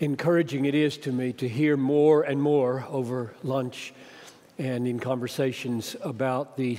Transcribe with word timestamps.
encouraging 0.00 0.66
it 0.66 0.74
is 0.74 0.98
to 0.98 1.12
me 1.12 1.32
to 1.32 1.48
hear 1.48 1.76
more 1.76 2.22
and 2.22 2.40
more 2.40 2.84
over 2.90 3.34
lunch 3.42 3.94
and 4.58 4.86
in 4.86 4.98
conversations 4.98 5.96
about 6.02 6.56
the 6.56 6.78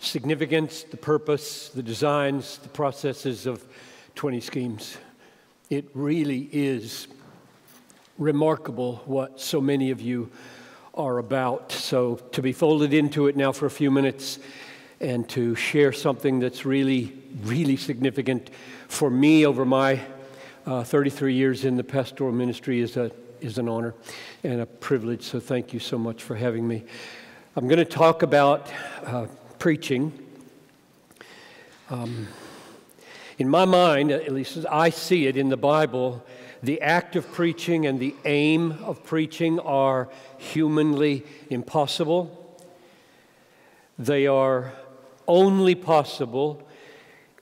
significance, 0.00 0.82
the 0.84 0.96
purpose, 0.96 1.68
the 1.68 1.82
designs, 1.82 2.58
the 2.58 2.68
processes 2.68 3.46
of 3.46 3.64
20 4.16 4.40
schemes. 4.40 4.96
It 5.70 5.88
really 5.94 6.48
is 6.52 7.06
remarkable 8.18 9.02
what 9.06 9.40
so 9.40 9.60
many 9.60 9.90
of 9.90 10.00
you 10.00 10.30
are 10.94 11.18
about. 11.18 11.70
So, 11.70 12.16
to 12.16 12.42
be 12.42 12.52
folded 12.52 12.92
into 12.92 13.28
it 13.28 13.36
now 13.36 13.52
for 13.52 13.66
a 13.66 13.70
few 13.70 13.90
minutes 13.90 14.40
and 15.00 15.28
to 15.28 15.54
share 15.54 15.92
something 15.92 16.40
that's 16.40 16.64
really, 16.64 17.12
really 17.44 17.76
significant 17.76 18.50
for 18.88 19.10
me 19.10 19.46
over 19.46 19.64
my 19.64 20.00
uh, 20.68 20.84
33 20.84 21.32
years 21.32 21.64
in 21.64 21.78
the 21.78 21.84
pastoral 21.84 22.30
ministry 22.30 22.80
is, 22.80 22.98
a, 22.98 23.10
is 23.40 23.56
an 23.56 23.70
honor 23.70 23.94
and 24.44 24.60
a 24.60 24.66
privilege. 24.66 25.22
So 25.22 25.40
thank 25.40 25.72
you 25.72 25.80
so 25.80 25.96
much 25.96 26.22
for 26.22 26.36
having 26.36 26.68
me. 26.68 26.84
I'm 27.56 27.68
going 27.68 27.78
to 27.78 27.86
talk 27.86 28.22
about 28.22 28.70
uh, 29.06 29.28
preaching. 29.58 30.12
Um, 31.88 32.28
in 33.38 33.48
my 33.48 33.64
mind, 33.64 34.10
at 34.10 34.30
least 34.30 34.58
as 34.58 34.66
I 34.66 34.90
see 34.90 35.26
it 35.26 35.38
in 35.38 35.48
the 35.48 35.56
Bible, 35.56 36.22
the 36.62 36.82
act 36.82 37.16
of 37.16 37.32
preaching 37.32 37.86
and 37.86 37.98
the 37.98 38.14
aim 38.26 38.72
of 38.84 39.02
preaching 39.04 39.58
are 39.60 40.10
humanly 40.36 41.24
impossible. 41.48 42.60
They 43.98 44.26
are 44.26 44.74
only 45.26 45.74
possible 45.74 46.68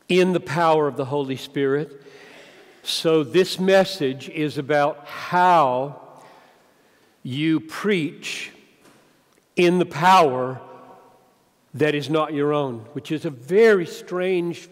in 0.08 0.32
the 0.32 0.38
power 0.38 0.86
of 0.86 0.96
the 0.96 1.06
Holy 1.06 1.36
Spirit 1.36 2.04
so, 2.88 3.24
this 3.24 3.58
message 3.58 4.28
is 4.28 4.58
about 4.58 5.08
how 5.08 6.00
you 7.24 7.58
preach 7.58 8.52
in 9.56 9.80
the 9.80 9.86
power 9.86 10.60
that 11.74 11.96
is 11.96 12.08
not 12.08 12.32
your 12.32 12.52
own, 12.52 12.86
which 12.92 13.10
is 13.10 13.24
a 13.24 13.30
very 13.30 13.86
strange 13.86 14.68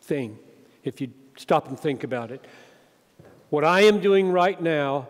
thing 0.00 0.38
if 0.84 1.02
you 1.02 1.10
stop 1.36 1.68
and 1.68 1.78
think 1.78 2.02
about 2.02 2.30
it. 2.30 2.42
What 3.50 3.62
I 3.62 3.82
am 3.82 4.00
doing 4.00 4.32
right 4.32 4.58
now, 4.58 5.08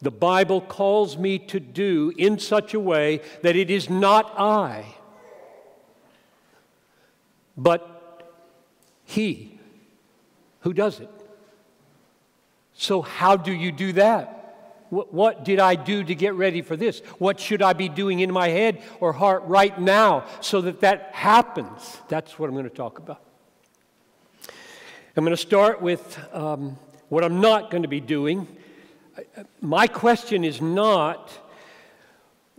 the 0.00 0.12
Bible 0.12 0.60
calls 0.60 1.18
me 1.18 1.36
to 1.40 1.58
do 1.58 2.12
in 2.16 2.38
such 2.38 2.74
a 2.74 2.80
way 2.80 3.22
that 3.42 3.56
it 3.56 3.72
is 3.72 3.90
not 3.90 4.38
I, 4.38 4.84
but 7.56 8.30
He 9.04 9.58
who 10.60 10.72
does 10.72 11.00
it. 11.00 11.10
So, 12.78 13.00
how 13.00 13.36
do 13.36 13.52
you 13.52 13.72
do 13.72 13.92
that? 13.94 14.36
What, 14.90 15.44
did 15.44 15.58
I 15.58 15.74
do 15.74 16.04
to 16.04 16.14
get 16.14 16.34
ready 16.34 16.62
for 16.62 16.76
this? 16.76 17.00
What 17.18 17.40
should 17.40 17.60
I 17.60 17.72
be 17.72 17.88
doing 17.88 18.20
in 18.20 18.32
my 18.32 18.48
head 18.48 18.82
or 19.00 19.12
heart 19.12 19.42
right 19.46 19.76
now 19.80 20.26
so 20.40 20.60
that 20.60 20.80
that 20.82 21.10
happens? 21.12 21.98
That's 22.08 22.38
what 22.38 22.48
I'm 22.48 22.54
going 22.54 22.68
to 22.68 22.74
talk 22.74 22.98
about. 22.98 23.20
I'm 25.16 25.24
going 25.24 25.36
to 25.36 25.42
start 25.42 25.82
with 25.82 26.18
um, 26.32 26.78
what 27.08 27.24
I'm 27.24 27.40
not 27.40 27.70
going 27.70 27.82
to 27.82 27.88
be 27.88 28.00
doing. 28.00 28.46
My 29.60 29.86
question 29.86 30.44
is 30.44 30.60
not 30.60 31.32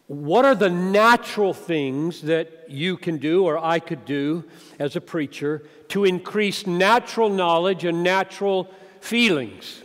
what 0.07 0.45
are 0.45 0.55
the 0.55 0.69
natural 0.69 1.53
things 1.53 2.23
that 2.23 2.69
you 2.69 2.97
can 2.97 3.17
do 3.19 3.45
or 3.45 3.57
I 3.57 3.79
could 3.79 4.05
do 4.05 4.45
as 4.79 4.95
a 4.95 5.02
preacher 5.02 5.63
to 5.89 6.05
increase 6.05 6.65
natural 6.65 7.29
knowledge 7.29 7.85
and 7.85 8.03
natural 8.03 8.73
feelings? 8.99 9.83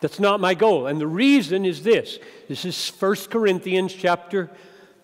That's 0.00 0.20
not 0.20 0.40
my 0.40 0.54
goal. 0.54 0.86
And 0.86 1.00
the 1.00 1.06
reason 1.06 1.64
is 1.64 1.82
this. 1.82 2.18
This 2.48 2.64
is 2.64 2.90
1 2.90 3.16
Corinthians 3.30 3.94
chapter 3.94 4.50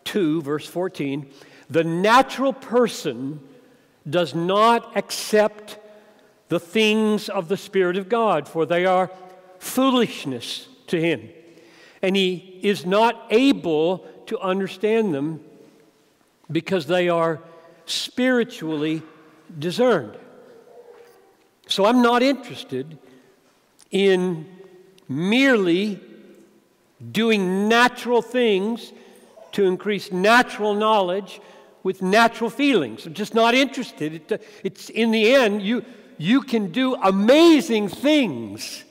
2 0.04 0.42
verse 0.42 0.66
14. 0.66 1.30
The 1.70 1.84
natural 1.84 2.52
person 2.52 3.40
does 4.08 4.34
not 4.34 4.96
accept 4.96 5.78
the 6.48 6.60
things 6.60 7.28
of 7.28 7.48
the 7.48 7.56
spirit 7.56 7.96
of 7.96 8.08
God 8.08 8.48
for 8.48 8.66
they 8.66 8.84
are 8.84 9.10
foolishness 9.58 10.68
to 10.88 11.00
him. 11.00 11.30
And 12.02 12.16
he 12.16 12.60
is 12.62 12.84
not 12.84 13.26
able 13.30 13.98
to 14.26 14.38
understand 14.40 15.14
them 15.14 15.40
because 16.50 16.86
they 16.86 17.08
are 17.08 17.40
spiritually 17.86 19.02
discerned. 19.58 20.16
So 21.66 21.86
I'm 21.86 22.02
not 22.02 22.22
interested 22.22 22.98
in 23.90 24.46
merely 25.08 26.00
doing 27.10 27.68
natural 27.68 28.22
things 28.22 28.92
to 29.52 29.64
increase 29.64 30.12
natural 30.12 30.74
knowledge 30.74 31.40
with 31.82 32.00
natural 32.00 32.50
feelings. 32.50 33.06
I'm 33.06 33.14
just 33.14 33.34
not 33.34 33.54
interested. 33.54 34.30
It, 34.30 34.42
it's 34.62 34.88
in 34.88 35.10
the 35.10 35.34
end, 35.34 35.62
you, 35.62 35.84
you 36.16 36.42
can 36.42 36.70
do 36.70 36.94
amazing 36.94 37.88
things. 37.88 38.84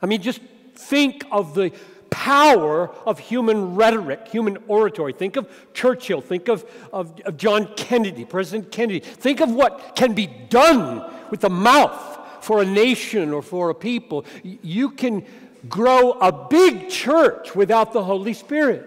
I 0.00 0.06
mean, 0.06 0.22
just 0.22 0.40
think 0.74 1.24
of 1.30 1.54
the 1.54 1.72
power 2.08 2.90
of 3.06 3.18
human 3.18 3.76
rhetoric, 3.76 4.28
human 4.28 4.58
oratory. 4.66 5.12
Think 5.12 5.36
of 5.36 5.48
Churchill. 5.74 6.20
Think 6.20 6.48
of, 6.48 6.64
of, 6.92 7.20
of 7.20 7.36
John 7.36 7.68
Kennedy, 7.76 8.24
President 8.24 8.72
Kennedy. 8.72 9.00
Think 9.00 9.40
of 9.40 9.52
what 9.52 9.94
can 9.94 10.14
be 10.14 10.26
done 10.26 11.04
with 11.30 11.40
the 11.40 11.50
mouth 11.50 12.18
for 12.40 12.62
a 12.62 12.64
nation 12.64 13.32
or 13.32 13.42
for 13.42 13.70
a 13.70 13.74
people. 13.74 14.24
You 14.42 14.90
can 14.90 15.24
grow 15.68 16.12
a 16.12 16.32
big 16.32 16.88
church 16.88 17.54
without 17.54 17.92
the 17.92 18.02
Holy 18.02 18.32
Spirit. 18.32 18.86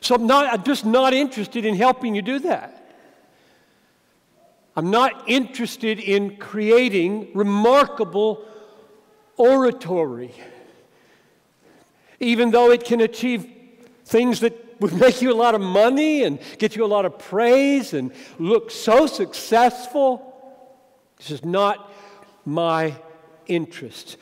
So 0.00 0.16
I'm, 0.16 0.26
not, 0.26 0.52
I'm 0.52 0.64
just 0.64 0.84
not 0.84 1.14
interested 1.14 1.64
in 1.64 1.76
helping 1.76 2.14
you 2.14 2.22
do 2.22 2.40
that. 2.40 2.78
I'm 4.74 4.90
not 4.90 5.28
interested 5.28 6.00
in 6.00 6.36
creating 6.36 7.28
remarkable 7.34 8.44
oratory, 9.36 10.34
even 12.20 12.50
though 12.50 12.70
it 12.70 12.84
can 12.84 13.00
achieve 13.00 13.46
things 14.04 14.40
that 14.40 14.71
would 14.82 14.92
make 14.94 15.22
you 15.22 15.32
a 15.32 15.34
lot 15.34 15.54
of 15.54 15.60
money 15.60 16.24
and 16.24 16.38
get 16.58 16.76
you 16.76 16.84
a 16.84 16.86
lot 16.86 17.06
of 17.06 17.18
praise 17.18 17.94
and 17.94 18.12
look 18.38 18.70
so 18.70 19.06
successful. 19.06 20.28
This 21.16 21.30
is 21.30 21.44
not 21.44 21.90
my 22.44 22.94
interest. 23.46 24.16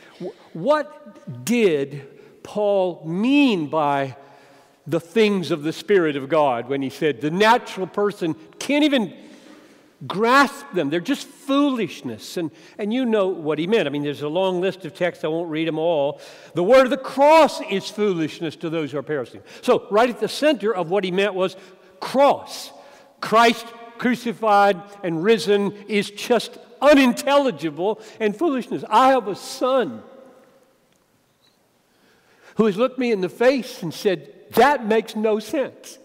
What 0.53 1.45
did 1.45 2.43
Paul 2.43 3.03
mean 3.07 3.69
by 3.69 4.17
the 4.87 5.01
things 5.01 5.51
of 5.51 5.63
the 5.63 5.73
Spirit 5.73 6.17
of 6.17 6.29
God 6.29 6.69
when 6.69 6.83
he 6.83 6.91
said 6.91 7.21
the 7.21 7.31
natural 7.31 7.87
person 7.87 8.35
can't 8.59 8.85
even 8.85 9.17
grasp 10.07 10.65
them. 10.73 10.91
They're 10.91 11.01
just 11.01 11.27
foolishness. 11.27 12.37
And, 12.37 12.51
and 12.79 12.93
you 12.93 13.05
know 13.05 13.29
what 13.29 13.59
he 13.59 13.67
meant. 13.67 13.87
I 13.87 13.91
mean, 13.91 14.03
there's 14.03 14.23
a 14.23 14.29
long 14.29 14.61
list 14.61 14.85
of 14.85 14.95
texts. 14.95 15.25
I 15.25 15.29
won't 15.29 15.51
read 15.51 15.69
them 15.69 15.79
all. 15.79 16.21
The 16.55 16.63
word 16.63 16.85
of 16.85 16.91
the 16.91 16.97
cross 16.97 17.61
is 17.63 17.89
foolishness 17.89 18.57
to 18.57 18.71
those 18.71 18.93
who 18.93 18.99
are 18.99 19.03
perishing. 19.03 19.43
So, 19.63 19.87
right 19.91 20.09
at 20.09 20.21
the 20.21 20.29
center 20.29 20.75
of 20.75 20.91
what 20.91 21.05
he 21.05 21.11
meant 21.11 21.35
was 21.35 21.57
cross. 22.01 22.73
Christ 23.21 23.67
crucified 23.99 24.81
and 25.03 25.23
risen 25.23 25.73
is 25.87 26.11
just 26.11 26.57
unintelligible 26.81 28.01
and 28.19 28.35
foolishness. 28.35 28.83
I 28.89 29.11
have 29.11 29.29
a 29.29 29.37
son 29.37 30.03
who 32.55 32.67
has 32.67 32.77
looked 32.77 32.99
me 32.99 33.13
in 33.13 33.21
the 33.21 33.29
face 33.29 33.83
and 33.83 33.93
said, 33.93 34.33
That 34.53 34.87
makes 34.87 35.15
no 35.15 35.39
sense. 35.39 35.99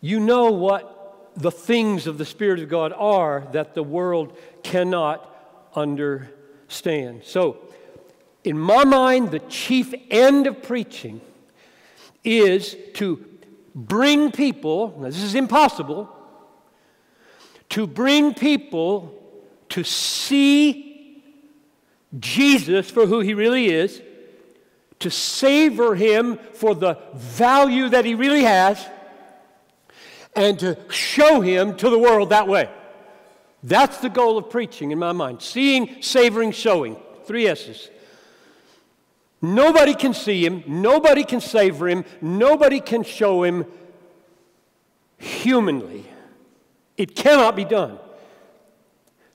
You 0.00 0.20
know 0.20 0.50
what 0.50 1.32
the 1.36 1.50
things 1.50 2.06
of 2.06 2.18
the 2.18 2.24
Spirit 2.24 2.60
of 2.60 2.68
God 2.68 2.92
are 2.92 3.46
that 3.52 3.74
the 3.74 3.82
world 3.82 4.36
cannot 4.62 5.34
understand. 5.74 7.22
So, 7.24 7.58
in 8.44 8.58
my 8.58 8.84
mind, 8.84 9.30
the 9.30 9.40
chief 9.40 9.92
end 10.10 10.46
of 10.46 10.62
preaching 10.62 11.20
is 12.24 12.76
to 12.94 13.24
bring 13.74 14.32
people, 14.32 14.88
this 15.00 15.22
is 15.22 15.34
impossible, 15.34 16.14
to 17.70 17.86
bring 17.86 18.34
people 18.34 19.14
to 19.70 19.84
see 19.84 21.22
Jesus 22.18 22.90
for 22.90 23.06
who 23.06 23.20
he 23.20 23.34
really 23.34 23.66
is, 23.66 24.00
to 25.00 25.10
savor 25.10 25.94
him 25.94 26.38
for 26.54 26.74
the 26.74 26.98
value 27.14 27.88
that 27.88 28.04
he 28.04 28.14
really 28.14 28.42
has 28.42 28.84
and 30.34 30.58
to 30.60 30.78
show 30.90 31.40
him 31.40 31.76
to 31.76 31.90
the 31.90 31.98
world 31.98 32.30
that 32.30 32.48
way. 32.48 32.70
That's 33.62 33.98
the 33.98 34.08
goal 34.08 34.38
of 34.38 34.50
preaching 34.50 34.90
in 34.92 34.98
my 34.98 35.12
mind. 35.12 35.42
Seeing, 35.42 36.00
savoring, 36.02 36.52
showing. 36.52 36.96
Three 37.24 37.46
S's. 37.46 37.90
Nobody 39.40 39.94
can 39.94 40.14
see 40.14 40.44
him, 40.44 40.64
nobody 40.66 41.22
can 41.22 41.40
savor 41.40 41.88
him, 41.88 42.04
nobody 42.20 42.80
can 42.80 43.04
show 43.04 43.44
him 43.44 43.66
humanly. 45.16 46.06
It 46.96 47.14
cannot 47.14 47.54
be 47.54 47.64
done. 47.64 48.00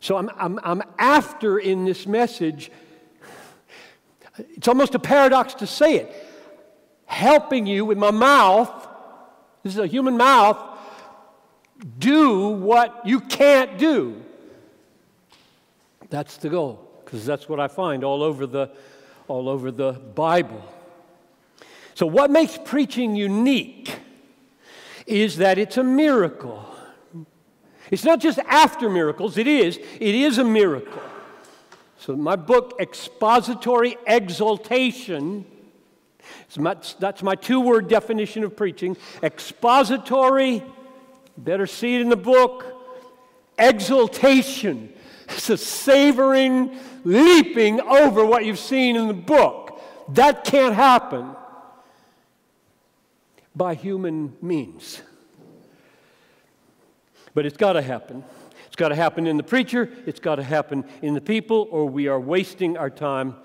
So 0.01 0.17
I'm, 0.17 0.29
I'm, 0.35 0.59
I'm 0.61 0.83
after 0.99 1.57
in 1.57 1.85
this 1.85 2.05
message, 2.05 2.69
it's 4.37 4.67
almost 4.67 4.95
a 4.95 4.99
paradox 4.99 5.53
to 5.55 5.67
say 5.67 5.95
it, 5.95 6.27
helping 7.05 7.65
you 7.65 7.85
with 7.85 7.97
my 7.97 8.11
mouth, 8.11 8.89
this 9.63 9.71
is 9.73 9.79
a 9.79 9.87
human 9.87 10.17
mouth, 10.17 10.57
do 11.99 12.49
what 12.49 13.05
you 13.05 13.19
can't 13.19 13.77
do. 13.77 14.21
That's 16.09 16.37
the 16.37 16.49
goal, 16.49 16.87
because 17.03 17.25
that's 17.25 17.49
what 17.49 17.59
I 17.59 17.67
find 17.67 18.03
all 18.03 18.23
over 18.23 18.45
the, 18.45 18.71
all 19.27 19.49
over 19.49 19.71
the 19.71 19.93
Bible. 19.93 20.63
So, 21.95 22.05
what 22.05 22.31
makes 22.31 22.57
preaching 22.63 23.15
unique 23.15 23.99
is 25.05 25.37
that 25.37 25.57
it's 25.57 25.77
a 25.77 25.83
miracle. 25.83 26.65
It's 27.91 28.03
not 28.03 28.19
just 28.19 28.39
after 28.39 28.89
miracles, 28.89 29.37
it 29.37 29.47
is. 29.47 29.77
It 29.77 30.15
is 30.15 30.37
a 30.37 30.43
miracle. 30.43 31.01
So, 31.97 32.15
my 32.15 32.35
book, 32.35 32.75
Expository 32.79 33.97
Exultation, 34.07 35.45
that's 36.55 37.23
my 37.23 37.35
two 37.35 37.59
word 37.59 37.87
definition 37.87 38.43
of 38.43 38.55
preaching. 38.55 38.97
Expository, 39.21 40.63
better 41.37 41.67
see 41.67 41.95
it 41.95 42.01
in 42.01 42.09
the 42.09 42.15
book, 42.15 42.65
exultation. 43.57 44.93
It's 45.29 45.49
a 45.49 45.57
savoring, 45.57 46.77
leaping 47.03 47.81
over 47.81 48.25
what 48.25 48.45
you've 48.45 48.59
seen 48.59 48.95
in 48.95 49.07
the 49.07 49.13
book. 49.13 49.81
That 50.09 50.43
can't 50.43 50.75
happen 50.75 51.35
by 53.55 53.75
human 53.75 54.35
means. 54.41 55.01
But 57.33 57.45
it's 57.45 57.57
got 57.57 57.73
to 57.73 57.81
happen. 57.81 58.23
It's 58.67 58.75
got 58.75 58.89
to 58.89 58.95
happen 58.95 59.27
in 59.27 59.37
the 59.37 59.43
preacher, 59.43 59.87
it's 60.07 60.19
got 60.19 60.35
to 60.35 60.43
happen 60.43 60.83
in 61.03 61.13
the 61.13 61.21
people, 61.21 61.67
or 61.69 61.85
we 61.85 62.07
are 62.07 62.19
wasting 62.19 62.75
our 62.75 62.89
time. 62.89 63.35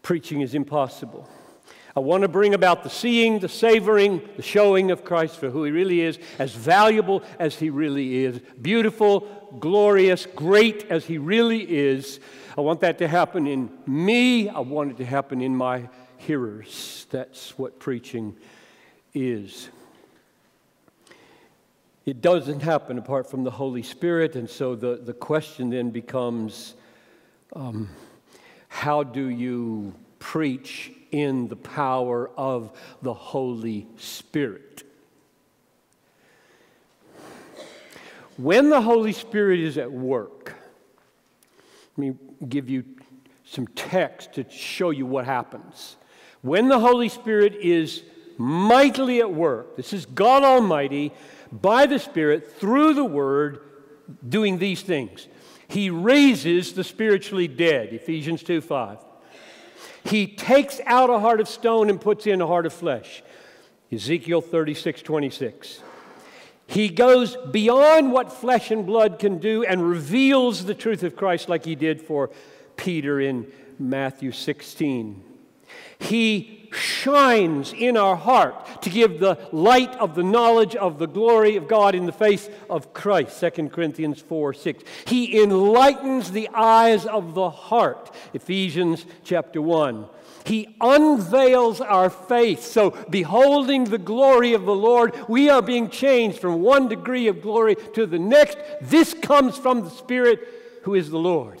Preaching 0.00 0.40
is 0.40 0.54
impossible. 0.54 1.28
I 1.96 2.00
want 2.00 2.22
to 2.22 2.28
bring 2.28 2.54
about 2.54 2.84
the 2.84 2.90
seeing, 2.90 3.40
the 3.40 3.48
savoring, 3.48 4.22
the 4.36 4.42
showing 4.42 4.90
of 4.90 5.04
Christ 5.04 5.36
for 5.36 5.50
who 5.50 5.64
he 5.64 5.72
really 5.72 6.00
is, 6.00 6.18
as 6.38 6.54
valuable 6.54 7.22
as 7.38 7.58
he 7.58 7.68
really 7.68 8.24
is, 8.24 8.40
beautiful, 8.60 9.56
glorious, 9.58 10.26
great 10.26 10.86
as 10.88 11.04
he 11.04 11.18
really 11.18 11.62
is. 11.62 12.20
I 12.56 12.60
want 12.60 12.80
that 12.80 12.98
to 12.98 13.08
happen 13.08 13.46
in 13.46 13.70
me. 13.86 14.48
I 14.48 14.60
want 14.60 14.92
it 14.92 14.96
to 14.98 15.04
happen 15.04 15.40
in 15.40 15.56
my 15.56 15.88
hearers. 16.18 17.06
That's 17.10 17.58
what 17.58 17.80
preaching 17.80 18.36
is. 19.12 19.68
It 22.06 22.20
doesn't 22.20 22.60
happen 22.60 22.98
apart 22.98 23.28
from 23.28 23.44
the 23.44 23.50
Holy 23.50 23.82
Spirit, 23.82 24.36
and 24.36 24.48
so 24.48 24.74
the, 24.74 24.96
the 24.96 25.12
question 25.12 25.70
then 25.70 25.90
becomes 25.90 26.74
um, 27.54 27.88
how 28.68 29.02
do 29.02 29.28
you 29.28 29.92
preach 30.18 30.92
in 31.10 31.48
the 31.48 31.56
power 31.56 32.30
of 32.36 32.76
the 33.02 33.14
Holy 33.14 33.86
Spirit? 33.96 34.84
When 38.36 38.70
the 38.70 38.80
Holy 38.80 39.12
Spirit 39.12 39.60
is 39.60 39.76
at 39.76 39.92
work, 39.92 40.54
let 41.96 42.08
me 42.08 42.16
give 42.48 42.70
you 42.70 42.84
some 43.44 43.66
text 43.66 44.34
to 44.34 44.48
show 44.48 44.90
you 44.90 45.04
what 45.04 45.26
happens. 45.26 45.96
When 46.40 46.68
the 46.68 46.78
Holy 46.78 47.08
Spirit 47.08 47.54
is 47.56 48.02
mightily 48.38 49.20
at 49.20 49.30
work, 49.30 49.76
this 49.76 49.92
is 49.92 50.06
God 50.06 50.42
Almighty 50.42 51.12
by 51.52 51.84
the 51.84 51.98
Spirit 51.98 52.52
through 52.58 52.94
the 52.94 53.04
Word 53.04 53.60
doing 54.26 54.58
these 54.58 54.82
things. 54.82 55.28
He 55.68 55.90
raises 55.90 56.72
the 56.72 56.84
spiritually 56.84 57.46
dead, 57.46 57.92
Ephesians 57.92 58.42
2 58.42 58.60
5. 58.60 58.98
He 60.04 60.26
takes 60.26 60.80
out 60.86 61.10
a 61.10 61.18
heart 61.18 61.40
of 61.40 61.48
stone 61.48 61.90
and 61.90 62.00
puts 62.00 62.26
in 62.26 62.40
a 62.40 62.46
heart 62.46 62.66
of 62.66 62.72
flesh, 62.72 63.22
Ezekiel 63.92 64.40
36 64.40 65.02
26. 65.02 65.82
He 66.66 66.88
goes 66.88 67.36
beyond 67.50 68.12
what 68.12 68.32
flesh 68.32 68.70
and 68.70 68.86
blood 68.86 69.18
can 69.18 69.38
do 69.38 69.64
and 69.64 69.88
reveals 69.88 70.64
the 70.66 70.74
truth 70.74 71.02
of 71.02 71.16
Christ 71.16 71.48
like 71.48 71.64
he 71.64 71.74
did 71.74 72.00
for 72.00 72.30
Peter 72.76 73.20
in 73.20 73.50
Matthew 73.78 74.30
16. 74.30 75.24
He 75.98 76.59
shines 76.72 77.72
in 77.72 77.96
our 77.96 78.16
heart 78.16 78.82
to 78.82 78.90
give 78.90 79.18
the 79.18 79.38
light 79.52 79.94
of 79.96 80.14
the 80.14 80.22
knowledge 80.22 80.76
of 80.76 80.98
the 80.98 81.06
glory 81.06 81.56
of 81.56 81.68
God 81.68 81.94
in 81.94 82.06
the 82.06 82.12
face 82.12 82.48
of 82.68 82.92
Christ. 82.92 83.40
2 83.40 83.68
Corinthians 83.68 84.20
4 84.20 84.54
6. 84.54 84.84
He 85.06 85.42
enlightens 85.42 86.32
the 86.32 86.48
eyes 86.54 87.06
of 87.06 87.34
the 87.34 87.50
heart. 87.50 88.14
Ephesians 88.34 89.06
chapter 89.24 89.60
1. 89.60 90.06
He 90.44 90.74
unveils 90.80 91.80
our 91.80 92.08
faith. 92.08 92.64
So, 92.64 92.90
beholding 93.10 93.84
the 93.84 93.98
glory 93.98 94.54
of 94.54 94.64
the 94.64 94.74
Lord, 94.74 95.14
we 95.28 95.50
are 95.50 95.62
being 95.62 95.90
changed 95.90 96.38
from 96.38 96.62
one 96.62 96.88
degree 96.88 97.28
of 97.28 97.42
glory 97.42 97.76
to 97.94 98.06
the 98.06 98.18
next. 98.18 98.58
This 98.80 99.14
comes 99.14 99.58
from 99.58 99.82
the 99.82 99.90
Spirit 99.90 100.40
who 100.82 100.94
is 100.94 101.10
the 101.10 101.18
Lord. 101.18 101.60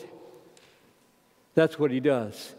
That's 1.54 1.78
what 1.78 1.90
He 1.90 2.00
does. 2.00 2.54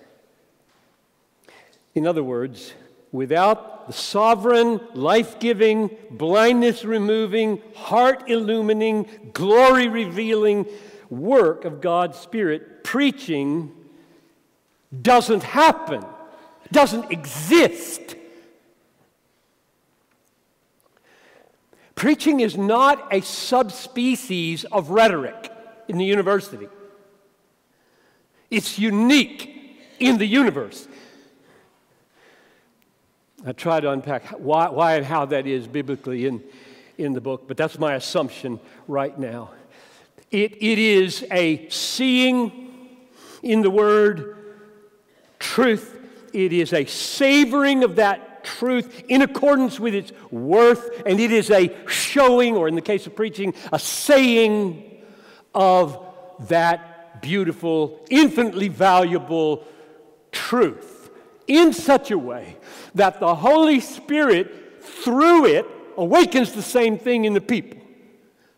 In 1.93 2.07
other 2.07 2.23
words, 2.23 2.73
without 3.11 3.87
the 3.87 3.93
sovereign, 3.93 4.79
life 4.93 5.39
giving, 5.39 5.89
blindness 6.09 6.85
removing, 6.85 7.61
heart 7.75 8.27
illumining, 8.27 9.33
glory 9.33 9.87
revealing 9.87 10.65
work 11.09 11.65
of 11.65 11.81
God's 11.81 12.17
Spirit, 12.17 12.83
preaching 12.83 13.73
doesn't 15.01 15.43
happen, 15.43 16.05
doesn't 16.71 17.11
exist. 17.11 18.15
Preaching 21.95 22.39
is 22.39 22.57
not 22.57 23.13
a 23.13 23.21
subspecies 23.21 24.63
of 24.65 24.89
rhetoric 24.89 25.51
in 25.87 25.97
the 25.97 26.05
university. 26.05 26.67
It's 28.49 28.79
unique 28.79 29.77
in 29.99 30.17
the 30.17 30.25
universe. 30.25 30.87
I 33.45 33.53
try 33.53 33.79
to 33.79 33.89
unpack 33.89 34.23
why, 34.39 34.69
why 34.69 34.95
and 34.95 35.05
how 35.05 35.25
that 35.25 35.47
is 35.47 35.67
biblically 35.67 36.27
in, 36.27 36.43
in 36.97 37.13
the 37.13 37.21
book, 37.21 37.47
but 37.47 37.57
that's 37.57 37.79
my 37.79 37.95
assumption 37.95 38.59
right 38.87 39.17
now. 39.17 39.51
It, 40.29 40.61
it 40.61 40.77
is 40.77 41.25
a 41.31 41.67
seeing 41.69 42.99
in 43.41 43.61
the 43.61 43.71
word 43.71 44.37
truth, 45.39 45.99
it 46.33 46.53
is 46.53 46.71
a 46.71 46.85
savoring 46.85 47.83
of 47.83 47.95
that 47.95 48.43
truth 48.43 49.03
in 49.07 49.23
accordance 49.23 49.79
with 49.79 49.95
its 49.95 50.11
worth, 50.29 51.01
and 51.05 51.19
it 51.19 51.31
is 51.31 51.49
a 51.49 51.75
showing, 51.87 52.55
or 52.55 52.67
in 52.67 52.75
the 52.75 52.81
case 52.81 53.07
of 53.07 53.15
preaching, 53.15 53.55
a 53.73 53.79
saying 53.79 55.01
of 55.55 55.99
that 56.47 57.21
beautiful, 57.21 58.05
infinitely 58.09 58.67
valuable 58.67 59.65
truth 60.31 61.09
in 61.47 61.73
such 61.73 62.11
a 62.11 62.17
way 62.17 62.55
that 62.95 63.19
the 63.19 63.35
Holy 63.35 63.79
Spirit, 63.79 64.83
through 64.83 65.45
it, 65.45 65.65
awakens 65.97 66.53
the 66.53 66.61
same 66.61 66.97
thing 66.97 67.25
in 67.25 67.33
the 67.33 67.41
people 67.41 67.79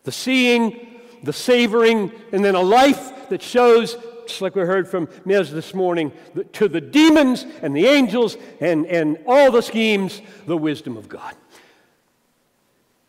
the 0.04 0.12
seeing, 0.12 1.00
the 1.24 1.32
savoring, 1.32 2.12
and 2.34 2.44
then 2.44 2.56
a 2.56 2.62
life 2.62 3.30
that 3.30 3.42
shows, 3.42 3.98
just 4.28 4.42
like 4.42 4.54
we 4.54 4.62
heard 4.62 4.86
from 4.88 5.08
Mez 5.26 5.50
this 5.50 5.74
morning, 5.74 6.12
to 6.52 6.68
the 6.68 6.82
demons 6.82 7.46
and 7.62 7.74
the 7.74 7.86
angels 7.86 8.36
and, 8.60 8.86
and 8.88 9.18
all 9.26 9.50
the 9.50 9.62
schemes, 9.62 10.22
the 10.46 10.58
wisdom 10.58 10.98
of 10.98 11.08
God. 11.08 11.36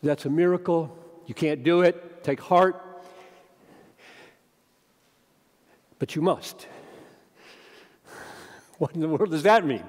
That's 0.01 0.25
a 0.25 0.29
miracle. 0.29 0.97
You 1.25 1.33
can't 1.33 1.63
do 1.63 1.81
it. 1.81 2.23
Take 2.23 2.39
heart. 2.39 2.81
But 5.99 6.15
you 6.15 6.21
must. 6.21 6.67
What 8.77 8.93
in 8.93 8.99
the 8.99 9.07
world 9.07 9.31
does 9.31 9.43
that 9.43 9.65
mean? 9.65 9.85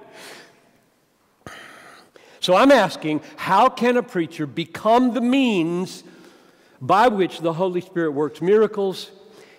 So 2.47 2.55
I'm 2.55 2.71
asking, 2.71 3.23
how 3.35 3.69
can 3.69 3.97
a 3.97 4.05
preacher 4.05 4.47
become 4.47 5.15
the 5.15 5.21
means 5.21 6.05
by 6.81 7.09
which 7.09 7.41
the 7.41 7.53
Holy 7.53 7.81
Spirit 7.81 8.13
works 8.13 8.41
miracles 8.41 9.11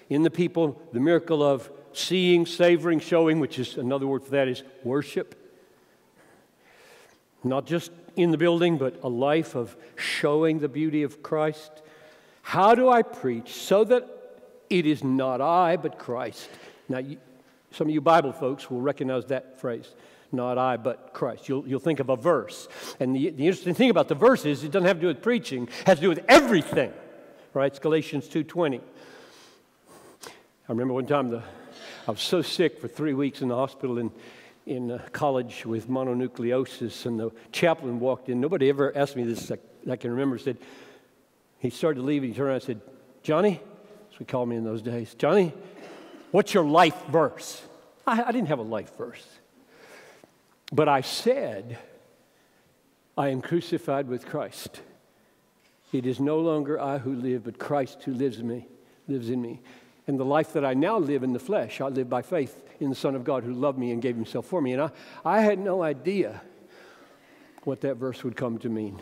in 0.08 0.24
the 0.24 0.32
people, 0.32 0.82
the 0.94 1.02
miracle 1.02 1.44
of 1.44 1.70
seeing, 1.92 2.46
savoring, 2.46 3.02
showing, 3.02 3.42
which 3.42 3.60
is 3.60 3.76
another 3.76 4.08
word 4.08 4.24
for 4.24 4.32
that 4.32 4.48
is 4.48 4.64
worship. 4.86 5.36
Not 7.44 7.66
just 7.66 7.92
in 8.16 8.32
the 8.32 8.38
building, 8.38 8.78
but 8.78 9.04
a 9.04 9.10
life 9.10 9.54
of 9.54 9.76
showing 9.98 10.60
the 10.60 10.70
beauty 10.70 11.04
of 11.04 11.22
Christ. 11.22 11.82
How 12.42 12.74
do 12.74 12.88
I 12.88 13.02
preach 13.02 13.52
so 13.52 13.84
that 13.84 14.08
it 14.70 14.86
is 14.86 15.04
not 15.04 15.42
I, 15.42 15.76
but 15.76 16.00
Christ? 16.00 16.48
Now, 16.88 17.00
you, 17.00 17.18
some 17.72 17.88
of 17.88 17.94
you 17.94 18.00
Bible 18.00 18.32
folks 18.32 18.72
will 18.72 18.80
recognize 18.80 19.26
that 19.26 19.60
phrase. 19.60 19.90
Not 20.32 20.58
I, 20.58 20.78
but 20.78 21.14
Christ. 21.14 21.48
You'll, 21.48 21.68
you'll 21.68 21.80
think 21.80 22.00
of 22.00 22.10
a 22.10 22.16
verse. 22.16 22.68
And 23.00 23.16
the, 23.16 23.30
the 23.30 23.48
interesting 23.48 23.74
thing 23.74 23.90
about 23.90 24.08
the 24.08 24.16
verse 24.16 24.46
is 24.46 24.64
it 24.64 24.72
doesn't 24.72 24.88
have 24.88 24.98
to 24.98 25.02
do 25.02 25.08
with 25.08 25.22
preaching, 25.22 25.64
it 25.64 25.88
has 25.88 25.98
to 25.98 26.02
do 26.02 26.10
with 26.10 26.24
everything. 26.28 26.92
Right? 27.54 27.68
It's 27.68 27.80
Galatians 27.80 28.28
2.20. 28.28 28.82
I 30.24 30.30
remember 30.68 30.94
one 30.94 31.08
time 31.08 31.30
the, 31.30 31.42
I 32.08 32.12
was 32.12 32.22
so 32.22 32.42
sick 32.42 32.80
for 32.80 32.88
three 32.88 33.14
weeks 33.14 33.42
in 33.42 33.48
the 33.48 33.56
hospital 33.56 33.98
in, 33.98 34.12
in 34.66 34.92
uh, 34.92 35.00
college 35.14 35.66
with 35.66 35.90
mononucleosis, 35.90 37.06
and 37.06 37.20
the 37.20 37.32
chaplain 37.52 38.00
walked 38.00 38.30
in. 38.30 38.42
Nobody 38.42 38.70
ever 38.70 38.96
asked 38.96 39.16
me 39.16 39.24
this, 39.24 39.50
I, 39.50 39.58
I 39.90 39.96
can 39.96 40.12
remember, 40.12 40.38
said, 40.38 40.58
he 41.60 41.70
started 41.70 42.02
to 42.02 42.06
leave, 42.06 42.24
he 42.24 42.30
turned 42.30 42.48
around 42.48 42.56
and 42.56 42.64
said, 42.64 42.82
Johnny, 43.24 43.62
as 44.12 44.20
we 44.20 44.26
called 44.26 44.50
me 44.50 44.58
in 44.58 44.64
those 44.64 44.82
days, 44.82 45.16
Johnny, 45.18 45.54
what's 46.32 46.54
your 46.54 46.66
life 46.66 47.06
verse? 47.08 47.62
I, 48.06 48.24
I 48.24 48.32
didn't 48.32 48.50
have 48.50 48.60
a 48.60 48.64
life 48.64 48.96
verse. 48.98 49.26
But 50.72 50.90
I 50.90 51.02
said, 51.02 51.78
I 53.18 53.30
am 53.30 53.42
crucified 53.42 54.08
with 54.08 54.26
Christ. 54.26 54.82
It 55.92 56.06
is 56.06 56.20
no 56.20 56.40
longer 56.40 56.80
I 56.80 56.98
who 56.98 57.14
live, 57.14 57.46
but 57.46 57.58
Christ 57.58 58.04
who 58.04 58.14
lives 58.14 58.40
in 58.40 58.48
me, 58.48 58.68
lives 59.08 59.30
in 59.30 59.42
me. 59.42 59.62
And 60.06 60.20
the 60.20 60.26
life 60.26 60.54
that 60.54 60.66
I 60.66 60.74
now 60.74 60.98
live 60.98 61.24
in 61.24 61.34
the 61.34 61.40
flesh, 61.40 61.82
I 61.82 61.88
live 61.88 62.10
by 62.10 62.22
faith 62.22 62.64
in 62.80 62.90
the 62.90 62.96
Son 62.96 63.16
of 63.16 63.24
God 63.24 63.44
who 63.44 63.54
loved 63.54 63.78
me 63.78 63.92
and 63.92 64.02
gave 64.02 64.16
himself 64.16 64.46
for 64.46 64.62
me. 64.62 64.74
And 64.74 64.82
I, 64.82 64.92
I 65.26 65.42
had 65.42 65.60
no 65.60 65.82
idea 65.82 66.42
what 67.64 67.82
that 67.82 67.96
verse 67.96 68.24
would 68.24 68.36
come 68.36 68.58
to 68.60 68.70
mean. 68.70 69.02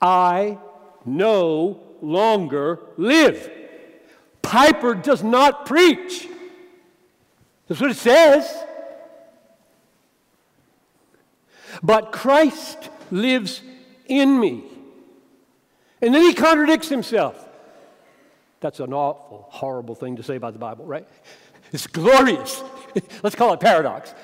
I 0.00 0.58
no 1.04 1.80
longer 2.00 2.80
live. 2.96 3.50
Piper 4.42 4.94
does 4.94 5.22
not 5.22 5.66
preach. 5.66 6.28
That's 7.68 7.80
what 7.80 7.90
it 7.90 7.96
says. 7.96 8.64
But 11.82 12.12
Christ 12.12 12.90
lives 13.10 13.60
in 14.06 14.38
me. 14.38 14.64
And 16.00 16.14
then 16.14 16.22
he 16.22 16.34
contradicts 16.34 16.88
himself. 16.88 17.48
That's 18.60 18.80
an 18.80 18.92
awful, 18.92 19.46
horrible 19.50 19.94
thing 19.94 20.16
to 20.16 20.22
say 20.22 20.36
about 20.36 20.52
the 20.52 20.58
Bible, 20.58 20.84
right? 20.84 21.06
It's 21.72 21.86
glorious. 21.86 22.62
Let's 23.22 23.34
call 23.34 23.52
it 23.54 23.60
paradox. 23.60 24.14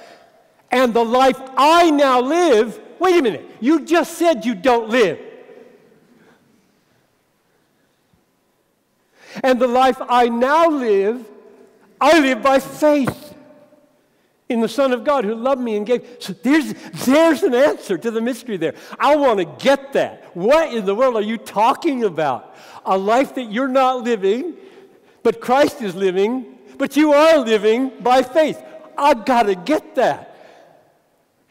And 0.70 0.92
the 0.92 1.04
life 1.04 1.40
I 1.56 1.90
now 1.90 2.20
live, 2.20 2.78
wait 2.98 3.18
a 3.18 3.22
minute, 3.22 3.48
you 3.60 3.84
just 3.84 4.18
said 4.18 4.44
you 4.44 4.54
don't 4.54 4.90
live. 4.90 5.18
And 9.42 9.60
the 9.60 9.66
life 9.66 9.96
I 10.00 10.28
now 10.28 10.68
live, 10.68 11.24
I 12.00 12.20
live 12.20 12.42
by 12.42 12.60
faith 12.60 13.27
in 14.48 14.60
the 14.60 14.68
Son 14.68 14.92
of 14.92 15.04
God 15.04 15.24
who 15.24 15.34
loved 15.34 15.60
me 15.60 15.76
and 15.76 15.86
gave. 15.86 16.06
So 16.20 16.32
there's, 16.32 16.72
there's 17.04 17.42
an 17.42 17.54
answer 17.54 17.98
to 17.98 18.10
the 18.10 18.20
mystery 18.20 18.56
there. 18.56 18.74
I 18.98 19.16
want 19.16 19.38
to 19.38 19.64
get 19.64 19.92
that. 19.92 20.34
What 20.34 20.72
in 20.72 20.86
the 20.86 20.94
world 20.94 21.16
are 21.16 21.22
you 21.22 21.36
talking 21.36 22.04
about? 22.04 22.56
A 22.86 22.96
life 22.96 23.34
that 23.34 23.52
you're 23.52 23.68
not 23.68 24.02
living, 24.02 24.54
but 25.22 25.40
Christ 25.40 25.82
is 25.82 25.94
living, 25.94 26.58
but 26.78 26.96
you 26.96 27.12
are 27.12 27.38
living 27.38 27.92
by 28.00 28.22
faith. 28.22 28.62
I've 28.96 29.26
got 29.26 29.44
to 29.44 29.54
get 29.54 29.96
that. 29.96 30.36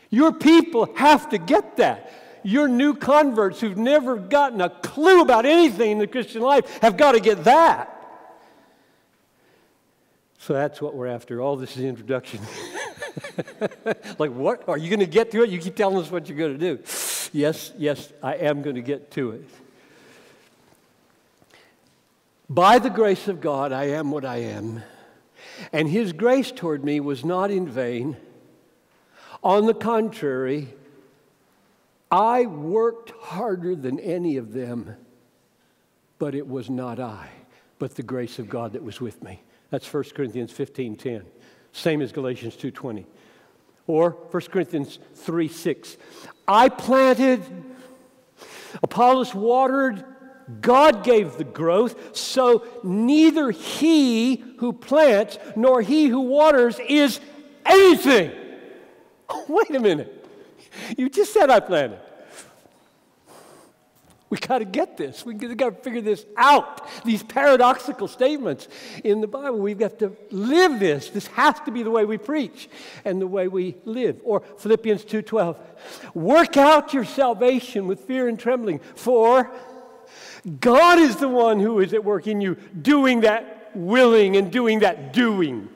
Your 0.10 0.32
people 0.32 0.94
have 0.96 1.30
to 1.30 1.38
get 1.38 1.78
that. 1.78 2.12
Your 2.44 2.68
new 2.68 2.96
converts 2.96 3.60
who've 3.60 3.78
never 3.78 4.16
gotten 4.16 4.62
a 4.62 4.70
clue 4.70 5.22
about 5.22 5.46
anything 5.46 5.92
in 5.92 6.00
the 6.00 6.08
Christian 6.08 6.42
life 6.42 6.80
have 6.82 6.98
got 6.98 7.12
to 7.12 7.20
get 7.20 7.44
that. 7.44 7.94
So 10.40 10.54
that's 10.54 10.82
what 10.82 10.96
we're 10.96 11.08
after. 11.08 11.42
All 11.42 11.58
this 11.58 11.76
is 11.76 11.84
introduction. 11.84 12.40
like, 14.20 14.32
what? 14.32 14.68
Are 14.68 14.78
you 14.78 14.90
going 14.90 15.00
to 15.00 15.06
get 15.06 15.32
to 15.32 15.44
it? 15.44 15.50
You 15.50 15.60
keep 15.60 15.76
telling 15.76 15.98
us 15.98 16.12
what 16.12 16.28
you're 16.28 16.38
going 16.38 16.58
to 16.58 16.76
do. 16.76 16.84
Yes, 17.34 17.74
yes, 17.78 18.12
I 18.22 18.36
am 18.36 18.62
going 18.62 18.76
to 18.76 18.82
get 18.82 19.12
to 19.12 19.32
it. 19.32 19.50
By 22.50 22.80
the 22.80 22.90
grace 22.90 23.28
of 23.28 23.42
God, 23.42 23.72
I 23.72 23.86
am 23.86 24.12
what 24.12 24.24
I 24.24 24.38
am. 24.38 24.82
And 25.74 25.90
His 25.90 26.14
grace 26.14 26.52
toward 26.52 26.84
me 26.84 27.00
was 27.00 27.26
not 27.26 27.52
in 27.52 27.68
vain. 27.68 28.16
On 29.44 29.66
the 29.66 29.74
contrary, 29.74 30.74
I 32.10 32.46
worked 32.46 33.12
harder 33.22 33.76
than 33.76 34.00
any 34.00 34.38
of 34.38 34.54
them, 34.54 34.96
but 36.20 36.36
it 36.36 36.48
was 36.48 36.70
not 36.70 37.00
I, 37.00 37.30
but 37.80 37.96
the 37.96 38.04
grace 38.04 38.40
of 38.40 38.50
God 38.50 38.74
that 38.74 38.84
was 38.84 39.02
with 39.02 39.22
me. 39.24 39.42
That's 39.70 39.92
1 39.92 40.16
Corinthians 40.16 40.54
15:10. 40.54 41.24
Same 41.78 42.02
as 42.02 42.12
Galatians 42.12 42.56
2:20. 42.56 43.06
Or 43.86 44.12
1 44.32 44.52
Corinthians 44.52 44.98
3 45.14 45.48
6. 45.48 45.98
I 46.48 46.70
planted, 46.70 47.42
Apollos 48.82 49.34
watered, 49.36 50.04
God 50.62 51.04
gave 51.04 51.38
the 51.38 51.44
growth, 51.44 52.18
so 52.18 52.66
neither 52.84 53.52
he 53.52 54.38
who 54.58 54.74
plants 54.74 55.38
nor 55.56 55.82
he 55.82 56.08
who 56.08 56.22
waters 56.22 56.80
is 56.80 57.20
anything. 57.66 58.32
Wait 59.48 59.76
a 59.76 59.80
minute. 59.80 60.26
You 60.98 61.10
just 61.10 61.32
said 61.32 61.50
I 61.50 61.60
planted. 61.60 62.00
We 64.30 64.38
got 64.38 64.58
to 64.58 64.66
get 64.66 64.98
this. 64.98 65.26
We 65.26 65.34
got 65.36 65.76
to 65.76 65.82
figure 65.82 66.02
this 66.02 66.26
out. 66.36 66.86
These 67.06 67.24
paradoxical 67.24 68.10
statements 68.10 68.68
in 69.04 69.22
the 69.22 69.28
Bible, 69.28 69.60
we've 69.60 69.80
got 69.80 70.00
to 70.00 70.18
live 70.32 70.80
this. 70.80 71.10
This 71.10 71.28
has 71.28 71.60
to 71.62 71.72
be 71.72 71.82
the 71.82 71.92
way 71.92 72.04
we 72.04 72.18
preach 72.18 72.70
and 73.06 73.22
the 73.22 73.28
way 73.28 73.48
we 73.48 73.76
live. 73.86 74.20
Or 74.24 74.42
Philippians 74.58 75.06
2:12. 75.06 75.58
Work 76.14 76.58
out 76.58 76.94
your 76.94 77.06
salvation 77.06 77.88
with 77.88 78.02
fear 78.02 78.28
and 78.28 78.38
trembling, 78.38 78.80
for 78.96 79.50
God 80.60 81.00
is 81.00 81.16
the 81.16 81.30
one 81.30 81.60
who 81.60 81.80
is 81.80 81.94
at 81.94 82.04
work 82.04 82.28
in 82.28 82.42
you, 82.42 82.56
doing 82.82 83.22
that 83.22 83.72
willing 83.76 84.36
and 84.36 84.52
doing 84.52 84.80
that 84.80 85.14
doing. 85.14 85.70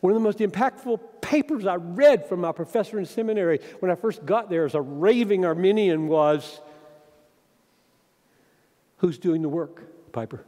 One 0.00 0.12
of 0.12 0.14
the 0.14 0.24
most 0.24 0.38
impactful 0.38 1.00
papers 1.20 1.66
I 1.66 1.76
read 1.76 2.28
from 2.28 2.40
my 2.40 2.52
professor 2.52 2.98
in 2.98 3.06
seminary 3.06 3.60
when 3.80 3.90
I 3.90 3.94
first 3.94 4.24
got 4.26 4.50
there 4.50 4.64
as 4.64 4.74
a 4.74 4.80
raving 4.80 5.44
Arminian 5.44 6.08
was 6.08 6.60
Who's 8.98 9.18
doing 9.18 9.42
the 9.42 9.48
work, 9.48 10.12
Piper? 10.12 10.44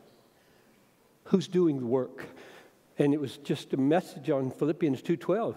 Who's 1.24 1.48
doing 1.48 1.78
the 1.78 1.86
work? 1.86 2.24
And 2.98 3.12
it 3.12 3.20
was 3.20 3.36
just 3.38 3.74
a 3.74 3.76
message 3.76 4.30
on 4.30 4.50
Philippians 4.50 5.02
2:12. 5.02 5.56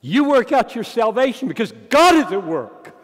You 0.00 0.24
work 0.24 0.50
out 0.52 0.74
your 0.74 0.84
salvation 0.84 1.48
because 1.48 1.72
God 1.90 2.16
is 2.16 2.32
at 2.32 2.44
work 2.44 2.96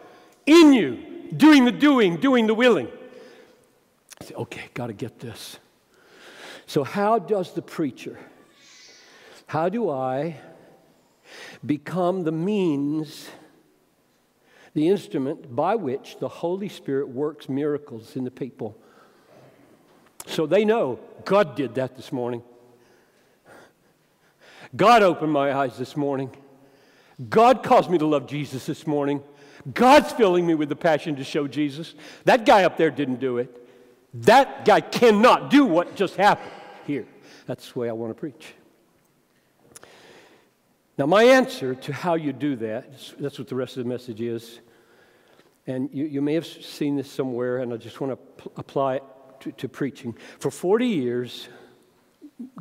in 0.45 0.73
you, 0.73 1.31
doing 1.35 1.63
the 1.63 1.71
doing, 1.71 2.17
doing 2.17 2.47
the 2.47 2.53
willing. 2.53 2.89
I 4.19 4.25
said, 4.25 4.35
okay, 4.35 4.63
got 4.73 4.87
to 4.87 4.93
get 4.93 5.19
this. 5.19 5.59
So, 6.65 6.83
how 6.83 7.19
does 7.19 7.53
the 7.53 7.61
preacher 7.61 8.19
how 9.49 9.67
do 9.67 9.89
I 9.89 10.35
become 11.65 12.23
the 12.23 12.31
means, 12.31 13.27
the 14.75 14.87
instrument 14.87 15.55
by 15.55 15.73
which 15.73 16.17
the 16.19 16.27
Holy 16.27 16.69
Spirit 16.69 17.09
works 17.09 17.49
miracles 17.49 18.15
in 18.15 18.25
the 18.25 18.29
people? 18.29 18.77
So 20.27 20.45
they 20.45 20.65
know 20.65 20.99
God 21.25 21.55
did 21.55 21.73
that 21.75 21.95
this 21.95 22.11
morning. 22.11 22.43
God 24.75 25.01
opened 25.01 25.31
my 25.31 25.51
eyes 25.51 25.79
this 25.79 25.97
morning. 25.97 26.29
God 27.27 27.63
caused 27.63 27.89
me 27.89 27.97
to 27.97 28.05
love 28.05 28.27
Jesus 28.27 28.67
this 28.67 28.85
morning. 28.85 29.23
God's 29.73 30.11
filling 30.11 30.45
me 30.45 30.53
with 30.53 30.69
the 30.69 30.75
passion 30.75 31.15
to 31.15 31.23
show 31.23 31.47
Jesus. 31.47 31.95
That 32.25 32.45
guy 32.45 32.65
up 32.65 32.77
there 32.77 32.91
didn't 32.91 33.19
do 33.19 33.39
it. 33.39 33.67
That 34.13 34.63
guy 34.63 34.81
cannot 34.81 35.49
do 35.49 35.65
what 35.65 35.95
just 35.95 36.17
happened 36.17 36.51
here. 36.85 37.07
That's 37.47 37.71
the 37.71 37.79
way 37.79 37.89
I 37.89 37.93
want 37.93 38.11
to 38.11 38.19
preach. 38.19 38.53
Now, 40.99 41.05
my 41.05 41.23
answer 41.23 41.75
to 41.75 41.93
how 41.93 42.15
you 42.15 42.33
do 42.33 42.57
that, 42.57 42.91
that's 43.17 43.39
what 43.39 43.47
the 43.47 43.55
rest 43.55 43.77
of 43.77 43.85
the 43.85 43.89
message 43.89 44.19
is. 44.19 44.59
And 45.65 45.89
you, 45.93 46.03
you 46.03 46.21
may 46.21 46.33
have 46.33 46.45
seen 46.45 46.97
this 46.97 47.09
somewhere, 47.09 47.59
and 47.59 47.73
I 47.73 47.77
just 47.77 48.01
want 48.01 48.19
to 48.19 48.51
apply 48.57 48.95
it 48.95 49.03
to, 49.39 49.53
to 49.53 49.69
preaching. 49.69 50.13
For 50.39 50.51
40 50.51 50.85
years, 50.85 51.47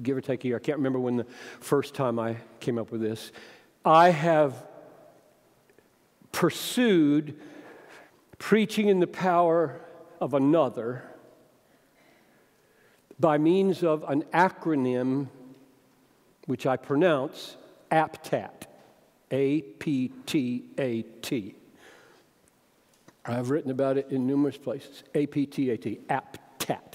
give 0.00 0.16
or 0.16 0.20
take 0.20 0.44
a 0.44 0.46
year, 0.46 0.56
I 0.56 0.60
can't 0.60 0.78
remember 0.78 1.00
when 1.00 1.16
the 1.16 1.26
first 1.58 1.94
time 1.94 2.20
I 2.20 2.36
came 2.60 2.78
up 2.78 2.92
with 2.92 3.00
this, 3.00 3.32
I 3.84 4.10
have 4.10 4.54
pursued 6.30 7.40
preaching 8.38 8.86
in 8.86 9.00
the 9.00 9.08
power 9.08 9.80
of 10.20 10.34
another 10.34 11.02
by 13.18 13.36
means 13.36 13.82
of 13.82 14.04
an 14.06 14.22
acronym 14.32 15.26
which 16.46 16.66
I 16.66 16.76
pronounce 16.76 17.56
APTAT. 17.90 18.66
A 19.30 19.60
P 19.60 20.10
T 20.26 20.64
A 20.78 21.02
T. 21.02 21.54
I've 23.26 23.50
written 23.50 23.70
about 23.70 23.98
it 23.98 24.10
in 24.10 24.26
numerous 24.26 24.56
places. 24.56 25.02
A 25.14 25.26
P 25.26 25.44
T 25.44 25.70
A 25.70 25.76
T, 25.76 26.00
APTAT. 26.08 26.94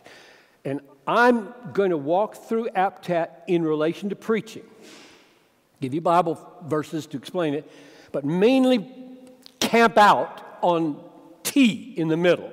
And 0.66 0.82
I'm 1.06 1.54
going 1.74 1.92
to 1.92 1.98
walk 1.98 2.36
through 2.36 2.70
APTAT 2.70 3.30
in 3.48 3.64
relation 3.64 4.10
to 4.10 4.16
preaching. 4.16 4.64
give 5.80 5.94
you 5.94 6.02
Bible 6.02 6.40
verses 6.66 7.06
to 7.08 7.18
explain 7.18 7.54
it, 7.54 7.70
but 8.12 8.24
mainly 8.24 8.90
camp 9.60 9.98
out 9.98 10.58
on 10.62 11.04
T 11.44 11.94
in 11.98 12.08
the 12.08 12.18
middle. 12.18 12.52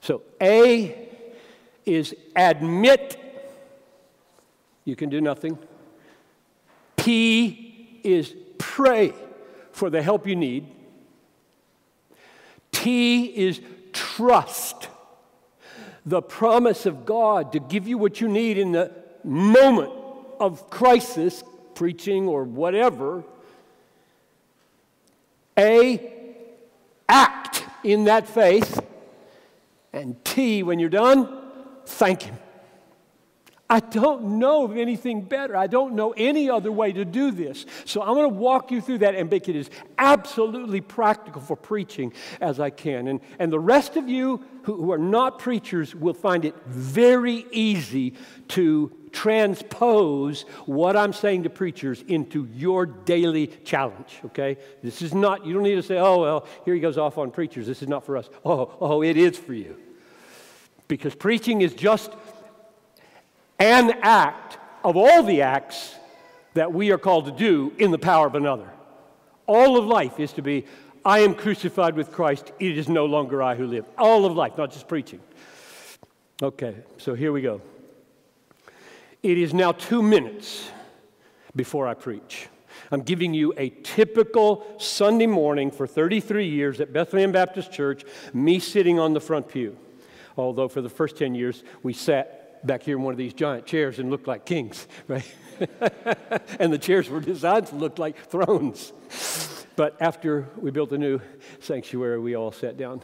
So 0.00 0.22
A 0.40 1.08
is 1.84 2.14
admit 2.36 3.18
you 4.84 4.96
can 4.96 5.10
do 5.10 5.20
nothing. 5.20 5.58
P 7.08 8.00
is 8.04 8.34
pray 8.58 9.14
for 9.72 9.88
the 9.88 10.02
help 10.02 10.26
you 10.26 10.36
need. 10.36 10.66
T 12.70 13.24
is 13.24 13.62
trust 13.94 14.88
the 16.04 16.20
promise 16.20 16.84
of 16.84 17.06
God 17.06 17.52
to 17.52 17.60
give 17.60 17.88
you 17.88 17.96
what 17.96 18.20
you 18.20 18.28
need 18.28 18.58
in 18.58 18.72
the 18.72 18.92
moment 19.24 19.90
of 20.38 20.68
crisis, 20.68 21.42
preaching 21.74 22.28
or 22.28 22.44
whatever. 22.44 23.24
A, 25.58 26.12
act 27.08 27.64
in 27.84 28.04
that 28.04 28.28
faith. 28.28 28.84
And 29.94 30.22
T, 30.26 30.62
when 30.62 30.78
you're 30.78 30.90
done, 30.90 31.26
thank 31.86 32.24
Him. 32.24 32.36
I 33.70 33.80
don't 33.80 34.38
know 34.38 34.64
of 34.64 34.78
anything 34.78 35.20
better. 35.20 35.54
I 35.54 35.66
don't 35.66 35.94
know 35.94 36.14
any 36.16 36.48
other 36.48 36.72
way 36.72 36.90
to 36.92 37.04
do 37.04 37.30
this. 37.30 37.66
So 37.84 38.00
I'm 38.00 38.14
going 38.14 38.30
to 38.30 38.34
walk 38.34 38.70
you 38.70 38.80
through 38.80 38.98
that 38.98 39.14
and 39.14 39.30
make 39.30 39.46
it 39.46 39.56
as 39.56 39.68
absolutely 39.98 40.80
practical 40.80 41.42
for 41.42 41.54
preaching 41.54 42.14
as 42.40 42.60
I 42.60 42.70
can. 42.70 43.08
And, 43.08 43.20
and 43.38 43.52
the 43.52 43.60
rest 43.60 43.96
of 43.98 44.08
you 44.08 44.42
who, 44.62 44.76
who 44.76 44.90
are 44.92 44.98
not 44.98 45.38
preachers 45.38 45.94
will 45.94 46.14
find 46.14 46.46
it 46.46 46.54
very 46.66 47.44
easy 47.52 48.14
to 48.48 48.90
transpose 49.12 50.42
what 50.64 50.96
I'm 50.96 51.12
saying 51.12 51.42
to 51.42 51.50
preachers 51.50 52.02
into 52.08 52.48
your 52.54 52.86
daily 52.86 53.48
challenge, 53.64 54.18
okay? 54.26 54.56
This 54.82 55.02
is 55.02 55.12
not, 55.12 55.44
you 55.44 55.52
don't 55.52 55.62
need 55.62 55.74
to 55.74 55.82
say, 55.82 55.98
oh, 55.98 56.22
well, 56.22 56.46
here 56.64 56.72
he 56.74 56.80
goes 56.80 56.96
off 56.96 57.18
on 57.18 57.30
preachers. 57.30 57.66
This 57.66 57.82
is 57.82 57.88
not 57.88 58.04
for 58.04 58.16
us. 58.16 58.30
Oh, 58.46 58.74
oh, 58.80 59.02
it 59.02 59.18
is 59.18 59.36
for 59.36 59.52
you. 59.52 59.76
Because 60.88 61.14
preaching 61.14 61.60
is 61.60 61.74
just 61.74 62.12
an 63.58 63.92
act 64.02 64.58
of 64.84 64.96
all 64.96 65.22
the 65.22 65.42
acts 65.42 65.94
that 66.54 66.72
we 66.72 66.90
are 66.90 66.98
called 66.98 67.26
to 67.26 67.32
do 67.32 67.72
in 67.78 67.90
the 67.90 67.98
power 67.98 68.26
of 68.26 68.34
another. 68.34 68.68
All 69.46 69.76
of 69.76 69.86
life 69.86 70.20
is 70.20 70.32
to 70.34 70.42
be, 70.42 70.66
I 71.04 71.20
am 71.20 71.34
crucified 71.34 71.94
with 71.94 72.12
Christ, 72.12 72.52
it 72.58 72.76
is 72.76 72.88
no 72.88 73.06
longer 73.06 73.42
I 73.42 73.54
who 73.54 73.66
live. 73.66 73.84
All 73.96 74.24
of 74.24 74.34
life, 74.34 74.58
not 74.58 74.72
just 74.72 74.88
preaching. 74.88 75.20
Okay, 76.42 76.76
so 76.98 77.14
here 77.14 77.32
we 77.32 77.42
go. 77.42 77.60
It 79.22 79.38
is 79.38 79.52
now 79.52 79.72
two 79.72 80.02
minutes 80.02 80.70
before 81.56 81.88
I 81.88 81.94
preach. 81.94 82.48
I'm 82.90 83.02
giving 83.02 83.34
you 83.34 83.52
a 83.56 83.70
typical 83.70 84.64
Sunday 84.78 85.26
morning 85.26 85.70
for 85.70 85.86
33 85.86 86.48
years 86.48 86.80
at 86.80 86.92
Bethlehem 86.92 87.32
Baptist 87.32 87.72
Church, 87.72 88.04
me 88.32 88.60
sitting 88.60 88.98
on 88.98 89.14
the 89.14 89.20
front 89.20 89.48
pew. 89.48 89.76
Although 90.36 90.68
for 90.68 90.80
the 90.80 90.88
first 90.88 91.16
10 91.16 91.34
years, 91.34 91.64
we 91.82 91.92
sat 91.92 92.37
back 92.64 92.82
here 92.82 92.96
in 92.96 93.02
one 93.02 93.12
of 93.12 93.18
these 93.18 93.34
giant 93.34 93.66
chairs 93.66 93.98
and 93.98 94.10
looked 94.10 94.26
like 94.26 94.44
kings, 94.44 94.86
right? 95.08 95.24
and 96.60 96.72
the 96.72 96.78
chairs 96.78 97.08
were 97.08 97.20
designed 97.20 97.66
to 97.66 97.76
look 97.76 97.98
like 97.98 98.16
thrones. 98.28 98.92
But 99.76 99.96
after 100.00 100.48
we 100.56 100.70
built 100.70 100.92
a 100.92 100.98
new 100.98 101.20
sanctuary, 101.60 102.18
we 102.18 102.34
all 102.34 102.52
sat 102.52 102.76
down. 102.76 103.02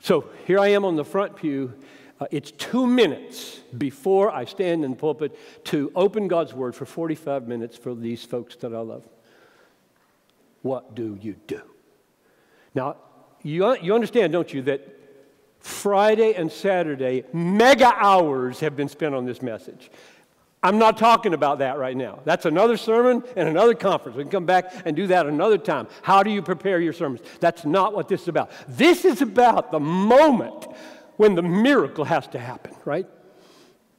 So 0.00 0.28
here 0.46 0.58
I 0.58 0.68
am 0.68 0.84
on 0.84 0.96
the 0.96 1.04
front 1.04 1.36
pew. 1.36 1.74
Uh, 2.18 2.26
it's 2.30 2.50
two 2.50 2.86
minutes 2.86 3.60
before 3.76 4.30
I 4.30 4.46
stand 4.46 4.84
in 4.84 4.92
the 4.92 4.96
pulpit 4.96 5.38
to 5.64 5.92
open 5.94 6.28
God's 6.28 6.54
Word 6.54 6.74
for 6.74 6.86
45 6.86 7.46
minutes 7.46 7.76
for 7.76 7.94
these 7.94 8.24
folks 8.24 8.56
that 8.56 8.72
I 8.72 8.78
love. 8.78 9.06
What 10.62 10.94
do 10.94 11.18
you 11.20 11.36
do? 11.46 11.60
Now, 12.74 12.96
you, 13.42 13.76
you 13.76 13.94
understand, 13.94 14.32
don't 14.32 14.52
you, 14.52 14.62
that 14.62 14.95
Friday 15.66 16.34
and 16.34 16.50
Saturday, 16.50 17.24
mega 17.32 17.92
hours 17.92 18.60
have 18.60 18.76
been 18.76 18.88
spent 18.88 19.16
on 19.16 19.26
this 19.26 19.42
message. 19.42 19.90
I'm 20.62 20.78
not 20.78 20.96
talking 20.96 21.34
about 21.34 21.58
that 21.58 21.76
right 21.76 21.96
now. 21.96 22.20
That's 22.24 22.46
another 22.46 22.76
sermon 22.76 23.24
and 23.34 23.48
another 23.48 23.74
conference. 23.74 24.16
We 24.16 24.22
can 24.22 24.30
come 24.30 24.46
back 24.46 24.72
and 24.84 24.94
do 24.94 25.08
that 25.08 25.26
another 25.26 25.58
time. 25.58 25.88
How 26.02 26.22
do 26.22 26.30
you 26.30 26.40
prepare 26.40 26.80
your 26.80 26.92
sermons? 26.92 27.20
That's 27.40 27.64
not 27.64 27.94
what 27.94 28.06
this 28.06 28.22
is 28.22 28.28
about. 28.28 28.52
This 28.68 29.04
is 29.04 29.22
about 29.22 29.72
the 29.72 29.80
moment 29.80 30.68
when 31.16 31.34
the 31.34 31.42
miracle 31.42 32.04
has 32.04 32.28
to 32.28 32.38
happen, 32.38 32.72
right? 32.84 33.06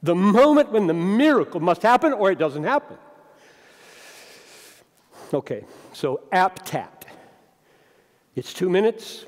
The 0.02 0.14
moment 0.14 0.72
when 0.72 0.86
the 0.86 0.94
miracle 0.94 1.60
must 1.60 1.82
happen 1.82 2.14
or 2.14 2.30
it 2.30 2.38
doesn't 2.38 2.64
happen. 2.64 2.96
Okay, 5.34 5.64
so 5.92 6.22
APTAT. 6.32 7.04
It's 8.36 8.54
two 8.54 8.70
minutes, 8.70 9.26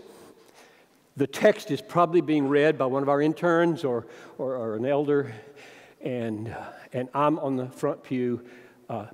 the 1.16 1.26
text 1.26 1.70
is 1.70 1.82
probably 1.82 2.20
being 2.20 2.48
read 2.48 2.78
by 2.78 2.86
one 2.86 3.02
of 3.02 3.08
our 3.08 3.20
interns 3.20 3.84
or, 3.84 4.06
or, 4.38 4.56
or 4.56 4.76
an 4.76 4.86
elder, 4.86 5.32
and, 6.00 6.48
uh, 6.48 6.62
and 6.92 7.08
I'm 7.14 7.38
on 7.38 7.56
the 7.56 7.66
front 7.66 8.02
pew 8.02 8.42
uh, 8.88 9.06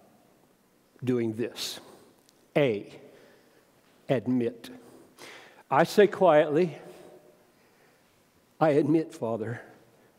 doing 1.02 1.35
this. 1.35 1.80
A, 2.56 2.87
admit. 4.09 4.70
I 5.70 5.85
say 5.85 6.06
quietly, 6.06 6.78
I 8.61 8.70
admit, 8.70 9.12
Father, 9.12 9.61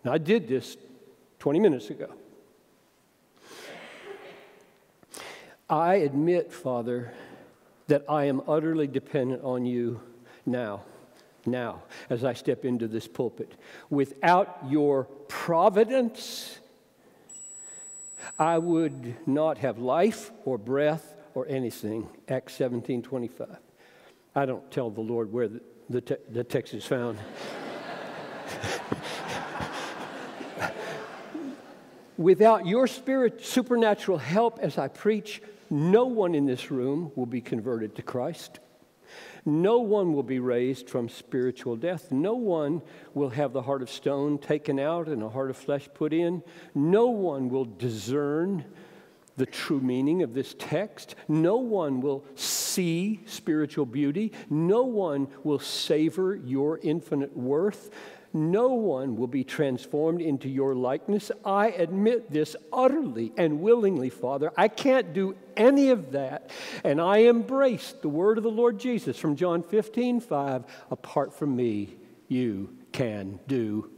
and 0.03 0.13
I 0.13 0.17
did 0.17 0.47
this 0.47 0.77
20 1.39 1.59
minutes 1.59 1.89
ago. 1.89 2.09
I 5.69 5.95
admit, 5.95 6.51
Father, 6.51 7.13
that 7.87 8.03
I 8.07 8.25
am 8.25 8.41
utterly 8.47 8.87
dependent 8.87 9.43
on 9.43 9.65
you 9.65 10.01
now 10.45 10.83
now 11.47 11.83
as 12.09 12.23
I 12.23 12.33
step 12.33 12.65
into 12.65 12.87
this 12.87 13.07
pulpit. 13.07 13.53
Without 13.89 14.59
your 14.67 15.05
providence, 15.27 16.59
I 18.37 18.57
would 18.57 19.15
not 19.27 19.57
have 19.59 19.79
life 19.79 20.31
or 20.45 20.57
breath 20.57 21.13
or 21.33 21.47
anything. 21.47 22.09
Acts 22.27 22.55
17 22.55 23.01
25. 23.01 23.57
I 24.35 24.45
don't 24.45 24.69
tell 24.69 24.89
the 24.89 25.01
Lord 25.01 25.31
where 25.31 25.47
the, 25.47 25.61
the, 25.89 26.01
te- 26.01 26.17
the 26.29 26.43
text 26.43 26.73
is 26.73 26.85
found. 26.85 27.17
Without 32.17 32.65
your 32.65 32.87
spirit, 32.87 33.45
supernatural 33.45 34.17
help 34.17 34.59
as 34.59 34.77
I 34.77 34.87
preach, 34.87 35.41
no 35.69 36.05
one 36.05 36.33
in 36.33 36.45
this 36.45 36.71
room 36.71 37.11
will 37.15 37.25
be 37.25 37.41
converted 37.41 37.95
to 37.95 38.01
Christ. 38.01 38.59
No 39.47 39.79
one 39.79 40.11
will 40.11 40.23
be 40.23 40.39
raised 40.39 40.89
from 40.89 41.07
spiritual 41.07 41.77
death. 41.77 42.11
No 42.11 42.33
one 42.33 42.81
will 43.13 43.29
have 43.29 43.53
the 43.53 43.61
heart 43.61 43.81
of 43.81 43.89
stone 43.89 44.39
taken 44.39 44.77
out 44.77 45.07
and 45.07 45.23
a 45.23 45.29
heart 45.29 45.49
of 45.49 45.55
flesh 45.55 45.87
put 45.93 46.11
in. 46.11 46.43
No 46.75 47.07
one 47.07 47.47
will 47.47 47.63
discern 47.63 48.65
the 49.37 49.45
true 49.45 49.79
meaning 49.79 50.21
of 50.21 50.33
this 50.33 50.53
text. 50.59 51.15
No 51.29 51.55
one 51.55 52.01
will 52.01 52.25
see 52.35 53.21
spiritual 53.25 53.85
beauty. 53.85 54.33
No 54.49 54.83
one 54.83 55.29
will 55.45 55.59
savor 55.59 56.35
your 56.35 56.79
infinite 56.83 57.37
worth. 57.37 57.89
No 58.37 58.67
one 58.67 59.15
will 59.15 59.27
be 59.27 59.43
transformed 59.43 60.21
into 60.21 60.47
your 60.47 60.75
likeness. 60.75 61.31
I 61.43 61.69
admit 61.69 62.31
this 62.31 62.55
utterly 62.71 63.33
and 63.35 63.61
willingly, 63.61 64.11
Father. 64.11 64.51
I 64.55 64.67
can't 64.67 65.11
do 65.11 65.35
any 65.55 65.89
of 65.89 66.11
that. 66.11 66.51
And 66.83 67.01
I 67.01 67.17
embrace 67.17 67.95
the 67.99 68.09
word 68.09 68.37
of 68.37 68.43
the 68.43 68.51
Lord 68.51 68.79
Jesus 68.79 69.17
from 69.17 69.35
John 69.35 69.63
15 69.63 70.19
5. 70.19 70.63
Apart 70.91 71.33
from 71.33 71.55
me, 71.55 71.95
you 72.27 72.77
can 72.91 73.39
do 73.47 73.89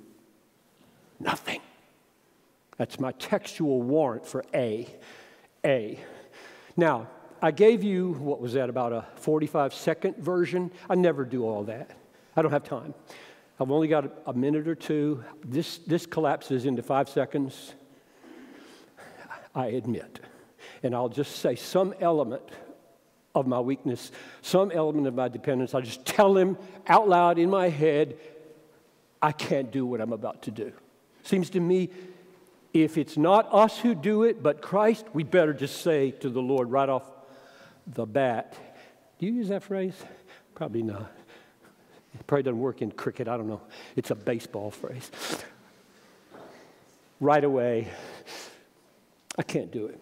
nothing. 1.19 1.59
That's 2.77 2.97
my 2.97 3.11
textual 3.11 3.81
warrant 3.81 4.25
for 4.25 4.45
A. 4.53 4.87
A. 5.65 5.99
Now, 6.77 7.09
I 7.41 7.51
gave 7.51 7.83
you, 7.83 8.13
what 8.13 8.39
was 8.39 8.53
that, 8.53 8.69
about 8.69 8.93
a 8.93 9.05
45 9.15 9.73
second 9.73 10.15
version? 10.17 10.71
I 10.89 10.95
never 10.95 11.25
do 11.25 11.45
all 11.45 11.65
that. 11.65 11.91
I 12.37 12.41
don't 12.41 12.51
have 12.51 12.63
time. 12.63 12.93
I've 13.59 13.71
only 13.71 13.89
got 13.89 14.09
a 14.25 14.33
minute 14.33 14.67
or 14.67 14.75
two. 14.75 15.23
This, 15.43 15.79
this 15.79 16.05
collapses 16.05 16.65
into 16.65 16.81
five 16.81 17.09
seconds. 17.09 17.73
I 19.53 19.67
admit. 19.67 20.21
And 20.81 20.95
I'll 20.95 21.09
just 21.09 21.37
say 21.37 21.55
some 21.55 21.93
element 21.99 22.43
of 23.35 23.47
my 23.47 23.59
weakness, 23.59 24.11
some 24.41 24.71
element 24.71 25.07
of 25.07 25.13
my 25.13 25.27
dependence. 25.27 25.73
I 25.73 25.81
just 25.81 26.05
tell 26.05 26.37
him 26.37 26.57
out 26.87 27.09
loud 27.09 27.37
in 27.37 27.49
my 27.49 27.67
head, 27.67 28.17
I 29.21 29.33
can't 29.33 29.71
do 29.71 29.85
what 29.85 29.99
I'm 29.99 30.13
about 30.13 30.43
to 30.43 30.51
do. 30.51 30.71
Seems 31.23 31.49
to 31.51 31.59
me, 31.59 31.89
if 32.73 32.97
it's 32.97 33.17
not 33.17 33.47
us 33.51 33.77
who 33.77 33.93
do 33.93 34.23
it, 34.23 34.41
but 34.41 34.61
Christ, 34.61 35.05
we 35.13 35.23
better 35.23 35.53
just 35.53 35.81
say 35.81 36.11
to 36.11 36.29
the 36.29 36.41
Lord 36.41 36.71
right 36.71 36.87
off 36.87 37.03
the 37.87 38.05
bat. 38.05 38.55
Do 39.19 39.25
you 39.25 39.33
use 39.33 39.49
that 39.49 39.63
phrase? 39.63 39.95
Probably 40.55 40.83
not. 40.83 41.11
Probably 42.27 42.43
doesn't 42.43 42.59
work 42.59 42.81
in 42.81 42.91
cricket. 42.91 43.27
I 43.27 43.37
don't 43.37 43.47
know. 43.47 43.61
It's 43.95 44.11
a 44.11 44.15
baseball 44.15 44.69
phrase. 44.69 45.09
Right 47.19 47.43
away, 47.43 47.87
I 49.37 49.41
can't 49.41 49.71
do 49.71 49.87
it. 49.87 50.01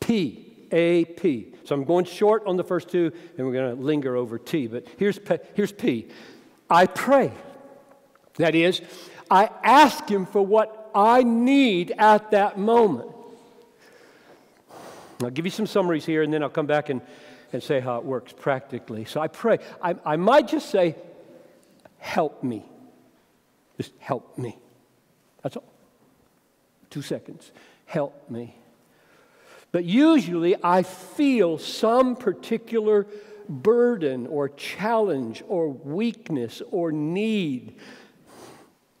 P, 0.00 0.66
A, 0.72 1.04
P. 1.04 1.54
So 1.64 1.74
I'm 1.74 1.84
going 1.84 2.04
short 2.04 2.44
on 2.46 2.56
the 2.56 2.64
first 2.64 2.88
two, 2.90 3.12
and 3.38 3.46
we're 3.46 3.52
going 3.52 3.76
to 3.76 3.82
linger 3.82 4.16
over 4.16 4.38
T. 4.38 4.66
But 4.66 4.86
here's, 4.98 5.18
P, 5.18 5.36
here's 5.54 5.72
P. 5.72 6.08
I 6.68 6.86
pray. 6.86 7.32
That 8.36 8.54
is, 8.54 8.82
I 9.30 9.50
ask 9.62 10.08
Him 10.08 10.26
for 10.26 10.44
what 10.44 10.90
I 10.94 11.22
need 11.22 11.92
at 11.96 12.32
that 12.32 12.58
moment. 12.58 13.08
I'll 15.22 15.30
give 15.30 15.44
you 15.44 15.50
some 15.50 15.66
summaries 15.66 16.04
here, 16.04 16.22
and 16.22 16.32
then 16.32 16.42
I'll 16.42 16.48
come 16.48 16.66
back 16.66 16.88
and, 16.88 17.00
and 17.52 17.62
say 17.62 17.78
how 17.80 17.98
it 17.98 18.04
works 18.04 18.32
practically. 18.32 19.04
So 19.04 19.20
I 19.20 19.28
pray. 19.28 19.58
I, 19.82 19.94
I 20.04 20.16
might 20.16 20.48
just 20.48 20.70
say, 20.70 20.96
help 22.00 22.42
me. 22.42 22.64
Just 23.76 23.92
help 23.98 24.36
me. 24.36 24.58
That's 25.42 25.56
all. 25.56 25.72
Two 26.90 27.02
seconds. 27.02 27.52
Help 27.86 28.28
me. 28.28 28.56
But 29.72 29.84
usually 29.84 30.56
I 30.62 30.82
feel 30.82 31.56
some 31.58 32.16
particular 32.16 33.06
burden 33.48 34.26
or 34.26 34.48
challenge 34.48 35.42
or 35.48 35.68
weakness 35.68 36.60
or 36.70 36.90
need 36.90 37.78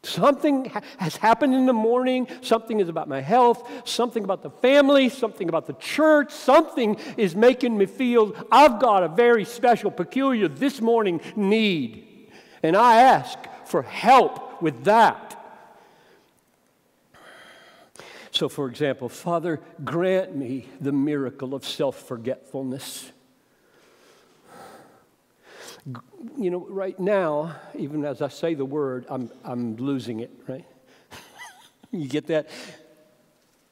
Something 0.02 0.64
has 0.96 1.16
happened 1.16 1.54
in 1.54 1.66
the 1.66 1.74
morning. 1.74 2.26
Something 2.40 2.80
is 2.80 2.88
about 2.88 3.06
my 3.06 3.20
health. 3.20 3.68
Something 3.84 4.24
about 4.24 4.42
the 4.42 4.50
family. 4.50 5.10
Something 5.10 5.48
about 5.48 5.66
the 5.66 5.74
church. 5.74 6.32
Something 6.32 6.96
is 7.18 7.36
making 7.36 7.76
me 7.76 7.84
feel 7.84 8.34
I've 8.50 8.80
got 8.80 9.02
a 9.02 9.08
very 9.08 9.44
special, 9.44 9.90
peculiar, 9.90 10.48
this 10.48 10.80
morning 10.80 11.20
need. 11.36 12.06
And 12.62 12.76
I 12.76 13.00
ask 13.02 13.38
for 13.64 13.82
help 13.82 14.62
with 14.62 14.84
that. 14.84 15.36
So, 18.32 18.48
for 18.48 18.68
example, 18.68 19.08
Father, 19.08 19.60
grant 19.84 20.36
me 20.36 20.68
the 20.80 20.92
miracle 20.92 21.54
of 21.54 21.64
self 21.64 22.06
forgetfulness 22.06 23.12
you 26.36 26.50
know, 26.50 26.66
right 26.68 26.98
now, 26.98 27.56
even 27.76 28.04
as 28.04 28.22
I 28.22 28.28
say 28.28 28.54
the 28.54 28.64
word, 28.64 29.06
I'm, 29.08 29.30
I'm 29.44 29.76
losing 29.76 30.20
it, 30.20 30.30
right? 30.46 30.64
you 31.90 32.08
get 32.08 32.26
that? 32.28 32.48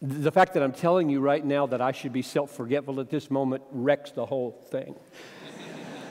The 0.01 0.31
fact 0.31 0.55
that 0.55 0.62
I'm 0.62 0.72
telling 0.72 1.09
you 1.09 1.20
right 1.20 1.44
now 1.44 1.66
that 1.66 1.81
I 1.81 1.92
should 1.92 2.12
be 2.12 2.22
self 2.22 2.53
forgetful 2.53 3.01
at 3.01 3.11
this 3.11 3.31
moment 3.31 3.62
wrecks 3.70 4.12
the 4.12 4.27
whole 4.27 4.53
thing. 4.70 4.94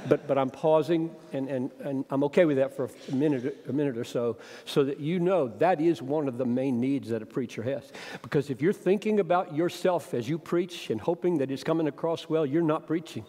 But, 0.08 0.28
but 0.28 0.38
I'm 0.38 0.50
pausing, 0.50 1.14
and, 1.34 1.48
and, 1.50 1.72
and 1.82 2.06
I'm 2.10 2.24
okay 2.26 2.46
with 2.46 2.58
that 2.58 2.76
for 2.76 2.90
a 3.12 3.16
minute, 3.16 3.66
a 3.68 3.74
minute 3.74 3.98
or 3.98 4.04
so, 4.04 4.38
so 4.66 4.84
that 4.84 5.00
you 5.00 5.20
know 5.20 5.48
that 5.60 5.82
is 5.82 6.02
one 6.02 6.28
of 6.28 6.38
the 6.38 6.46
main 6.46 6.80
needs 6.80 7.10
that 7.10 7.22
a 7.22 7.26
preacher 7.26 7.64
has. 7.64 7.92
Because 8.22 8.50
if 8.50 8.62
you're 8.62 8.74
thinking 8.74 9.20
about 9.20 9.56
yourself 9.56 10.14
as 10.14 10.28
you 10.28 10.38
preach 10.38 10.90
and 10.90 11.00
hoping 11.00 11.40
that 11.40 11.52
it's 11.52 11.64
coming 11.64 11.88
across 11.88 12.30
well, 12.30 12.46
you're 12.46 12.62
not 12.62 12.88
preaching. 12.88 13.26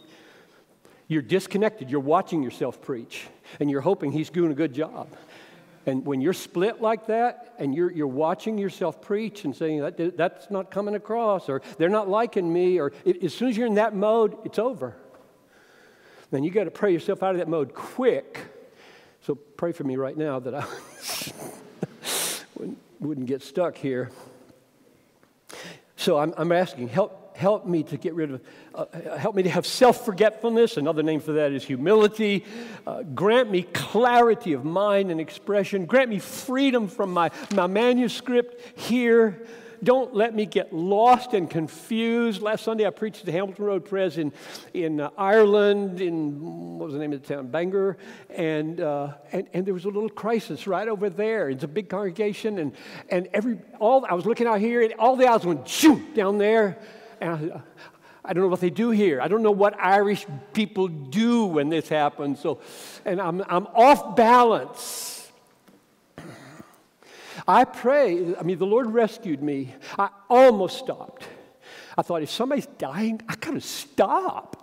You're 1.07 1.23
disconnected. 1.23 1.91
You're 1.91 2.01
watching 2.01 2.43
yourself 2.43 2.81
preach, 2.83 3.27
and 3.61 3.71
you're 3.71 3.81
hoping 3.81 4.13
he's 4.13 4.31
doing 4.31 4.53
a 4.53 4.55
good 4.55 4.75
job. 4.75 5.09
And 5.87 6.05
when 6.05 6.21
you're 6.21 6.35
split 6.35 6.83
like 6.83 7.07
that, 7.07 7.55
and 7.59 7.75
you're, 7.75 7.91
you're 7.91 8.07
watching 8.07 8.59
yourself 8.59 9.01
preach 9.01 9.45
and 9.45 9.57
saying, 9.57 9.81
that, 9.81 10.17
that's 10.19 10.51
not 10.51 10.71
coming 10.71 10.95
across, 10.95 11.49
or 11.49 11.63
they're 11.79 11.89
not 11.89 12.11
liking 12.11 12.53
me, 12.53 12.79
or 12.79 12.93
it, 13.07 13.25
as 13.25 13.33
soon 13.33 13.49
as 13.49 13.57
you're 13.57 13.67
in 13.67 13.77
that 13.77 13.95
mode, 13.95 14.37
it's 14.45 14.59
over. 14.59 14.97
Then 16.31 16.45
you 16.45 16.51
got 16.51 16.65
to 16.65 16.71
pray 16.71 16.93
yourself 16.93 17.23
out 17.23 17.33
of 17.33 17.39
that 17.39 17.49
mode 17.49 17.75
quick. 17.75 18.41
So 19.23 19.35
pray 19.35 19.73
for 19.73 19.85
me 19.85 19.97
right 19.97 20.17
now 20.17 20.39
that 20.39 20.55
I 20.55 20.65
wouldn't, 23.01 23.27
get 23.27 23.43
stuck 23.43 23.77
here. 23.77 24.11
So 25.97 26.19
I'm, 26.19 26.35
I'm 26.37 26.53
asking, 26.53 26.89
help, 26.89 27.37
help 27.37 27.67
me 27.67 27.83
to 27.85 27.97
get 27.97 28.15
rid 28.15 28.33
of, 28.33 28.41
uh, 28.75 28.87
help 29.17 29.35
me 29.37 29.43
to 29.45 29.51
have 29.51 29.67
self 29.67 30.05
forgetfulness. 30.05 30.77
Another 30.77 31.03
name 31.03 31.21
for 31.21 31.33
that 31.33 31.53
is 31.53 31.65
humility. 31.65 32.45
Uh, 32.87 33.03
grant 33.03 33.51
me 33.51 33.63
clarity 33.63 34.53
of 34.53 34.65
mind 34.65 35.11
and 35.11 35.21
expression. 35.21 35.87
Grant 35.87 36.11
me 36.11 36.19
freedom 36.19 36.89
from 36.89 37.13
my, 37.13 37.31
my 37.55 37.67
manuscript 37.67 38.79
here. 38.79 39.47
Don't 39.83 40.15
let 40.15 40.35
me 40.35 40.47
get 40.47 40.73
lost 40.73 41.35
and 41.35 41.49
confused. 41.49 42.43
Last 42.43 42.65
Sunday 42.65 42.87
I 42.87 42.91
preached 42.91 43.21
at 43.21 43.27
the 43.27 43.33
Hamilton 43.33 43.65
Road 43.65 43.85
Pres 43.85 44.19
in, 44.19 44.33
in 44.75 45.01
uh, 45.01 45.11
Ireland, 45.17 46.01
in 46.01 46.79
what 46.79 46.87
was 46.87 46.95
the 46.95 47.01
name 47.01 47.13
of 47.13 47.23
the 47.23 47.35
town? 47.35 47.49
Bangor. 47.49 47.97
And, 48.31 48.81
uh, 48.81 49.15
and, 49.33 49.47
and 49.53 49.67
there 49.67 49.75
was 49.75 49.85
a 49.85 49.89
little 49.89 50.09
crisis 50.09 50.67
right 50.67 50.89
over 50.89 51.11
there. 51.11 51.51
It's 51.51 51.65
a 51.65 51.69
big 51.69 51.89
congregation. 51.89 52.59
And, 52.59 52.73
and 53.09 53.29
every, 53.33 53.59
all, 53.79 54.05
I 54.09 54.15
was 54.15 54.27
looking 54.27 54.47
out 54.47 54.61
here, 54.61 54.83
and 54.83 54.95
all 54.95 55.17
the 55.17 55.29
eyes 55.29 55.45
went 55.45 55.69
shoot 55.69 56.15
down 56.15 56.39
there. 56.39 56.79
And 57.21 57.31
I, 57.55 57.63
I 58.25 58.33
don't 58.33 58.43
know 58.43 58.49
what 58.49 58.61
they 58.61 58.71
do 58.71 58.91
here. 58.91 59.21
I 59.21 59.29
don't 59.29 59.43
know 59.43 59.53
what 59.53 59.75
Irish 59.81 60.27
people 60.53 60.89
do 60.89 61.47
when 61.47 61.69
this 61.69 61.89
happens. 61.89 62.41
So, 62.41 62.61
and 63.05 63.21
I'm, 63.21 63.43
I'm 63.49 63.67
off 63.69 64.17
balance. 64.17 65.18
I 67.49 67.65
pray, 67.65 68.37
I 68.37 68.43
mean, 68.43 68.59
the 68.59 68.67
Lord 68.67 68.91
rescued 68.91 69.43
me. 69.43 69.75
I 69.99 70.11
almost 70.29 70.79
stopped. 70.79 71.27
I 71.97 72.03
thought, 72.03 72.23
if 72.23 72.31
somebody's 72.31 72.67
dying, 72.67 73.23
I 73.27 73.37
gotta 73.37 73.63
stop 73.63 74.59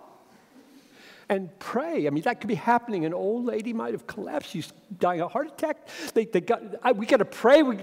and 1.28 1.50
pray. 1.60 2.08
I 2.08 2.12
mean, 2.12 2.24
that 2.24 2.40
could 2.40 2.48
be 2.48 2.56
happening. 2.56 3.06
An 3.06 3.14
old 3.14 3.46
lady 3.46 3.74
might 3.74 3.94
have 3.94 4.06
collapsed. 4.06 4.52
She's 4.52 4.72
dying 5.00 5.22
of 5.22 5.28
a 5.28 5.30
heart 5.30 5.48
attack. 5.48 5.88
They, 6.14 6.26
they 6.26 6.42
got, 6.42 6.62
I, 6.84 6.92
we 6.92 7.06
got 7.08 7.18
to 7.18 7.26
pray. 7.26 7.64
We, 7.64 7.80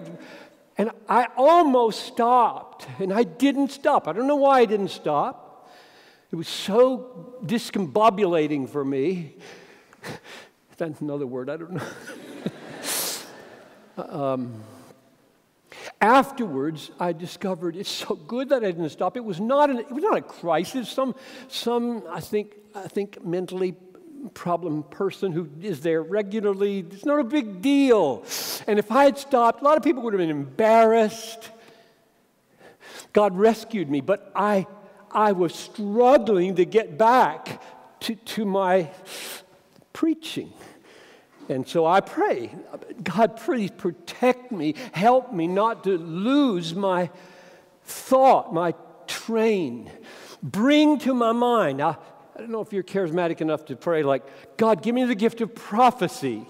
and 0.78 0.90
I 1.08 1.26
almost 1.36 2.06
stopped, 2.06 2.86
and 2.98 3.12
I 3.12 3.24
didn't 3.24 3.72
stop. 3.72 4.08
I 4.08 4.12
don't 4.12 4.26
know 4.26 4.36
why 4.36 4.60
I 4.60 4.64
didn't 4.64 4.88
stop. 4.88 5.70
It 6.30 6.36
was 6.36 6.48
so 6.48 7.34
discombobulating 7.44 8.68
for 8.68 8.84
me. 8.84 9.34
That's 10.78 11.00
another 11.00 11.26
word, 11.26 11.50
I 11.50 11.56
don't 11.56 11.72
know. 11.72 11.82
um, 14.32 14.54
afterwards, 16.00 16.90
I 16.98 17.12
discovered 17.12 17.76
it's 17.76 17.90
so 17.90 18.14
good 18.14 18.50
that 18.50 18.64
I 18.64 18.70
didn't 18.70 18.90
stop. 18.90 19.16
It 19.16 19.24
was 19.24 19.40
not, 19.40 19.70
an, 19.70 19.78
it 19.78 19.90
was 19.90 20.02
not 20.02 20.16
a 20.16 20.22
crisis. 20.22 20.88
Some, 20.88 21.14
some 21.48 22.02
I, 22.10 22.20
think, 22.20 22.54
I 22.74 22.88
think 22.88 23.24
mentally 23.24 23.74
problem 24.34 24.84
person 24.84 25.32
who 25.32 25.48
is 25.60 25.80
there 25.80 26.02
regularly. 26.02 26.80
It's 26.90 27.04
not 27.04 27.18
a 27.18 27.24
big 27.24 27.60
deal. 27.60 28.24
And 28.66 28.78
if 28.78 28.90
I 28.90 29.04
had 29.04 29.18
stopped, 29.18 29.62
a 29.62 29.64
lot 29.64 29.76
of 29.76 29.82
people 29.82 30.02
would 30.02 30.12
have 30.12 30.20
been 30.20 30.30
embarrassed. 30.30 31.50
God 33.12 33.36
rescued 33.36 33.90
me, 33.90 34.00
but 34.00 34.30
I, 34.34 34.66
I 35.10 35.32
was 35.32 35.54
struggling 35.54 36.56
to 36.56 36.64
get 36.64 36.96
back 36.96 37.62
to, 38.00 38.14
to 38.14 38.44
my 38.44 38.90
preaching. 39.92 40.52
And 41.48 41.66
so 41.66 41.86
I 41.86 42.00
pray, 42.00 42.54
God, 43.02 43.36
please 43.36 43.70
protect 43.70 44.52
me, 44.52 44.74
help 44.92 45.32
me 45.32 45.46
not 45.46 45.84
to 45.84 45.98
lose 45.98 46.74
my 46.74 47.10
thought, 47.84 48.54
my 48.54 48.74
train. 49.06 49.90
Bring 50.42 50.98
to 51.00 51.14
my 51.14 51.32
mind. 51.32 51.80
I, 51.80 51.96
I 52.34 52.38
don't 52.38 52.50
know 52.50 52.60
if 52.60 52.72
you're 52.72 52.82
charismatic 52.82 53.40
enough 53.40 53.66
to 53.66 53.76
pray, 53.76 54.02
like, 54.02 54.22
God, 54.56 54.82
give 54.82 54.94
me 54.94 55.04
the 55.04 55.14
gift 55.14 55.40
of 55.40 55.54
prophecy. 55.54 56.46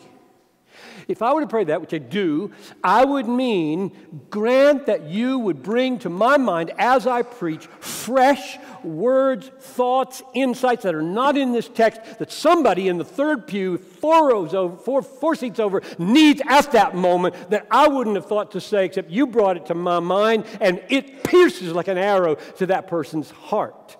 If 1.08 1.22
I 1.22 1.32
were 1.32 1.40
to 1.40 1.46
pray 1.46 1.64
that, 1.64 1.80
which 1.80 1.94
I 1.94 1.98
do, 1.98 2.52
I 2.82 3.04
would 3.04 3.28
mean, 3.28 3.92
grant 4.30 4.86
that 4.86 5.04
you 5.04 5.38
would 5.38 5.62
bring 5.62 5.98
to 6.00 6.08
my 6.08 6.36
mind 6.36 6.72
as 6.78 7.06
I 7.06 7.22
preach 7.22 7.66
fresh 7.80 8.58
words, 8.82 9.50
thoughts, 9.60 10.22
insights 10.34 10.82
that 10.82 10.94
are 10.94 11.02
not 11.02 11.36
in 11.36 11.52
this 11.52 11.68
text 11.68 12.18
that 12.18 12.32
somebody 12.32 12.88
in 12.88 12.98
the 12.98 13.04
third 13.04 13.46
pew, 13.46 13.78
four 13.78 14.28
rows 14.28 14.54
over, 14.54 14.76
four, 14.76 15.02
four 15.02 15.34
seats 15.34 15.60
over, 15.60 15.82
needs 15.98 16.42
at 16.46 16.72
that 16.72 16.94
moment 16.94 17.50
that 17.50 17.66
I 17.70 17.88
wouldn't 17.88 18.16
have 18.16 18.26
thought 18.26 18.52
to 18.52 18.60
say, 18.60 18.86
except 18.86 19.10
you 19.10 19.26
brought 19.26 19.56
it 19.56 19.66
to 19.66 19.74
my 19.74 20.00
mind 20.00 20.44
and 20.60 20.82
it 20.88 21.22
pierces 21.22 21.72
like 21.72 21.88
an 21.88 21.98
arrow 21.98 22.34
to 22.34 22.66
that 22.66 22.86
person's 22.88 23.30
heart. 23.30 23.96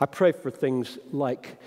I 0.00 0.06
pray 0.06 0.32
for 0.32 0.50
things 0.50 0.98
like 1.12 1.58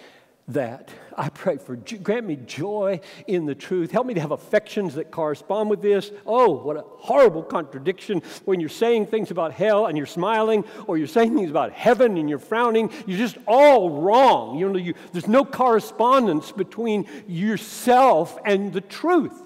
that. 0.49 0.89
I 1.17 1.29
pray 1.29 1.57
for, 1.57 1.75
grant 1.75 2.27
me 2.27 2.35
joy 2.35 2.99
in 3.25 3.45
the 3.45 3.55
truth. 3.55 3.91
Help 3.91 4.05
me 4.05 4.13
to 4.13 4.21
have 4.21 4.31
affections 4.31 4.95
that 4.95 5.11
correspond 5.11 5.69
with 5.69 5.81
this. 5.81 6.11
Oh, 6.25 6.51
what 6.51 6.77
a 6.77 6.81
horrible 6.81 7.41
contradiction 7.41 8.21
when 8.43 8.59
you're 8.59 8.69
saying 8.69 9.07
things 9.07 9.31
about 9.31 9.53
hell 9.53 9.87
and 9.87 9.97
you're 9.97 10.05
smiling, 10.05 10.65
or 10.87 10.97
you're 10.97 11.07
saying 11.07 11.35
things 11.35 11.49
about 11.49 11.71
heaven 11.71 12.17
and 12.17 12.29
you're 12.29 12.37
frowning. 12.37 12.91
You're 13.07 13.17
just 13.17 13.37
all 13.47 14.01
wrong. 14.01 14.59
You 14.59 14.69
know, 14.69 14.77
you, 14.77 14.93
there's 15.13 15.27
no 15.27 15.45
correspondence 15.45 16.51
between 16.51 17.07
yourself 17.27 18.37
and 18.45 18.73
the 18.73 18.81
truth 18.81 19.41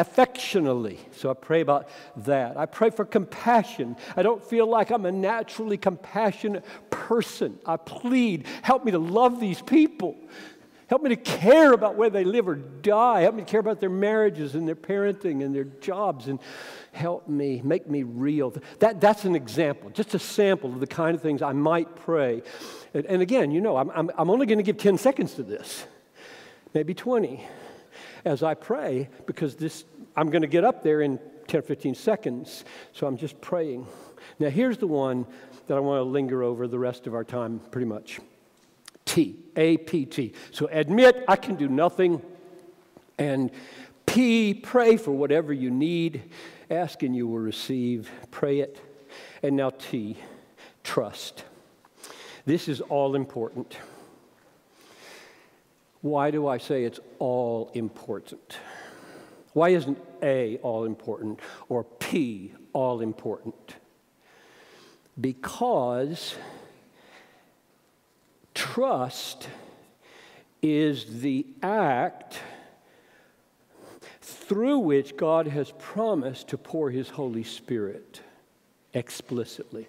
affectionately. 0.00 0.98
So 1.12 1.30
I 1.30 1.34
pray 1.34 1.60
about 1.60 1.88
that. 2.18 2.56
I 2.56 2.66
pray 2.66 2.90
for 2.90 3.04
compassion. 3.04 3.96
I 4.16 4.22
don't 4.22 4.42
feel 4.42 4.66
like 4.66 4.90
I'm 4.90 5.06
a 5.06 5.12
naturally 5.12 5.76
compassionate 5.76 6.64
person. 6.90 7.58
I 7.66 7.76
plead, 7.76 8.46
help 8.62 8.84
me 8.84 8.92
to 8.92 8.98
love 8.98 9.40
these 9.40 9.62
people. 9.62 10.16
Help 10.88 11.02
me 11.02 11.10
to 11.10 11.16
care 11.16 11.74
about 11.74 11.96
where 11.96 12.08
they 12.08 12.24
live 12.24 12.48
or 12.48 12.54
die. 12.54 13.20
Help 13.20 13.34
me 13.34 13.42
to 13.42 13.50
care 13.50 13.60
about 13.60 13.78
their 13.78 13.90
marriages 13.90 14.54
and 14.54 14.66
their 14.66 14.74
parenting 14.74 15.44
and 15.44 15.54
their 15.54 15.64
jobs. 15.64 16.28
And 16.28 16.40
help 16.92 17.28
me, 17.28 17.60
make 17.62 17.88
me 17.88 18.04
real. 18.04 18.54
That, 18.78 18.98
that's 18.98 19.26
an 19.26 19.36
example, 19.36 19.90
just 19.90 20.14
a 20.14 20.18
sample 20.18 20.72
of 20.72 20.80
the 20.80 20.86
kind 20.86 21.14
of 21.14 21.20
things 21.20 21.42
I 21.42 21.52
might 21.52 21.94
pray. 21.94 22.42
And, 22.94 23.04
and 23.04 23.20
again, 23.20 23.50
you 23.50 23.60
know, 23.60 23.76
I'm, 23.76 23.90
I'm, 23.90 24.10
I'm 24.16 24.30
only 24.30 24.46
going 24.46 24.58
to 24.58 24.64
give 24.64 24.78
10 24.78 24.96
seconds 24.96 25.34
to 25.34 25.42
this, 25.42 25.84
maybe 26.72 26.94
20, 26.94 27.46
as 28.24 28.42
I 28.42 28.54
pray, 28.54 29.08
because 29.26 29.56
this, 29.56 29.84
I'm 30.16 30.30
going 30.30 30.42
to 30.42 30.48
get 30.48 30.64
up 30.64 30.82
there 30.82 31.00
in 31.00 31.18
10 31.48 31.60
or 31.60 31.62
15 31.62 31.94
seconds. 31.94 32.64
So 32.92 33.06
I'm 33.06 33.16
just 33.16 33.40
praying. 33.40 33.86
Now, 34.38 34.50
here's 34.50 34.78
the 34.78 34.86
one 34.86 35.26
that 35.66 35.76
I 35.76 35.80
want 35.80 35.98
to 35.98 36.04
linger 36.04 36.42
over 36.42 36.66
the 36.68 36.78
rest 36.78 37.06
of 37.06 37.14
our 37.14 37.24
time 37.24 37.60
pretty 37.70 37.86
much. 37.86 38.20
T, 39.04 39.36
A 39.56 39.78
P 39.78 40.04
T. 40.04 40.32
So 40.50 40.68
admit 40.70 41.24
I 41.26 41.36
can 41.36 41.56
do 41.56 41.68
nothing. 41.68 42.20
And 43.18 43.50
P, 44.04 44.54
pray 44.54 44.96
for 44.96 45.12
whatever 45.12 45.52
you 45.52 45.70
need. 45.70 46.22
Ask 46.70 47.02
and 47.02 47.16
you 47.16 47.26
will 47.26 47.38
receive. 47.38 48.10
Pray 48.30 48.60
it. 48.60 48.78
And 49.42 49.56
now 49.56 49.70
T, 49.70 50.18
trust. 50.84 51.44
This 52.44 52.68
is 52.68 52.80
all 52.82 53.14
important. 53.14 53.78
Why 56.00 56.30
do 56.30 56.46
I 56.46 56.58
say 56.58 56.84
it's 56.84 57.00
all 57.18 57.70
important? 57.74 58.58
Why 59.52 59.70
isn't 59.70 59.98
A 60.22 60.58
all 60.58 60.84
important 60.84 61.40
or 61.68 61.84
P 61.84 62.52
all 62.72 63.00
important? 63.00 63.76
Because 65.20 66.36
Trust 68.58 69.48
is 70.62 71.20
the 71.20 71.46
act 71.62 72.40
through 74.20 74.80
which 74.80 75.16
God 75.16 75.46
has 75.46 75.72
promised 75.78 76.48
to 76.48 76.58
pour 76.58 76.90
His 76.90 77.08
Holy 77.08 77.44
Spirit 77.44 78.20
explicitly. 78.94 79.86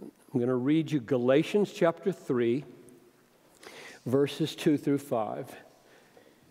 I'm 0.00 0.10
going 0.32 0.48
to 0.48 0.54
read 0.54 0.90
you 0.90 0.98
Galatians 1.00 1.72
chapter 1.74 2.10
3, 2.10 2.64
verses 4.06 4.54
2 4.54 4.76
through 4.76 4.98
5, 4.98 5.50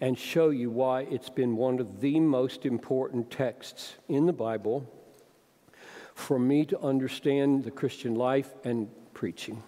and 0.02 0.18
show 0.18 0.50
you 0.50 0.70
why 0.70 1.02
it's 1.02 1.30
been 1.30 1.56
one 1.56 1.80
of 1.80 2.02
the 2.02 2.20
most 2.20 2.66
important 2.66 3.32
texts 3.32 3.94
in 4.10 4.26
the 4.26 4.34
Bible 4.34 4.86
for 6.16 6.38
me 6.38 6.66
to 6.66 6.80
understand 6.80 7.64
the 7.64 7.72
Christian 7.72 8.16
life 8.16 8.50
and 8.64 8.90
preaching. 9.14 9.62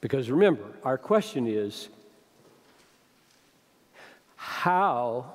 Because 0.00 0.30
remember, 0.30 0.64
our 0.82 0.98
question 0.98 1.46
is 1.46 1.88
how 4.36 5.32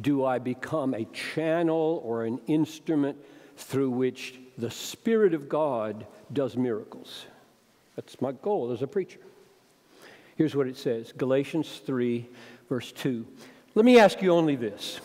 do 0.00 0.24
I 0.24 0.38
become 0.38 0.94
a 0.94 1.04
channel 1.06 2.00
or 2.04 2.24
an 2.24 2.40
instrument 2.46 3.16
through 3.56 3.90
which 3.90 4.34
the 4.56 4.70
Spirit 4.70 5.34
of 5.34 5.48
God 5.48 6.06
does 6.32 6.56
miracles? 6.56 7.26
That's 7.96 8.20
my 8.20 8.32
goal 8.32 8.72
as 8.72 8.82
a 8.82 8.86
preacher. 8.86 9.20
Here's 10.38 10.54
what 10.54 10.68
it 10.68 10.76
says 10.76 11.12
Galatians 11.16 11.82
3, 11.84 12.28
verse 12.68 12.92
2. 12.92 13.26
Let 13.74 13.84
me 13.84 13.98
ask 13.98 14.22
you 14.22 14.32
only 14.32 14.54
this 14.54 15.00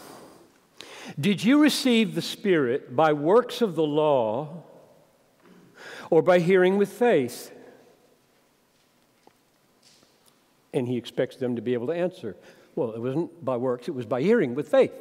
Did 1.19 1.43
you 1.43 1.59
receive 1.59 2.13
the 2.13 2.21
Spirit 2.21 2.95
by 2.95 3.13
works 3.13 3.61
of 3.61 3.73
the 3.73 3.83
law 3.83 4.63
or 6.11 6.21
by 6.21 6.37
hearing 6.37 6.77
with 6.77 6.93
faith? 6.93 7.51
And 10.71 10.87
he 10.87 10.97
expects 10.97 11.35
them 11.35 11.55
to 11.55 11.63
be 11.63 11.73
able 11.73 11.87
to 11.87 11.93
answer. 11.93 12.35
Well, 12.75 12.91
it 12.91 12.99
wasn't 12.99 13.43
by 13.43 13.57
works, 13.57 13.87
it 13.87 13.95
was 13.95 14.05
by 14.05 14.21
hearing 14.21 14.53
with 14.53 14.69
faith. 14.69 14.93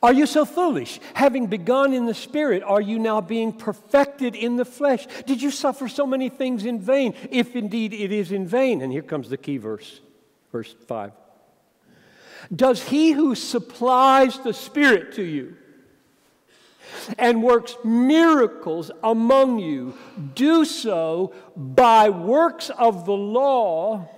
Are 0.00 0.12
you 0.12 0.26
so 0.26 0.44
foolish? 0.44 1.00
Having 1.14 1.48
begun 1.48 1.92
in 1.92 2.06
the 2.06 2.14
Spirit, 2.14 2.62
are 2.62 2.80
you 2.80 2.98
now 2.98 3.20
being 3.20 3.52
perfected 3.52 4.34
in 4.34 4.56
the 4.56 4.64
flesh? 4.64 5.06
Did 5.26 5.42
you 5.42 5.50
suffer 5.50 5.88
so 5.88 6.06
many 6.06 6.28
things 6.28 6.64
in 6.64 6.80
vain, 6.80 7.14
if 7.30 7.56
indeed 7.56 7.92
it 7.92 8.12
is 8.12 8.32
in 8.32 8.46
vain? 8.46 8.82
And 8.82 8.92
here 8.92 9.02
comes 9.02 9.28
the 9.28 9.36
key 9.36 9.58
verse, 9.58 10.00
verse 10.50 10.74
5. 10.86 11.12
Does 12.54 12.82
he 12.82 13.12
who 13.12 13.34
supplies 13.34 14.38
the 14.40 14.52
Spirit 14.52 15.14
to 15.14 15.22
you 15.22 15.56
and 17.18 17.42
works 17.42 17.76
miracles 17.84 18.90
among 19.02 19.58
you, 19.58 19.96
do 20.34 20.64
so 20.64 21.32
by 21.56 22.10
works 22.10 22.70
of 22.70 23.06
the 23.06 23.12
law 23.12 24.08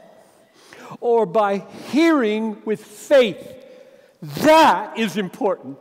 or 1.00 1.26
by 1.26 1.58
hearing 1.90 2.60
with 2.64 2.84
faith. 2.84 3.53
That 4.24 4.98
is 4.98 5.16
important. 5.16 5.78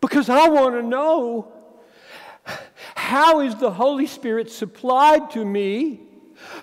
Because 0.00 0.28
I 0.28 0.48
want 0.48 0.74
to 0.74 0.82
know 0.82 1.52
how 2.94 3.40
is 3.40 3.54
the 3.56 3.70
Holy 3.70 4.06
Spirit 4.06 4.50
supplied 4.50 5.30
to 5.32 5.44
me 5.44 6.00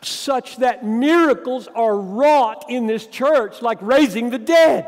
such 0.01 0.57
that 0.57 0.85
miracles 0.85 1.67
are 1.67 1.95
wrought 1.95 2.65
in 2.69 2.87
this 2.87 3.07
church, 3.07 3.61
like 3.61 3.79
raising 3.81 4.29
the 4.29 4.39
dead? 4.39 4.87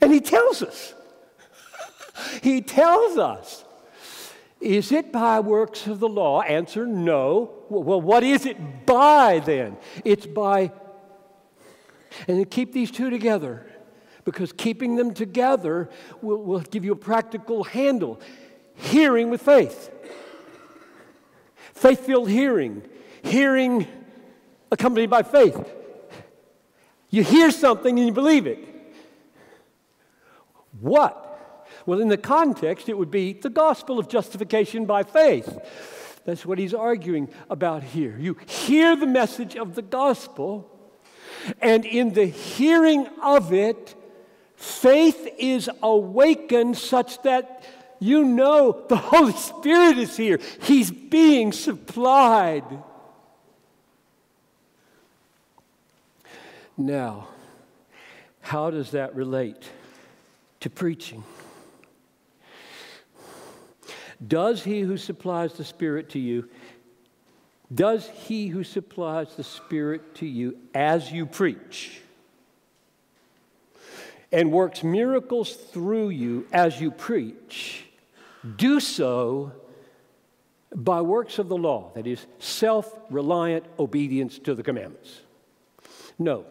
And 0.00 0.12
he 0.12 0.20
tells 0.20 0.62
us. 0.62 0.94
He 2.42 2.60
tells 2.60 3.16
us. 3.16 3.64
Is 4.60 4.92
it 4.92 5.10
by 5.10 5.40
works 5.40 5.86
of 5.86 6.00
the 6.00 6.08
law? 6.08 6.42
Answer 6.42 6.86
no. 6.86 7.50
Well, 7.70 8.00
what 8.00 8.22
is 8.22 8.44
it 8.44 8.84
by 8.84 9.40
then? 9.44 9.78
It's 10.04 10.26
by, 10.26 10.72
and 12.28 12.50
keep 12.50 12.72
these 12.72 12.90
two 12.90 13.10
together 13.10 13.66
because 14.24 14.52
keeping 14.52 14.96
them 14.96 15.14
together 15.14 15.88
will, 16.22 16.42
will 16.42 16.60
give 16.60 16.84
you 16.84 16.92
a 16.92 16.96
practical 16.96 17.64
handle. 17.64 18.20
Hearing 18.74 19.28
with 19.28 19.42
faith, 19.42 19.90
faith 21.74 22.06
filled 22.06 22.30
hearing, 22.30 22.82
hearing 23.22 23.86
accompanied 24.72 25.10
by 25.10 25.22
faith. 25.22 25.58
You 27.10 27.22
hear 27.22 27.50
something 27.50 27.98
and 27.98 28.06
you 28.06 28.14
believe 28.14 28.46
it. 28.46 28.58
What? 30.80 31.26
Well, 31.84 32.00
in 32.00 32.08
the 32.08 32.16
context, 32.16 32.88
it 32.88 32.96
would 32.96 33.10
be 33.10 33.32
the 33.32 33.50
gospel 33.50 33.98
of 33.98 34.08
justification 34.08 34.86
by 34.86 35.02
faith. 35.02 35.58
That's 36.24 36.46
what 36.46 36.58
he's 36.58 36.74
arguing 36.74 37.28
about 37.48 37.82
here. 37.82 38.16
You 38.18 38.36
hear 38.46 38.94
the 38.96 39.06
message 39.06 39.56
of 39.56 39.74
the 39.74 39.82
gospel, 39.82 40.70
and 41.60 41.84
in 41.84 42.12
the 42.12 42.26
hearing 42.26 43.06
of 43.22 43.52
it, 43.52 43.94
faith 44.56 45.28
is 45.38 45.70
awakened 45.82 46.76
such 46.76 47.22
that 47.22 47.64
you 47.98 48.24
know 48.24 48.84
the 48.88 48.96
Holy 48.96 49.32
Spirit 49.32 49.98
is 49.98 50.16
here. 50.16 50.40
He's 50.62 50.90
being 50.90 51.52
supplied. 51.52 52.64
Now, 56.76 57.28
how 58.40 58.70
does 58.70 58.92
that 58.92 59.14
relate 59.14 59.68
to 60.60 60.70
preaching? 60.70 61.24
Does 64.26 64.64
he 64.64 64.80
who 64.80 64.96
supplies 64.96 65.54
the 65.54 65.64
Spirit 65.64 66.10
to 66.10 66.18
you, 66.18 66.48
does 67.72 68.08
he 68.08 68.48
who 68.48 68.64
supplies 68.64 69.34
the 69.36 69.44
Spirit 69.44 70.14
to 70.16 70.26
you 70.26 70.58
as 70.74 71.12
you 71.12 71.26
preach 71.26 72.00
and 74.32 74.50
works 74.50 74.82
miracles 74.82 75.54
through 75.54 76.08
you 76.10 76.46
as 76.52 76.80
you 76.80 76.90
preach, 76.90 77.84
do 78.56 78.80
so 78.80 79.52
by 80.74 81.00
works 81.00 81.38
of 81.38 81.48
the 81.48 81.56
law, 81.56 81.90
that 81.94 82.06
is, 82.06 82.26
self 82.38 82.96
reliant 83.10 83.64
obedience 83.78 84.38
to 84.40 84.54
the 84.54 84.62
commandments? 84.62 85.20
No, 86.18 86.46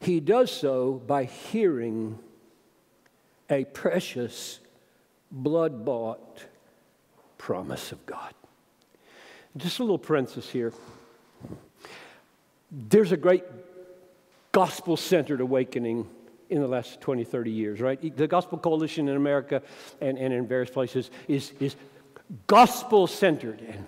he 0.00 0.20
does 0.20 0.50
so 0.50 0.94
by 1.06 1.24
hearing 1.24 2.18
a 3.48 3.64
precious, 3.64 4.60
blood 5.30 5.84
bought 5.84 6.44
promise 7.38 7.92
of 7.92 8.04
God. 8.06 8.34
Just 9.56 9.78
a 9.80 9.82
little 9.82 9.98
parenthesis 9.98 10.48
here. 10.48 10.72
There's 12.70 13.12
a 13.12 13.16
great 13.16 13.44
gospel 14.52 14.96
centered 14.96 15.40
awakening 15.40 16.08
in 16.50 16.60
the 16.60 16.68
last 16.68 17.00
20, 17.00 17.24
30 17.24 17.50
years, 17.50 17.80
right? 17.80 18.16
The 18.16 18.26
Gospel 18.26 18.58
Coalition 18.58 19.08
in 19.08 19.16
America 19.16 19.62
and, 20.00 20.18
and 20.18 20.32
in 20.32 20.46
various 20.46 20.70
places 20.70 21.10
is, 21.28 21.52
is 21.60 21.76
gospel 22.46 23.06
centered. 23.06 23.60
And, 23.60 23.86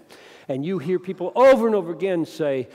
and 0.49 0.65
you 0.65 0.79
hear 0.79 0.99
people 0.99 1.33
over 1.35 1.67
and 1.67 1.77
over 1.77 1.93
again 1.93 2.25
say, 2.25 2.69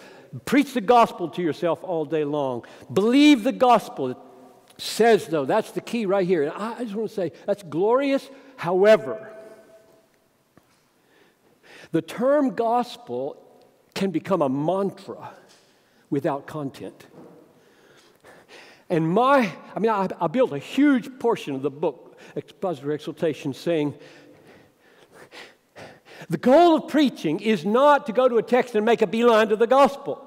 Preach 0.45 0.73
the 0.73 0.82
gospel 0.82 1.30
to 1.30 1.41
yourself 1.41 1.84
all 1.84 2.06
day 2.06 2.26
long. 2.26 2.65
Believe 2.91 3.43
the 3.43 3.52
gospel. 3.52 4.21
Says, 4.78 5.26
though, 5.26 5.45
that's 5.45 5.71
the 5.71 5.82
key 5.82 6.06
right 6.06 6.28
here. 6.28 6.43
And 6.43 6.52
I 6.52 6.84
just 6.84 6.93
want 6.93 7.10
to 7.10 7.15
say, 7.15 7.32
that's 7.47 7.63
glorious. 7.63 8.30
However, 8.58 9.34
the 11.91 12.02
term 12.02 12.56
gospel 12.56 13.41
can 13.95 14.12
become 14.12 14.41
a 14.41 14.50
mantra 14.50 15.34
without 16.10 16.47
content. 16.47 17.08
And 18.89 19.10
my, 19.10 19.52
I 19.76 19.80
mean, 19.80 19.91
I, 19.91 20.08
I 20.19 20.28
built 20.28 20.54
a 20.54 20.60
huge 20.60 21.19
portion 21.19 21.56
of 21.56 21.62
the 21.62 21.69
book, 21.69 22.17
Expository 22.36 22.95
Exultation, 22.95 23.54
saying 23.54 23.95
the 26.30 26.38
goal 26.38 26.76
of 26.76 26.88
preaching 26.88 27.39
is 27.39 27.65
not 27.65 28.06
to 28.08 28.13
go 28.13 28.28
to 28.28 28.38
a 28.38 28.43
text 28.43 28.76
and 28.76 28.86
make 28.86 29.02
a 29.02 29.08
beeline 29.08 29.50
to 29.50 29.56
the 29.56 29.67
gospel. 29.67 30.23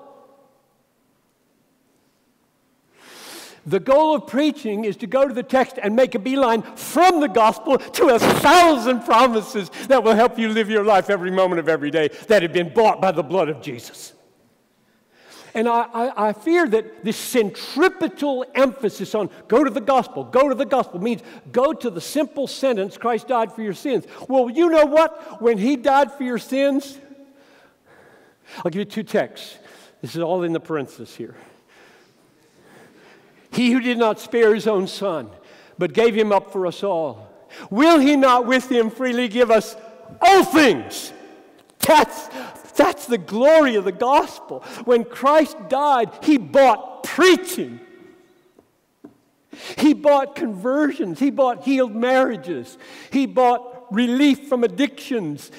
The 3.67 3.81
goal 3.81 4.15
of 4.15 4.27
preaching 4.27 4.85
is 4.85 4.97
to 4.99 5.07
go 5.07 5.29
to 5.29 5.35
the 5.35 5.43
text 5.43 5.79
and 5.83 5.95
make 5.95 6.15
a 6.15 6.19
beeline 6.19 6.63
from 6.63 7.21
the 7.21 7.29
gospel 7.29 7.79
to 7.79 8.09
a 8.09 8.19
thousand 8.19 9.03
promises 9.03 9.71
that 9.89 10.03
will 10.03 10.15
help 10.15 10.39
you 10.39 10.49
live 10.49 10.71
your 10.71 10.85
life 10.85 11.11
every 11.11 11.31
moment 11.31 11.59
of 11.59 11.69
every 11.69 11.91
day 11.91 12.09
that 12.29 12.43
have 12.43 12.53
been 12.53 12.73
bought 12.73 13.01
by 13.01 13.13
the 13.13 13.23
blood 13.23 13.49
of 13.49 13.61
Jesus. 13.61 14.15
And 15.53 15.69
I, 15.69 15.83
I, 15.93 16.29
I, 16.29 16.33
fear 16.33 16.69
that 16.69 17.05
this 17.05 17.17
centripetal 17.17 18.47
emphasis 18.55 19.15
on 19.17 19.31
go 19.49 19.65
to 19.65 19.71
the 19.71 19.81
gospel, 19.81 20.23
go 20.23 20.49
to 20.49 20.55
the 20.55 20.65
gospel 20.65 21.03
means 21.03 21.23
go 21.51 21.73
to 21.73 21.91
the 21.91 22.01
simple 22.01 22.47
sentence 22.47 22.97
Christ 22.97 23.29
died 23.29 23.53
for 23.53 23.63
your 23.63 23.75
sins. 23.75 24.07
Well, 24.29 24.49
you 24.49 24.71
know 24.71 24.87
what? 24.87 25.43
When 25.43 25.59
he 25.59 25.77
died 25.77 26.13
for 26.13 26.23
your 26.23 26.39
sins, 26.39 26.99
I'll 28.59 28.71
give 28.71 28.77
you 28.77 28.85
two 28.85 29.03
texts. 29.03 29.59
This 30.03 30.15
is 30.15 30.23
all 30.23 30.45
in 30.45 30.53
the 30.53 30.61
parenthesis 30.61 31.17
here. 31.17 31.35
He 33.53 33.73
who 33.73 33.81
did 33.81 33.99
not 33.99 34.21
spare 34.21 34.55
his 34.55 34.67
own 34.67 34.87
son, 34.87 35.31
but 35.79 35.93
gave 35.93 36.15
him 36.15 36.33
up 36.33 36.53
for 36.53 36.67
us 36.67 36.83
all, 36.83 37.29
will 37.71 37.99
he 37.99 38.17
not 38.17 38.47
with 38.47 38.71
him 38.71 38.91
freely 38.91 39.29
give 39.29 39.51
us 39.51 39.77
all 40.21 40.45
things? 40.45 41.13
That's, 41.81 42.29
that's 42.77 43.07
the 43.07 43.19
glory 43.19 43.75
of 43.75 43.85
the 43.85 43.93
gospel. 43.93 44.61
When 44.85 45.05
Christ 45.05 45.57
died, 45.69 46.11
he 46.23 46.39
bought 46.39 47.05
preaching. 47.05 47.81
He 49.77 49.95
bought 49.95 50.37
conversions. 50.37 51.19
He 51.19 51.31
bought 51.31 51.65
healed 51.65 51.95
marriages. 51.95 52.79
He 53.11 53.27
bought 53.27 53.93
relief 53.93 54.49
from 54.49 54.63
addictions. 54.63 55.51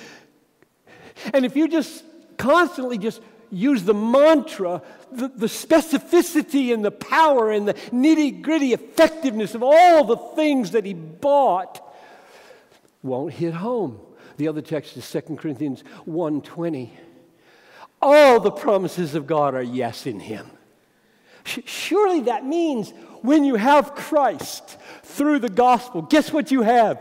And 1.33 1.45
if 1.45 1.55
you 1.55 1.67
just 1.67 2.03
constantly 2.37 2.97
just 2.97 3.21
use 3.51 3.83
the 3.83 3.93
mantra, 3.93 4.81
the, 5.11 5.27
the 5.27 5.47
specificity 5.47 6.73
and 6.73 6.83
the 6.83 6.91
power 6.91 7.51
and 7.51 7.67
the 7.67 7.73
nitty 7.73 8.41
gritty 8.41 8.73
effectiveness 8.73 9.55
of 9.55 9.63
all 9.63 10.03
the 10.03 10.17
things 10.35 10.71
that 10.71 10.85
he 10.85 10.93
bought 10.93 11.81
won't 13.03 13.33
hit 13.33 13.53
home. 13.53 13.99
The 14.37 14.47
other 14.47 14.61
text 14.61 14.97
is 14.97 15.09
2 15.09 15.37
Corinthians 15.37 15.83
1:20. 16.07 16.89
All 18.01 18.39
the 18.39 18.51
promises 18.51 19.13
of 19.13 19.27
God 19.27 19.53
are 19.53 19.61
yes 19.61 20.07
in 20.07 20.19
him. 20.19 20.49
Surely 21.43 22.21
that 22.21 22.45
means 22.45 22.91
when 23.21 23.43
you 23.43 23.55
have 23.55 23.95
Christ 23.95 24.77
through 25.03 25.39
the 25.39 25.49
gospel, 25.49 26.01
guess 26.01 26.31
what 26.31 26.51
you 26.51 26.61
have? 26.61 26.99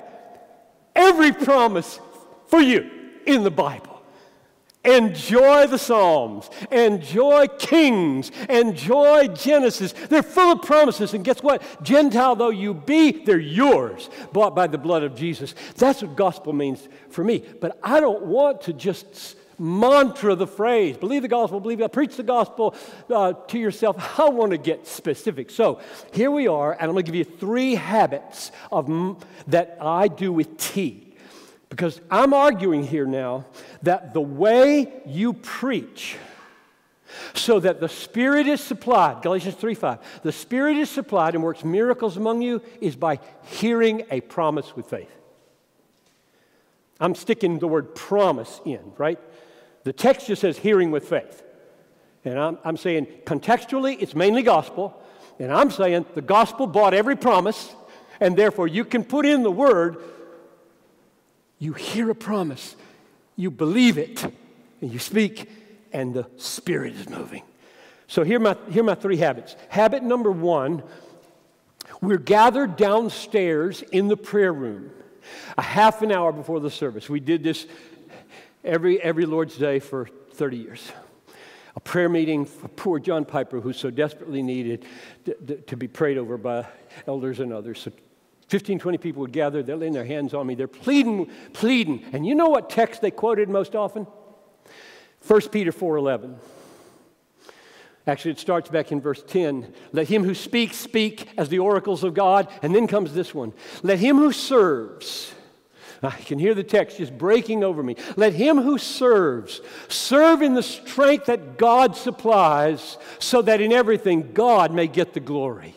Every 0.94 1.32
promise 1.32 2.00
for 2.48 2.60
you 2.60 2.90
in 3.26 3.42
the 3.42 3.50
Bible. 3.50 3.89
Enjoy 4.82 5.66
the 5.66 5.76
Psalms, 5.76 6.48
enjoy 6.70 7.48
Kings, 7.58 8.32
enjoy 8.48 9.28
Genesis. 9.28 9.92
They're 9.92 10.22
full 10.22 10.52
of 10.52 10.62
promises, 10.62 11.12
and 11.12 11.22
guess 11.22 11.42
what? 11.42 11.62
Gentile 11.82 12.34
though 12.34 12.48
you 12.48 12.72
be, 12.72 13.12
they're 13.24 13.38
yours, 13.38 14.08
bought 14.32 14.56
by 14.56 14.66
the 14.68 14.78
blood 14.78 15.02
of 15.02 15.14
Jesus. 15.14 15.54
That's 15.76 16.00
what 16.00 16.16
gospel 16.16 16.54
means 16.54 16.88
for 17.10 17.22
me. 17.22 17.44
But 17.60 17.78
I 17.82 18.00
don't 18.00 18.22
want 18.22 18.62
to 18.62 18.72
just 18.72 19.36
mantra 19.58 20.34
the 20.34 20.46
phrase 20.46 20.96
believe 20.96 21.20
the 21.20 21.28
gospel, 21.28 21.60
believe 21.60 21.82
it, 21.82 21.92
preach 21.92 22.16
the 22.16 22.22
gospel 22.22 22.74
uh, 23.10 23.34
to 23.34 23.58
yourself. 23.58 24.18
I 24.18 24.30
want 24.30 24.52
to 24.52 24.58
get 24.58 24.86
specific. 24.86 25.50
So 25.50 25.80
here 26.12 26.30
we 26.30 26.48
are, 26.48 26.72
and 26.72 26.84
I'm 26.84 26.92
going 26.92 27.04
to 27.04 27.12
give 27.12 27.14
you 27.14 27.36
three 27.36 27.74
habits 27.74 28.50
of, 28.72 29.22
that 29.48 29.76
I 29.78 30.08
do 30.08 30.32
with 30.32 30.56
T. 30.56 31.09
Because 31.70 32.00
I'm 32.10 32.34
arguing 32.34 32.84
here 32.84 33.06
now 33.06 33.46
that 33.82 34.12
the 34.12 34.20
way 34.20 34.92
you 35.06 35.32
preach, 35.32 36.16
so 37.34 37.58
that 37.60 37.80
the 37.80 37.88
Spirit 37.88 38.46
is 38.46 38.60
supplied, 38.60 39.22
Galatians 39.22 39.54
3 39.54 39.74
5, 39.74 40.22
the 40.22 40.32
Spirit 40.32 40.76
is 40.76 40.90
supplied 40.90 41.34
and 41.34 41.42
works 41.42 41.64
miracles 41.64 42.16
among 42.16 42.42
you 42.42 42.60
is 42.80 42.96
by 42.96 43.18
hearing 43.44 44.04
a 44.10 44.20
promise 44.20 44.76
with 44.76 44.86
faith. 44.86 45.10
I'm 47.00 47.14
sticking 47.14 47.58
the 47.58 47.68
word 47.68 47.94
promise 47.94 48.60
in, 48.64 48.92
right? 48.98 49.18
The 49.84 49.92
text 49.92 50.26
just 50.26 50.42
says 50.42 50.58
hearing 50.58 50.90
with 50.90 51.08
faith. 51.08 51.42
And 52.24 52.38
I'm, 52.38 52.58
I'm 52.64 52.76
saying 52.76 53.06
contextually, 53.24 53.96
it's 54.00 54.14
mainly 54.14 54.42
gospel. 54.42 55.00
And 55.38 55.50
I'm 55.50 55.70
saying 55.70 56.04
the 56.14 56.20
gospel 56.20 56.66
bought 56.66 56.92
every 56.92 57.16
promise, 57.16 57.74
and 58.20 58.36
therefore 58.36 58.68
you 58.68 58.84
can 58.84 59.04
put 59.04 59.24
in 59.24 59.42
the 59.42 59.50
word 59.50 59.96
you 61.60 61.74
hear 61.74 62.10
a 62.10 62.14
promise, 62.14 62.74
you 63.36 63.52
believe 63.52 63.98
it, 63.98 64.24
and 64.80 64.92
you 64.92 64.98
speak, 64.98 65.48
and 65.92 66.12
the 66.12 66.26
Spirit 66.36 66.94
is 66.94 67.08
moving. 67.08 67.42
So 68.08 68.24
here 68.24 68.38
are 68.38 68.40
my, 68.40 68.56
here 68.70 68.82
are 68.82 68.86
my 68.86 68.96
three 68.96 69.18
habits. 69.18 69.54
Habit 69.68 70.02
number 70.02 70.32
one 70.32 70.82
we're 72.00 72.18
gathered 72.18 72.76
downstairs 72.76 73.82
in 73.82 74.08
the 74.08 74.16
prayer 74.16 74.52
room 74.52 74.90
a 75.58 75.62
half 75.62 76.02
an 76.02 76.10
hour 76.10 76.32
before 76.32 76.60
the 76.60 76.70
service. 76.70 77.08
We 77.08 77.20
did 77.20 77.42
this 77.42 77.66
every, 78.64 79.00
every 79.02 79.26
Lord's 79.26 79.56
Day 79.56 79.78
for 79.78 80.08
30 80.32 80.56
years. 80.56 80.92
A 81.76 81.80
prayer 81.80 82.08
meeting 82.08 82.46
for 82.46 82.68
poor 82.68 82.98
John 82.98 83.24
Piper, 83.24 83.60
who 83.60 83.72
so 83.72 83.90
desperately 83.90 84.42
needed 84.42 84.86
to, 85.26 85.56
to 85.56 85.76
be 85.76 85.86
prayed 85.86 86.18
over 86.18 86.36
by 86.36 86.66
elders 87.06 87.38
and 87.38 87.52
others. 87.52 87.80
So 87.80 87.92
15, 88.50 88.80
20 88.80 88.98
people 88.98 89.20
would 89.20 89.32
gather. 89.32 89.62
They're 89.62 89.76
laying 89.76 89.92
their 89.92 90.04
hands 90.04 90.34
on 90.34 90.44
me. 90.44 90.56
They're 90.56 90.66
pleading, 90.66 91.30
pleading. 91.52 92.04
And 92.12 92.26
you 92.26 92.34
know 92.34 92.48
what 92.48 92.68
text 92.68 93.00
they 93.00 93.12
quoted 93.12 93.48
most 93.48 93.76
often? 93.76 94.08
1 95.24 95.40
Peter 95.50 95.70
4.11. 95.70 96.36
Actually, 98.08 98.32
it 98.32 98.40
starts 98.40 98.68
back 98.68 98.90
in 98.90 99.00
verse 99.00 99.22
10. 99.24 99.72
Let 99.92 100.08
him 100.08 100.24
who 100.24 100.34
speaks 100.34 100.76
speak 100.76 101.28
as 101.36 101.48
the 101.48 101.60
oracles 101.60 102.02
of 102.02 102.12
God. 102.12 102.48
And 102.60 102.74
then 102.74 102.88
comes 102.88 103.14
this 103.14 103.32
one. 103.32 103.52
Let 103.84 104.00
him 104.00 104.16
who 104.16 104.32
serves. 104.32 105.32
I 106.02 106.10
can 106.10 106.40
hear 106.40 106.54
the 106.54 106.64
text 106.64 106.96
just 106.96 107.16
breaking 107.16 107.62
over 107.62 107.84
me. 107.84 107.94
Let 108.16 108.32
him 108.32 108.60
who 108.60 108.78
serves 108.78 109.60
serve 109.86 110.42
in 110.42 110.54
the 110.54 110.62
strength 110.64 111.26
that 111.26 111.56
God 111.56 111.94
supplies, 111.94 112.98
so 113.20 113.42
that 113.42 113.60
in 113.60 113.70
everything 113.70 114.32
God 114.32 114.72
may 114.72 114.88
get 114.88 115.12
the 115.12 115.20
glory. 115.20 115.76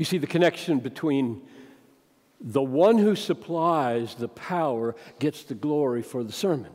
You 0.00 0.06
see 0.06 0.16
the 0.16 0.26
connection 0.26 0.78
between 0.78 1.42
the 2.40 2.62
one 2.62 2.96
who 2.96 3.14
supplies 3.14 4.14
the 4.14 4.28
power 4.28 4.96
gets 5.18 5.42
the 5.42 5.54
glory 5.54 6.00
for 6.00 6.24
the 6.24 6.32
sermon. 6.32 6.72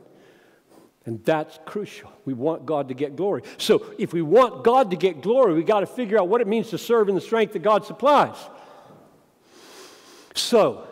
And 1.07 1.25
that's 1.25 1.57
crucial. 1.65 2.11
We 2.25 2.35
want 2.35 2.67
God 2.67 2.89
to 2.89 2.93
get 2.93 3.15
glory. 3.15 3.41
So 3.57 3.83
if 3.97 4.13
we 4.13 4.21
want 4.21 4.63
God 4.63 4.91
to 4.91 4.95
get 4.95 5.23
glory, 5.23 5.55
we 5.55 5.63
got 5.63 5.79
to 5.79 5.87
figure 5.87 6.19
out 6.19 6.27
what 6.27 6.39
it 6.39 6.45
means 6.45 6.69
to 6.69 6.77
serve 6.77 7.09
in 7.09 7.15
the 7.15 7.21
strength 7.21 7.53
that 7.53 7.63
God 7.63 7.83
supplies. 7.83 8.37
So, 10.35 10.87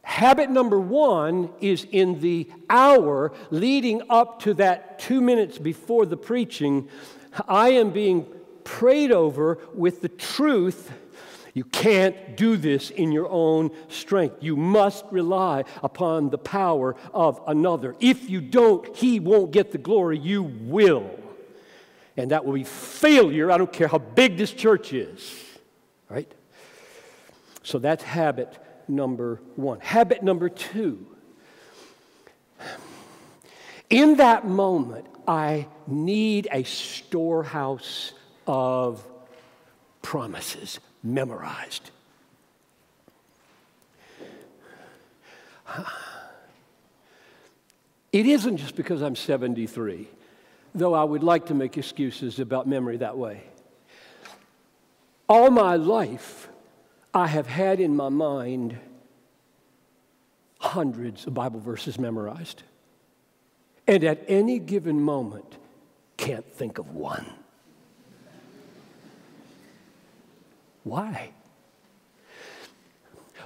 habit 0.00 0.48
number 0.48 0.80
one 0.80 1.50
is 1.60 1.86
in 1.92 2.20
the 2.20 2.50
hour 2.70 3.34
leading 3.50 4.00
up 4.08 4.40
to 4.44 4.54
that 4.54 4.98
two 4.98 5.20
minutes 5.20 5.58
before 5.58 6.06
the 6.06 6.16
preaching, 6.16 6.88
I 7.46 7.72
am 7.72 7.90
being 7.90 8.26
prayed 8.64 9.12
over 9.12 9.58
with 9.74 10.00
the 10.00 10.08
truth 10.08 10.90
you 11.58 11.64
can't 11.64 12.36
do 12.36 12.56
this 12.56 12.90
in 12.90 13.10
your 13.10 13.28
own 13.28 13.72
strength. 13.88 14.36
You 14.40 14.54
must 14.54 15.04
rely 15.10 15.64
upon 15.82 16.30
the 16.30 16.38
power 16.38 16.94
of 17.12 17.40
another. 17.48 17.96
If 17.98 18.30
you 18.30 18.40
don't, 18.40 18.94
he 18.94 19.18
won't 19.18 19.50
get 19.50 19.72
the 19.72 19.78
glory, 19.78 20.20
you 20.20 20.44
will. 20.44 21.10
And 22.16 22.30
that 22.30 22.44
will 22.44 22.52
be 22.52 22.62
failure. 22.62 23.50
I 23.50 23.58
don't 23.58 23.72
care 23.72 23.88
how 23.88 23.98
big 23.98 24.36
this 24.36 24.52
church 24.52 24.92
is. 24.92 25.34
Right? 26.08 26.30
So 27.64 27.80
that's 27.80 28.04
habit 28.04 28.56
number 28.86 29.40
one. 29.56 29.80
Habit 29.80 30.22
number 30.22 30.48
two. 30.48 31.08
In 33.90 34.18
that 34.18 34.46
moment, 34.46 35.06
I 35.26 35.66
need 35.88 36.46
a 36.52 36.62
storehouse 36.62 38.12
of 38.46 39.04
promises 40.02 40.78
memorized. 41.02 41.90
It 48.12 48.26
isn't 48.26 48.56
just 48.56 48.74
because 48.74 49.02
I'm 49.02 49.14
73, 49.14 50.08
though 50.74 50.94
I 50.94 51.04
would 51.04 51.22
like 51.22 51.46
to 51.46 51.54
make 51.54 51.76
excuses 51.76 52.40
about 52.40 52.66
memory 52.66 52.96
that 52.98 53.18
way. 53.18 53.42
All 55.28 55.50
my 55.50 55.76
life, 55.76 56.48
I 57.12 57.26
have 57.26 57.46
had 57.46 57.80
in 57.80 57.94
my 57.94 58.08
mind 58.08 58.78
hundreds 60.58 61.26
of 61.26 61.34
Bible 61.34 61.60
verses 61.60 61.98
memorized. 61.98 62.62
and 63.88 64.04
at 64.04 64.22
any 64.28 64.58
given 64.58 65.00
moment 65.00 65.56
can't 66.18 66.46
think 66.52 66.78
of 66.78 66.94
one. 66.94 67.26
Why? 70.88 71.32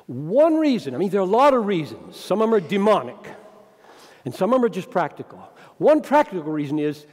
One 0.06 0.56
reason, 0.56 0.94
I 0.94 0.98
mean, 0.98 1.10
there 1.10 1.20
are 1.20 1.24
a 1.24 1.26
lot 1.26 1.54
of 1.54 1.66
reasons. 1.66 2.16
Some 2.16 2.40
of 2.40 2.48
them 2.48 2.54
are 2.54 2.60
demonic, 2.60 3.16
and 4.24 4.34
some 4.34 4.52
of 4.52 4.60
them 4.60 4.64
are 4.64 4.72
just 4.72 4.90
practical. 4.90 5.38
One 5.78 6.02
practical 6.02 6.52
reason 6.52 6.78
is 6.78 7.04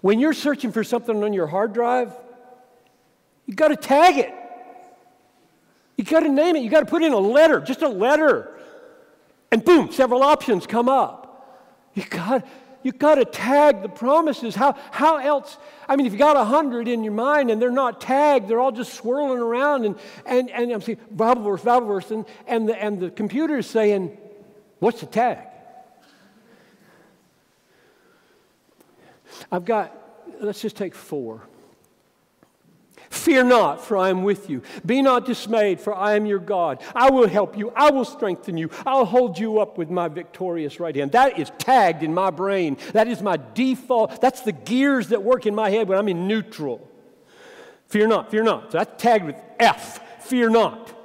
when 0.00 0.18
you're 0.18 0.32
searching 0.32 0.72
for 0.72 0.82
something 0.82 1.22
on 1.22 1.32
your 1.32 1.46
hard 1.46 1.72
drive, 1.72 2.12
you 3.46 3.54
got 3.54 3.68
to 3.68 3.76
tag 3.76 4.18
it. 4.18 4.32
You 5.96 6.04
got 6.04 6.20
to 6.20 6.28
name 6.28 6.56
it. 6.56 6.62
You 6.62 6.70
got 6.70 6.80
to 6.80 6.86
put 6.86 7.02
in 7.02 7.12
a 7.12 7.18
letter, 7.18 7.60
just 7.60 7.82
a 7.82 7.88
letter. 7.88 8.58
And 9.50 9.64
boom, 9.64 9.92
several 9.92 10.22
options 10.22 10.66
come 10.66 10.88
up. 10.88 11.90
You 11.94 12.04
got 12.04 12.46
you 12.82 12.92
got 12.92 13.16
to 13.16 13.24
tag 13.24 13.82
the 13.82 13.88
promises. 13.88 14.54
How, 14.54 14.76
how 14.90 15.18
else? 15.18 15.56
I 15.88 15.96
mean, 15.96 16.06
if 16.06 16.12
you 16.12 16.18
got 16.18 16.36
a 16.36 16.44
hundred 16.44 16.88
in 16.88 17.04
your 17.04 17.12
mind 17.12 17.50
and 17.50 17.60
they're 17.60 17.70
not 17.70 18.00
tagged, 18.00 18.48
they're 18.48 18.60
all 18.60 18.72
just 18.72 18.94
swirling 18.94 19.38
around, 19.38 19.84
and, 19.84 19.96
and, 20.26 20.50
and 20.50 20.72
I'm 20.72 20.80
saying 20.80 20.98
Bible 21.10 21.42
verse, 21.42 21.62
Bible 21.62 21.86
verse, 21.86 22.10
and, 22.10 22.24
and, 22.46 22.68
the, 22.68 22.82
and 22.82 23.00
the 23.00 23.10
computer 23.10 23.58
is 23.58 23.66
saying, 23.66 24.18
What's 24.82 24.98
the 24.98 25.06
tag? 25.06 25.38
I've 29.52 29.64
got, 29.64 29.96
let's 30.40 30.60
just 30.60 30.76
take 30.76 30.92
four. 30.92 31.40
Fear 33.12 33.44
not, 33.44 33.84
for 33.84 33.98
I 33.98 34.08
am 34.08 34.22
with 34.22 34.48
you. 34.48 34.62
Be 34.86 35.02
not 35.02 35.26
dismayed, 35.26 35.82
for 35.82 35.94
I 35.94 36.14
am 36.16 36.24
your 36.24 36.38
God. 36.38 36.82
I 36.94 37.10
will 37.10 37.28
help 37.28 37.58
you. 37.58 37.70
I 37.76 37.90
will 37.90 38.06
strengthen 38.06 38.56
you. 38.56 38.70
I'll 38.86 39.04
hold 39.04 39.38
you 39.38 39.60
up 39.60 39.76
with 39.76 39.90
my 39.90 40.08
victorious 40.08 40.80
right 40.80 40.96
hand. 40.96 41.12
That 41.12 41.38
is 41.38 41.52
tagged 41.58 42.02
in 42.02 42.14
my 42.14 42.30
brain. 42.30 42.78
That 42.94 43.08
is 43.08 43.20
my 43.20 43.38
default. 43.52 44.18
That's 44.22 44.40
the 44.40 44.52
gears 44.52 45.08
that 45.08 45.22
work 45.22 45.44
in 45.44 45.54
my 45.54 45.68
head 45.68 45.88
when 45.88 45.98
I'm 45.98 46.08
in 46.08 46.26
neutral. 46.26 46.88
Fear 47.88 48.06
not, 48.06 48.30
fear 48.30 48.42
not. 48.42 48.72
So 48.72 48.78
that's 48.78 49.02
tagged 49.02 49.26
with 49.26 49.36
F. 49.60 50.24
Fear 50.24 50.48
not. 50.48 50.98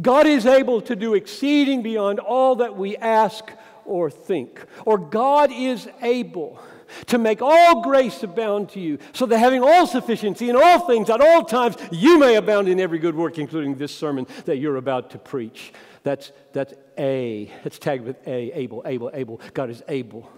God 0.00 0.26
is 0.26 0.46
able 0.46 0.80
to 0.80 0.96
do 0.96 1.12
exceeding 1.12 1.82
beyond 1.82 2.18
all 2.18 2.56
that 2.56 2.78
we 2.78 2.96
ask 2.96 3.52
or 3.84 4.10
think. 4.10 4.58
Or 4.86 4.96
God 4.96 5.52
is 5.52 5.86
able 6.00 6.58
to 7.06 7.18
make 7.18 7.40
all 7.42 7.82
grace 7.82 8.22
abound 8.22 8.70
to 8.70 8.80
you, 8.80 8.98
so 9.12 9.26
that 9.26 9.38
having 9.38 9.62
all 9.62 9.86
sufficiency 9.86 10.48
in 10.50 10.56
all 10.56 10.80
things 10.80 11.10
at 11.10 11.20
all 11.20 11.44
times, 11.44 11.76
you 11.90 12.18
may 12.18 12.36
abound 12.36 12.68
in 12.68 12.80
every 12.80 12.98
good 12.98 13.14
work, 13.14 13.38
including 13.38 13.76
this 13.76 13.94
sermon 13.94 14.26
that 14.44 14.58
you're 14.58 14.76
about 14.76 15.10
to 15.10 15.18
preach. 15.18 15.72
That's, 16.02 16.32
that's 16.52 16.74
A. 16.98 17.50
It's 17.64 17.78
tagged 17.78 18.04
with 18.04 18.16
A. 18.26 18.52
Able, 18.52 18.82
able, 18.84 19.10
able. 19.14 19.40
God 19.54 19.70
is 19.70 19.82
able. 19.88 20.30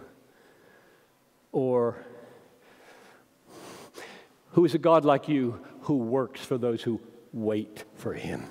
Or, 1.53 1.97
who 4.53 4.65
is 4.65 4.75
a 4.75 4.79
God 4.79 5.05
like 5.05 5.29
you 5.29 5.61
who 5.83 5.99
works 5.99 6.41
for 6.41 6.59
those 6.59 6.83
who 6.83 7.01
wait 7.33 7.85
for 7.95 8.13
him? 8.13 8.45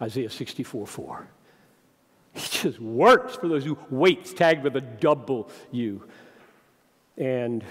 Isaiah 0.00 0.30
64 0.30 0.86
4. 0.86 1.28
He 2.34 2.58
just 2.62 2.80
works 2.80 3.36
for 3.36 3.48
those 3.48 3.64
who 3.64 3.76
wait, 3.90 4.24
tagged 4.36 4.64
with 4.64 4.76
a 4.76 4.80
double 4.80 5.50
U 5.70 6.02
and 7.16 7.64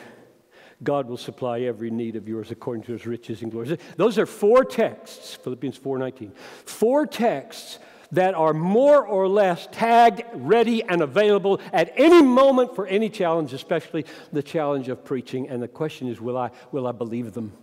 God 0.83 1.07
will 1.07 1.17
supply 1.17 1.61
every 1.61 1.91
need 1.91 2.15
of 2.15 2.27
yours 2.27 2.49
according 2.51 2.83
to 2.83 2.93
his 2.93 3.05
riches 3.05 3.41
and 3.41 3.51
glory. 3.51 3.77
Those 3.97 4.17
are 4.17 4.25
four 4.25 4.65
texts, 4.65 5.35
Philippians 5.35 5.77
4:19. 5.77 6.31
Four 6.65 7.05
texts 7.05 7.79
that 8.11 8.33
are 8.33 8.53
more 8.53 9.05
or 9.05 9.27
less 9.27 9.67
tagged, 9.71 10.23
ready, 10.33 10.83
and 10.83 11.01
available 11.01 11.61
at 11.71 11.93
any 11.95 12.21
moment 12.21 12.75
for 12.75 12.85
any 12.87 13.09
challenge, 13.09 13.53
especially 13.53 14.05
the 14.33 14.43
challenge 14.43 14.89
of 14.89 15.05
preaching. 15.05 15.47
And 15.47 15.61
the 15.63 15.67
question 15.67 16.07
is, 16.07 16.19
will 16.19 16.37
I, 16.37 16.51
will 16.71 16.87
I 16.87 16.91
believe 16.91 17.33
them? 17.33 17.53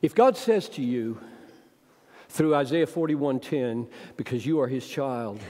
If 0.00 0.14
God 0.14 0.36
says 0.36 0.68
to 0.70 0.82
you 0.82 1.18
through 2.28 2.54
Isaiah 2.54 2.86
41:10, 2.86 3.88
because 4.16 4.44
you 4.44 4.60
are 4.60 4.68
his 4.68 4.86
child, 4.86 5.40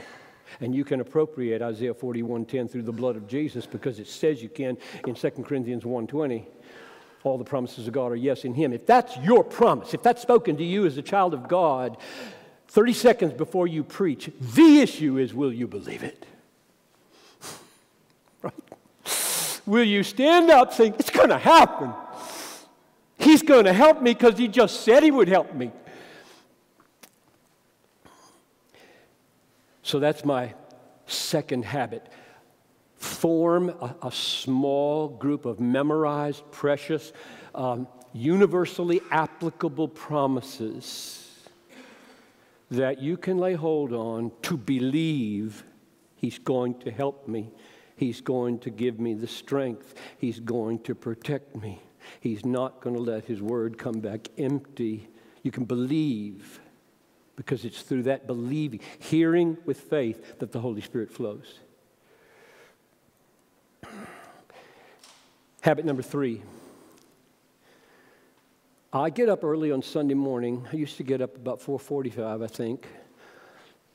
and 0.61 0.73
you 0.75 0.83
can 0.83 0.99
appropriate 0.99 1.61
Isaiah 1.61 1.93
41:10 1.93 2.69
through 2.69 2.83
the 2.83 2.91
blood 2.91 3.15
of 3.15 3.27
Jesus 3.27 3.65
because 3.65 3.99
it 3.99 4.07
says 4.07 4.41
you 4.41 4.49
can 4.49 4.77
in 5.07 5.15
2 5.15 5.43
Corinthians 5.43 5.83
1:20. 5.83 6.45
All 7.23 7.37
the 7.37 7.45
promises 7.45 7.87
of 7.87 7.93
God 7.93 8.11
are 8.11 8.17
yes 8.17 8.43
in 8.43 8.53
him. 8.53 8.73
If 8.73 8.85
that's 8.85 9.15
your 9.17 9.43
promise, 9.43 9.93
if 9.93 10.03
that's 10.03 10.21
spoken 10.21 10.57
to 10.57 10.63
you 10.63 10.85
as 10.85 10.97
a 10.97 11.01
child 11.01 11.33
of 11.33 11.47
God, 11.47 11.97
30 12.67 12.93
seconds 12.93 13.33
before 13.33 13.67
you 13.67 13.83
preach, 13.83 14.29
the 14.39 14.79
issue 14.79 15.17
is 15.17 15.33
will 15.33 15.53
you 15.53 15.67
believe 15.67 16.03
it? 16.03 16.25
right? 18.41 18.53
Will 19.65 19.83
you 19.83 20.03
stand 20.03 20.49
up 20.49 20.73
saying, 20.73 20.95
It's 20.99 21.09
going 21.09 21.29
to 21.29 21.37
happen? 21.37 21.93
He's 23.17 23.41
going 23.41 23.65
to 23.65 23.73
help 23.73 24.01
me 24.01 24.13
because 24.13 24.37
he 24.37 24.49
just 24.49 24.81
said 24.81 25.03
he 25.03 25.11
would 25.11 25.29
help 25.29 25.53
me. 25.53 25.71
So 29.83 29.99
that's 29.99 30.25
my 30.25 30.53
second 31.05 31.65
habit. 31.65 32.07
Form 32.95 33.69
a, 33.69 33.95
a 34.03 34.11
small 34.11 35.09
group 35.09 35.45
of 35.45 35.59
memorized, 35.59 36.49
precious, 36.51 37.11
um, 37.53 37.87
universally 38.13 39.01
applicable 39.11 39.89
promises 39.89 41.19
that 42.71 43.01
you 43.01 43.17
can 43.17 43.37
lay 43.37 43.53
hold 43.53 43.93
on 43.93 44.31
to 44.43 44.57
believe 44.57 45.63
He's 46.15 46.39
going 46.39 46.79
to 46.79 46.91
help 46.91 47.27
me. 47.27 47.51
He's 47.97 48.21
going 48.21 48.59
to 48.59 48.69
give 48.69 48.97
me 48.97 49.13
the 49.13 49.27
strength. 49.27 49.93
He's 50.17 50.39
going 50.39 50.79
to 50.83 50.95
protect 50.95 51.53
me. 51.53 51.81
He's 52.21 52.45
not 52.45 52.79
going 52.79 52.95
to 52.95 53.01
let 53.01 53.25
His 53.25 53.41
word 53.41 53.77
come 53.77 53.99
back 53.99 54.29
empty. 54.37 55.09
You 55.41 55.51
can 55.51 55.65
believe 55.65 56.61
because 57.35 57.65
it's 57.65 57.81
through 57.81 58.03
that 58.03 58.27
believing, 58.27 58.79
hearing 58.99 59.57
with 59.65 59.79
faith, 59.79 60.39
that 60.39 60.51
the 60.51 60.59
Holy 60.59 60.81
Spirit 60.81 61.11
flows. 61.11 61.59
Habit 65.61 65.85
number 65.85 66.01
three. 66.01 66.41
I 68.95 69.09
get 69.09 69.27
up 69.27 69.43
early 69.43 69.71
on 69.71 69.81
Sunday 69.81 70.13
morning. 70.13 70.67
I 70.71 70.75
used 70.75 70.97
to 70.97 71.03
get 71.03 71.19
up 71.19 71.35
about 71.35 71.59
4:45, 71.59 72.43
I 72.43 72.47
think, 72.47 72.87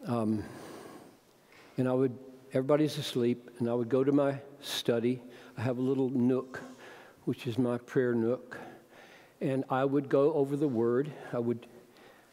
um, 0.07 0.43
and 1.77 1.89
I 1.89 1.93
would. 1.93 2.19
Everybody's 2.53 2.97
asleep, 2.97 3.51
and 3.59 3.69
I 3.69 3.75
would 3.75 3.91
go 3.91 4.03
to 4.03 4.11
my 4.11 4.39
study. 4.61 5.23
I 5.57 5.61
have 5.61 5.77
a 5.79 5.83
little 5.83 6.09
nook, 6.09 6.63
which 7.27 7.47
is 7.47 7.59
my 7.59 7.77
prayer 7.79 8.15
nook, 8.15 8.59
and 9.41 9.65
I 9.69 9.85
would 9.85 10.09
go 10.09 10.33
over 10.33 10.57
the 10.57 10.67
Word. 10.67 11.13
I 11.33 11.39
would 11.39 11.67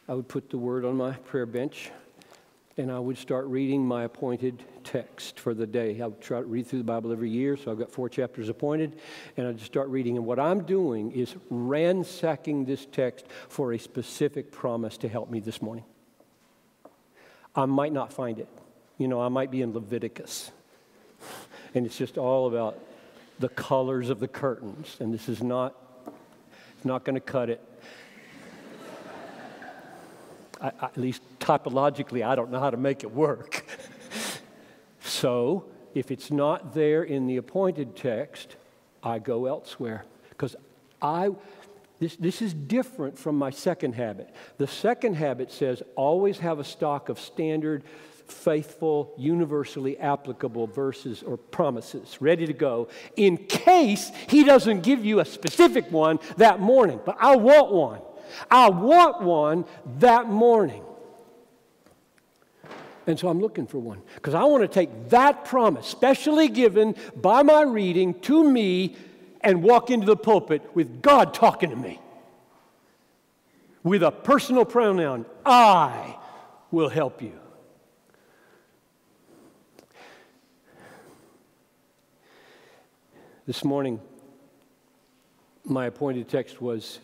I 0.08 0.14
would 0.14 0.28
put 0.28 0.50
the 0.50 0.58
word 0.58 0.84
on 0.84 0.96
my 0.96 1.12
prayer 1.12 1.46
bench 1.46 1.90
and 2.78 2.92
I 2.92 2.98
would 2.98 3.16
start 3.16 3.46
reading 3.46 3.86
my 3.86 4.04
appointed 4.04 4.62
text 4.84 5.40
for 5.40 5.54
the 5.54 5.66
day. 5.66 6.00
I 6.00 6.06
would 6.06 6.20
try 6.20 6.40
to 6.40 6.46
read 6.46 6.66
through 6.66 6.80
the 6.80 6.84
Bible 6.84 7.10
every 7.10 7.30
year, 7.30 7.56
so 7.56 7.70
I've 7.70 7.78
got 7.78 7.90
four 7.90 8.10
chapters 8.10 8.50
appointed, 8.50 8.98
and 9.36 9.46
I'd 9.46 9.60
start 9.60 9.88
reading. 9.88 10.16
And 10.16 10.26
what 10.26 10.38
I'm 10.38 10.62
doing 10.64 11.10
is 11.12 11.34
ransacking 11.48 12.66
this 12.66 12.86
text 12.86 13.26
for 13.48 13.72
a 13.72 13.78
specific 13.78 14.52
promise 14.52 14.98
to 14.98 15.08
help 15.08 15.30
me 15.30 15.40
this 15.40 15.62
morning. 15.62 15.84
I 17.54 17.64
might 17.64 17.94
not 17.94 18.12
find 18.12 18.38
it. 18.38 18.48
You 18.98 19.08
know, 19.08 19.22
I 19.22 19.28
might 19.28 19.50
be 19.50 19.62
in 19.62 19.72
Leviticus, 19.72 20.50
and 21.74 21.86
it's 21.86 21.96
just 21.96 22.18
all 22.18 22.46
about 22.46 22.78
the 23.38 23.48
colors 23.48 24.10
of 24.10 24.20
the 24.20 24.28
curtains, 24.28 24.98
and 25.00 25.14
this 25.14 25.30
is 25.30 25.42
not, 25.42 25.74
it's 26.76 26.84
not 26.84 27.04
going 27.04 27.14
to 27.14 27.20
cut 27.20 27.48
it. 27.48 27.62
I, 30.60 30.68
at 30.68 30.96
least 30.96 31.22
typologically, 31.38 32.24
I 32.24 32.34
don't 32.34 32.50
know 32.50 32.60
how 32.60 32.70
to 32.70 32.76
make 32.76 33.04
it 33.04 33.12
work. 33.12 33.66
so, 35.00 35.64
if 35.94 36.10
it's 36.10 36.30
not 36.30 36.74
there 36.74 37.02
in 37.02 37.26
the 37.26 37.36
appointed 37.38 37.96
text, 37.96 38.56
I 39.02 39.18
go 39.18 39.46
elsewhere. 39.46 40.04
Because 40.28 40.56
I, 41.00 41.30
this, 42.00 42.16
this 42.16 42.42
is 42.42 42.52
different 42.52 43.18
from 43.18 43.36
my 43.36 43.50
second 43.50 43.94
habit. 43.94 44.34
The 44.58 44.66
second 44.66 45.14
habit 45.14 45.50
says 45.50 45.82
always 45.94 46.38
have 46.38 46.58
a 46.58 46.64
stock 46.64 47.08
of 47.08 47.18
standard, 47.18 47.84
faithful, 48.26 49.14
universally 49.16 49.98
applicable 49.98 50.66
verses 50.66 51.22
or 51.22 51.36
promises 51.36 52.18
ready 52.20 52.46
to 52.46 52.52
go 52.52 52.88
in 53.16 53.36
case 53.36 54.10
he 54.28 54.44
doesn't 54.44 54.82
give 54.82 55.04
you 55.04 55.20
a 55.20 55.24
specific 55.24 55.90
one 55.90 56.18
that 56.36 56.60
morning. 56.60 57.00
But 57.04 57.16
I 57.20 57.36
want 57.36 57.72
one. 57.72 58.00
I 58.50 58.70
want 58.70 59.22
one 59.22 59.64
that 59.98 60.28
morning. 60.28 60.82
And 63.06 63.18
so 63.18 63.28
I'm 63.28 63.40
looking 63.40 63.66
for 63.66 63.78
one 63.78 64.02
because 64.16 64.34
I 64.34 64.44
want 64.44 64.62
to 64.62 64.68
take 64.68 65.10
that 65.10 65.44
promise, 65.44 65.86
specially 65.86 66.48
given 66.48 66.96
by 67.14 67.42
my 67.42 67.62
reading 67.62 68.18
to 68.22 68.48
me, 68.48 68.96
and 69.42 69.62
walk 69.62 69.90
into 69.90 70.06
the 70.06 70.16
pulpit 70.16 70.62
with 70.74 71.02
God 71.02 71.32
talking 71.32 71.70
to 71.70 71.76
me 71.76 72.00
with 73.84 74.02
a 74.02 74.10
personal 74.10 74.64
pronoun 74.64 75.24
I 75.44 76.18
will 76.72 76.88
help 76.88 77.22
you. 77.22 77.38
This 83.46 83.62
morning, 83.62 84.00
my 85.64 85.86
appointed 85.86 86.28
text 86.28 86.60
was 86.60 86.98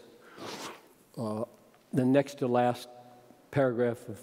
uh, 1.18 1.44
the 1.92 2.04
next 2.04 2.38
to 2.38 2.46
last 2.46 2.88
paragraph 3.50 4.08
of 4.08 4.18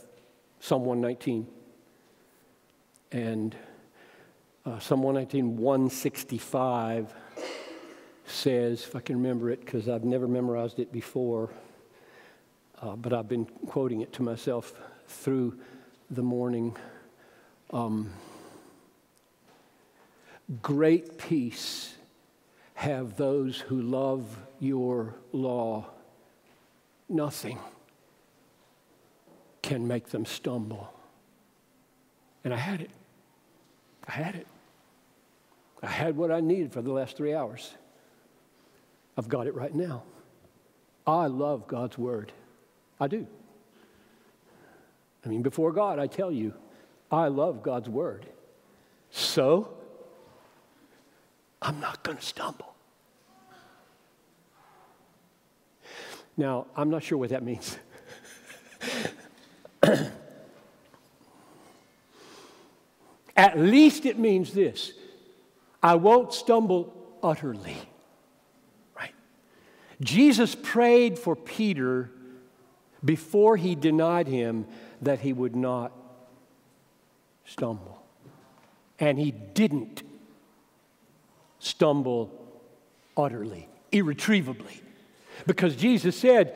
Psalm 0.59 0.85
119. 0.85 1.47
And 3.11 3.55
uh, 4.65 4.79
Psalm 4.79 5.03
119, 5.03 5.57
165 5.57 7.13
says, 8.25 8.83
if 8.83 8.95
I 8.95 8.99
can 8.99 9.17
remember 9.17 9.49
it, 9.49 9.59
because 9.65 9.89
I've 9.89 10.03
never 10.03 10.27
memorized 10.27 10.79
it 10.79 10.91
before, 10.91 11.49
uh, 12.81 12.95
but 12.95 13.13
I've 13.13 13.27
been 13.27 13.45
quoting 13.67 14.01
it 14.01 14.13
to 14.13 14.23
myself 14.23 14.73
through 15.07 15.57
the 16.09 16.21
morning. 16.23 16.75
Um, 17.71 18.11
Great 20.63 21.19
peace 21.19 21.93
have 22.73 23.17
those 23.17 23.59
who 23.59 23.83
love 23.83 24.39
your 24.59 25.13
law. 25.31 25.85
Nothing 27.09 27.59
can 29.61 29.87
make 29.87 30.09
them 30.09 30.25
stumble. 30.25 30.93
And 32.43 32.53
I 32.53 32.57
had 32.57 32.81
it. 32.81 32.91
I 34.07 34.11
had 34.11 34.35
it. 34.35 34.47
I 35.81 35.87
had 35.87 36.15
what 36.15 36.31
I 36.31 36.39
needed 36.39 36.71
for 36.71 36.81
the 36.81 36.91
last 36.91 37.17
three 37.17 37.33
hours. 37.33 37.73
I've 39.17 39.27
got 39.27 39.47
it 39.47 39.55
right 39.55 39.73
now. 39.73 40.03
I 41.05 41.27
love 41.27 41.67
God's 41.67 41.97
word. 41.97 42.31
I 42.99 43.07
do. 43.07 43.25
I 45.25 45.29
mean, 45.29 45.41
before 45.41 45.71
God, 45.71 45.99
I 45.99 46.07
tell 46.07 46.31
you, 46.31 46.53
I 47.11 47.27
love 47.27 47.63
God's 47.63 47.89
word. 47.89 48.25
So, 49.11 49.73
I'm 51.61 51.79
not 51.79 52.03
going 52.03 52.17
to 52.17 52.23
stumble. 52.23 52.68
Now, 56.39 56.65
I'm 56.73 56.89
not 56.89 57.03
sure 57.03 57.17
what 57.17 57.31
that 57.31 57.43
means. 57.43 57.77
At 63.35 63.59
least 63.59 64.05
it 64.05 64.17
means 64.17 64.53
this 64.53 64.93
I 65.83 65.95
won't 65.95 66.33
stumble 66.33 66.93
utterly. 67.21 67.75
Right? 68.97 69.13
Jesus 69.99 70.55
prayed 70.55 71.19
for 71.19 71.35
Peter 71.35 72.09
before 73.03 73.57
he 73.57 73.75
denied 73.75 74.27
him 74.27 74.65
that 75.01 75.19
he 75.19 75.33
would 75.33 75.57
not 75.57 75.91
stumble. 77.43 78.01
And 78.97 79.19
he 79.19 79.31
didn't 79.31 80.03
stumble 81.59 82.31
utterly, 83.17 83.67
irretrievably. 83.91 84.83
Because 85.47 85.75
Jesus 85.75 86.15
said, 86.15 86.55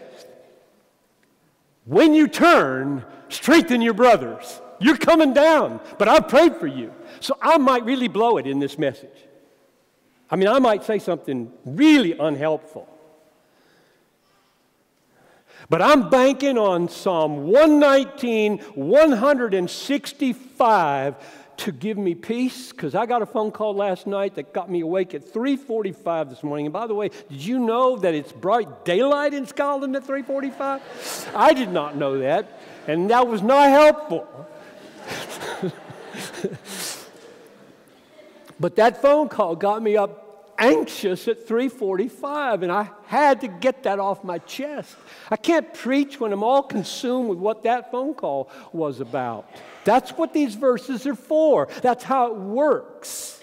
when 1.86 2.13
you 2.13 2.27
turn, 2.27 3.03
strengthen 3.29 3.81
your 3.81 3.93
brothers. 3.93 4.61
You're 4.79 4.97
coming 4.97 5.34
down, 5.34 5.79
but 5.97 6.07
I've 6.07 6.27
prayed 6.27 6.57
for 6.57 6.67
you. 6.67 6.93
So 7.19 7.38
I 7.41 7.57
might 7.57 7.86
really 7.86 8.07
blow 8.07 8.38
it 8.38 8.47
in 8.47 8.59
this 8.59 8.77
message. 8.77 9.09
I 10.29 10.36
mean, 10.36 10.47
I 10.47 10.59
might 10.59 10.84
say 10.84 10.99
something 10.99 11.51
really 11.65 12.17
unhelpful. 12.17 12.88
But 15.69 15.81
I'm 15.81 16.09
banking 16.09 16.57
on 16.57 16.89
Psalm 16.89 17.47
119, 17.47 18.57
165 18.57 21.15
to 21.57 21.71
give 21.71 21.97
me 21.97 22.15
peace 22.15 22.71
because 22.71 22.95
I 22.95 23.05
got 23.05 23.21
a 23.21 23.25
phone 23.25 23.51
call 23.51 23.75
last 23.75 24.07
night 24.07 24.35
that 24.35 24.53
got 24.53 24.69
me 24.69 24.81
awake 24.81 25.13
at 25.13 25.23
3:45 25.23 26.29
this 26.29 26.43
morning. 26.43 26.65
And 26.67 26.73
by 26.73 26.87
the 26.87 26.95
way, 26.95 27.09
did 27.29 27.45
you 27.45 27.59
know 27.59 27.97
that 27.97 28.13
it's 28.13 28.31
bright 28.31 28.85
daylight 28.85 29.33
in 29.33 29.45
Scotland 29.45 29.95
at 29.95 30.03
3:45? 30.03 30.81
I 31.35 31.53
did 31.53 31.69
not 31.69 31.95
know 31.95 32.19
that, 32.19 32.59
and 32.87 33.09
that 33.09 33.27
was 33.27 33.41
not 33.41 33.69
helpful. 33.69 34.27
but 38.59 38.75
that 38.75 39.01
phone 39.01 39.29
call 39.29 39.55
got 39.55 39.81
me 39.81 39.97
up 39.97 40.23
anxious 40.57 41.27
at 41.27 41.47
3:45 41.47 42.63
and 42.63 42.71
I 42.71 42.89
had 43.07 43.41
to 43.41 43.47
get 43.47 43.83
that 43.83 43.99
off 43.99 44.23
my 44.23 44.37
chest. 44.39 44.95
I 45.29 45.35
can't 45.35 45.73
preach 45.73 46.19
when 46.19 46.31
I'm 46.31 46.43
all 46.43 46.63
consumed 46.63 47.29
with 47.29 47.39
what 47.39 47.63
that 47.63 47.91
phone 47.91 48.13
call 48.13 48.49
was 48.71 48.99
about. 48.99 49.45
That's 49.84 50.11
what 50.11 50.34
these 50.34 50.55
verses 50.55 51.05
are 51.07 51.15
for. 51.15 51.67
That's 51.81 52.03
how 52.03 52.34
it 52.34 52.38
works. 52.38 53.39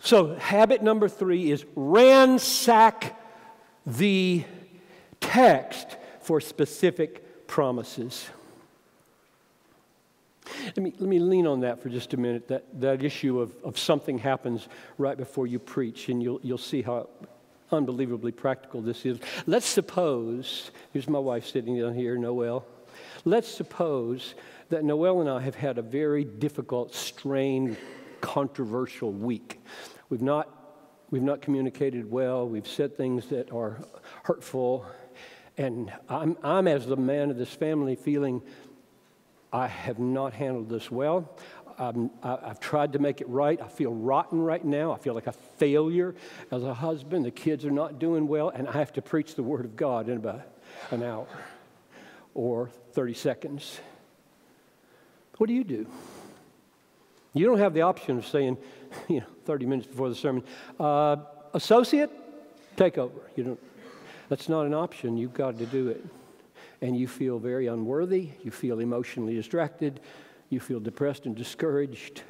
So, 0.00 0.34
habit 0.36 0.82
number 0.82 1.08
3 1.08 1.50
is 1.50 1.64
ransack 1.74 3.20
the 3.86 4.44
text 5.20 5.96
for 6.20 6.40
specific 6.40 7.46
promises. 7.46 8.28
Let 10.64 10.78
me, 10.78 10.94
let 10.98 11.08
me 11.08 11.18
lean 11.18 11.46
on 11.46 11.60
that 11.60 11.82
for 11.82 11.88
just 11.88 12.14
a 12.14 12.16
minute, 12.16 12.48
that, 12.48 12.80
that 12.80 13.02
issue 13.02 13.40
of, 13.40 13.52
of 13.64 13.78
something 13.78 14.18
happens 14.18 14.68
right 14.96 15.16
before 15.16 15.46
you 15.46 15.58
preach, 15.58 16.08
and 16.08 16.22
you'll, 16.22 16.40
you'll 16.42 16.58
see 16.58 16.82
how 16.82 17.08
unbelievably 17.70 18.32
practical 18.32 18.80
this 18.80 19.04
is. 19.04 19.18
Let's 19.46 19.66
suppose, 19.66 20.70
here's 20.92 21.08
my 21.08 21.18
wife 21.18 21.46
sitting 21.46 21.78
down 21.78 21.94
here, 21.94 22.16
Noel. 22.16 22.64
Let's 23.24 23.48
suppose 23.48 24.34
that 24.68 24.84
Noel 24.84 25.20
and 25.20 25.30
I 25.30 25.40
have 25.40 25.54
had 25.54 25.78
a 25.78 25.82
very 25.82 26.24
difficult, 26.24 26.94
strained, 26.94 27.76
controversial 28.20 29.12
week. 29.12 29.60
We've 30.10 30.22
not, 30.22 30.48
we've 31.10 31.22
not 31.22 31.40
communicated 31.40 32.10
well, 32.10 32.46
we've 32.46 32.66
said 32.66 32.96
things 32.96 33.26
that 33.26 33.50
are 33.52 33.80
hurtful, 34.24 34.84
and 35.56 35.92
I'm, 36.08 36.36
I'm, 36.42 36.68
as 36.68 36.86
the 36.86 36.96
man 36.96 37.30
of 37.30 37.36
this 37.36 37.52
family, 37.52 37.96
feeling 37.96 38.42
I 39.52 39.66
have 39.66 39.98
not 39.98 40.34
handled 40.34 40.68
this 40.68 40.90
well. 40.90 41.30
Um, 41.78 42.10
I, 42.22 42.48
have 42.48 42.60
tried 42.60 42.92
to 42.94 42.98
make 42.98 43.20
it 43.20 43.28
right. 43.28 43.60
I 43.60 43.68
feel 43.68 43.94
rotten 43.94 44.40
right 44.40 44.64
now. 44.64 44.92
I 44.92 44.98
feel 44.98 45.14
like 45.14 45.28
a 45.28 45.32
failure 45.32 46.14
as 46.50 46.64
a 46.64 46.74
husband. 46.74 47.24
The 47.24 47.30
kids 47.30 47.64
are 47.64 47.70
not 47.70 47.98
doing 47.98 48.26
well, 48.28 48.50
and 48.50 48.68
I 48.68 48.72
have 48.72 48.92
to 48.94 49.02
preach 49.02 49.36
the 49.36 49.42
Word 49.42 49.64
of 49.64 49.76
God 49.76 50.08
in 50.08 50.16
about 50.16 50.42
an 50.90 51.02
hour 51.02 51.26
or 52.34 52.70
30 52.92 53.14
seconds. 53.14 53.80
What 55.38 55.46
do 55.48 55.54
you 55.54 55.64
do? 55.64 55.86
You 57.32 57.46
don't 57.46 57.58
have 57.58 57.74
the 57.74 57.82
option 57.82 58.18
of 58.18 58.26
saying, 58.26 58.58
you 59.08 59.20
know, 59.20 59.26
30 59.44 59.66
minutes 59.66 59.88
before 59.88 60.08
the 60.08 60.14
sermon, 60.14 60.44
uh, 60.78 61.16
associate, 61.54 62.10
take 62.76 62.98
over. 62.98 63.20
You 63.36 63.44
don't, 63.44 63.60
that's 64.28 64.48
not 64.48 64.66
an 64.66 64.74
option. 64.74 65.16
You've 65.16 65.34
got 65.34 65.58
to 65.58 65.66
do 65.66 65.88
it 65.88 66.04
and 66.80 66.96
you 66.96 67.08
feel 67.08 67.38
very 67.38 67.66
unworthy, 67.66 68.30
you 68.44 68.50
feel 68.50 68.78
emotionally 68.78 69.34
distracted, 69.34 70.00
you 70.48 70.60
feel 70.60 70.80
depressed 70.80 71.26
and 71.26 71.34
discouraged, 71.34 72.22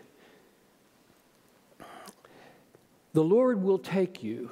the 3.12 3.24
Lord 3.24 3.62
will 3.62 3.78
take 3.78 4.22
you. 4.22 4.50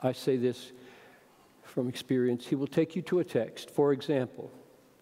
I 0.00 0.12
say 0.12 0.36
this 0.36 0.72
from 1.64 1.88
experience. 1.88 2.46
He 2.46 2.54
will 2.54 2.66
take 2.66 2.94
you 2.94 3.02
to 3.02 3.20
a 3.20 3.24
text. 3.24 3.70
For 3.70 3.92
example, 3.92 4.50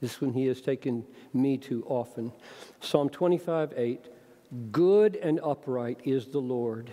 this 0.01 0.21
one 0.21 0.33
he 0.33 0.47
has 0.47 0.61
taken 0.61 1.05
me 1.33 1.57
to 1.59 1.85
often 1.87 2.33
Psalm 2.81 3.09
25 3.09 3.73
8. 3.77 4.05
Good 4.73 5.17
and 5.17 5.41
upright 5.43 6.01
is 6.05 6.29
the 6.29 6.39
Lord. 6.39 6.91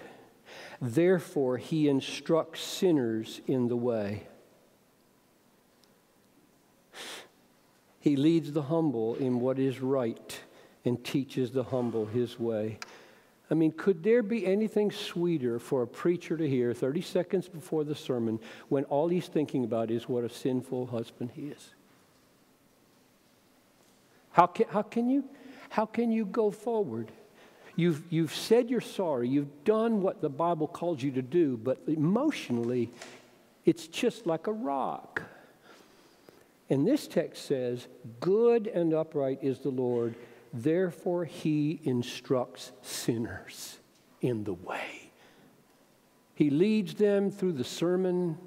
Therefore, 0.81 1.57
he 1.57 1.87
instructs 1.87 2.61
sinners 2.61 3.41
in 3.47 3.67
the 3.67 3.77
way. 3.77 4.27
He 7.99 8.15
leads 8.15 8.51
the 8.51 8.63
humble 8.63 9.15
in 9.15 9.39
what 9.39 9.57
is 9.57 9.81
right 9.81 10.39
and 10.83 11.03
teaches 11.03 11.51
the 11.51 11.63
humble 11.63 12.05
his 12.05 12.39
way. 12.39 12.77
I 13.49 13.53
mean, 13.53 13.71
could 13.71 14.03
there 14.03 14.23
be 14.23 14.45
anything 14.45 14.91
sweeter 14.91 15.59
for 15.59 15.81
a 15.83 15.87
preacher 15.87 16.35
to 16.37 16.47
hear 16.47 16.73
30 16.73 17.01
seconds 17.01 17.47
before 17.47 17.83
the 17.83 17.95
sermon 17.95 18.39
when 18.69 18.83
all 18.85 19.07
he's 19.07 19.27
thinking 19.27 19.63
about 19.63 19.91
is 19.91 20.09
what 20.09 20.23
a 20.23 20.29
sinful 20.29 20.87
husband 20.87 21.31
he 21.33 21.47
is? 21.47 21.73
How 24.35 24.47
can, 24.47 24.65
how 24.67 24.81
can, 24.81 25.09
you, 25.09 25.23
how 25.69 25.85
can 25.85 26.11
you 26.11 26.25
go 26.25 26.51
forward? 26.51 27.09
You've, 27.77 28.03
you've 28.09 28.35
said 28.35 28.69
you're 28.69 28.81
sorry, 28.81 29.29
you've 29.29 29.63
done 29.63 30.01
what 30.01 30.19
the 30.19 30.27
Bible 30.27 30.67
calls 30.67 31.01
you 31.01 31.11
to 31.11 31.21
do, 31.21 31.55
but 31.55 31.79
emotionally, 31.87 32.91
it's 33.63 33.87
just 33.87 34.27
like 34.27 34.47
a 34.47 34.51
rock. 34.51 35.21
And 36.69 36.85
this 36.85 37.07
text 37.07 37.45
says, 37.45 37.87
Good 38.19 38.67
and 38.67 38.93
upright 38.93 39.39
is 39.41 39.59
the 39.59 39.69
Lord, 39.69 40.15
therefore 40.51 41.23
he 41.23 41.79
instructs 41.85 42.73
sinners 42.81 43.77
in 44.19 44.43
the 44.43 44.53
way. 44.53 45.11
He 46.33 46.49
leads 46.49 46.95
them 46.95 47.31
through 47.31 47.53
the 47.53 47.63
sermon, 47.63 48.37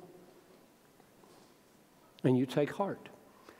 and 2.22 2.36
you 2.36 2.44
take 2.44 2.72
heart. 2.74 3.07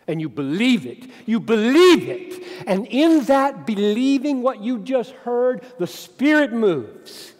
And 0.09 0.20
you 0.20 0.28
believe 0.28 0.86
it. 0.86 1.09
You 1.26 1.38
believe 1.38 2.09
it. 2.09 2.42
And 2.66 2.86
in 2.86 3.24
that 3.24 3.66
believing 3.66 4.42
what 4.42 4.61
you 4.61 4.78
just 4.78 5.12
heard, 5.12 5.64
the 5.78 5.86
Spirit 5.86 6.52
moves. 6.52 7.32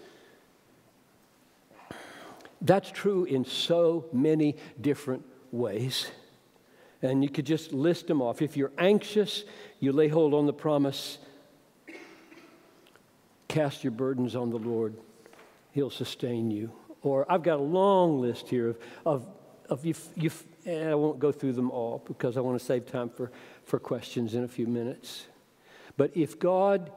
That's 2.61 2.91
true 2.91 3.25
in 3.25 3.45
so 3.45 4.05
many 4.13 4.57
different 4.81 5.25
ways. 5.51 6.09
And 7.03 7.25
you 7.25 7.31
could 7.31 7.47
just 7.47 7.73
list 7.73 8.07
them 8.07 8.23
off. 8.23 8.43
If 8.43 8.57
you're 8.57 8.73
anxious, 8.79 9.45
you 9.81 9.93
lay 9.93 10.09
hold 10.09 10.35
on 10.35 10.47
the 10.47 10.53
promise 10.53 11.19
cast 13.49 13.83
your 13.83 13.91
burdens 13.91 14.37
on 14.37 14.51
the 14.51 14.59
Lord, 14.59 14.95
He'll 15.73 15.91
sustain 15.91 16.51
you. 16.51 16.71
Or 17.03 17.31
I've 17.31 17.43
got 17.43 17.59
a 17.59 17.63
long 17.63 18.21
list 18.21 18.49
here 18.49 18.69
of, 18.69 18.79
of, 19.05 19.27
of 19.69 19.85
you, 19.85 19.95
you, 20.17 20.31
and 20.69 20.91
I 20.91 20.95
won't 20.95 21.19
go 21.19 21.33
through 21.33 21.55
them 21.55 21.71
all 21.71 22.05
because 22.07 22.37
I 22.37 22.41
want 22.41 22.59
to 22.59 22.65
save 22.65 22.85
time 22.85 23.09
for, 23.09 23.31
for 23.65 23.79
questions 23.79 24.35
in 24.35 24.45
a 24.45 24.49
few 24.49 24.67
minutes. 24.67 25.27
But 25.97 26.15
if 26.15 26.39
God, 26.39 26.93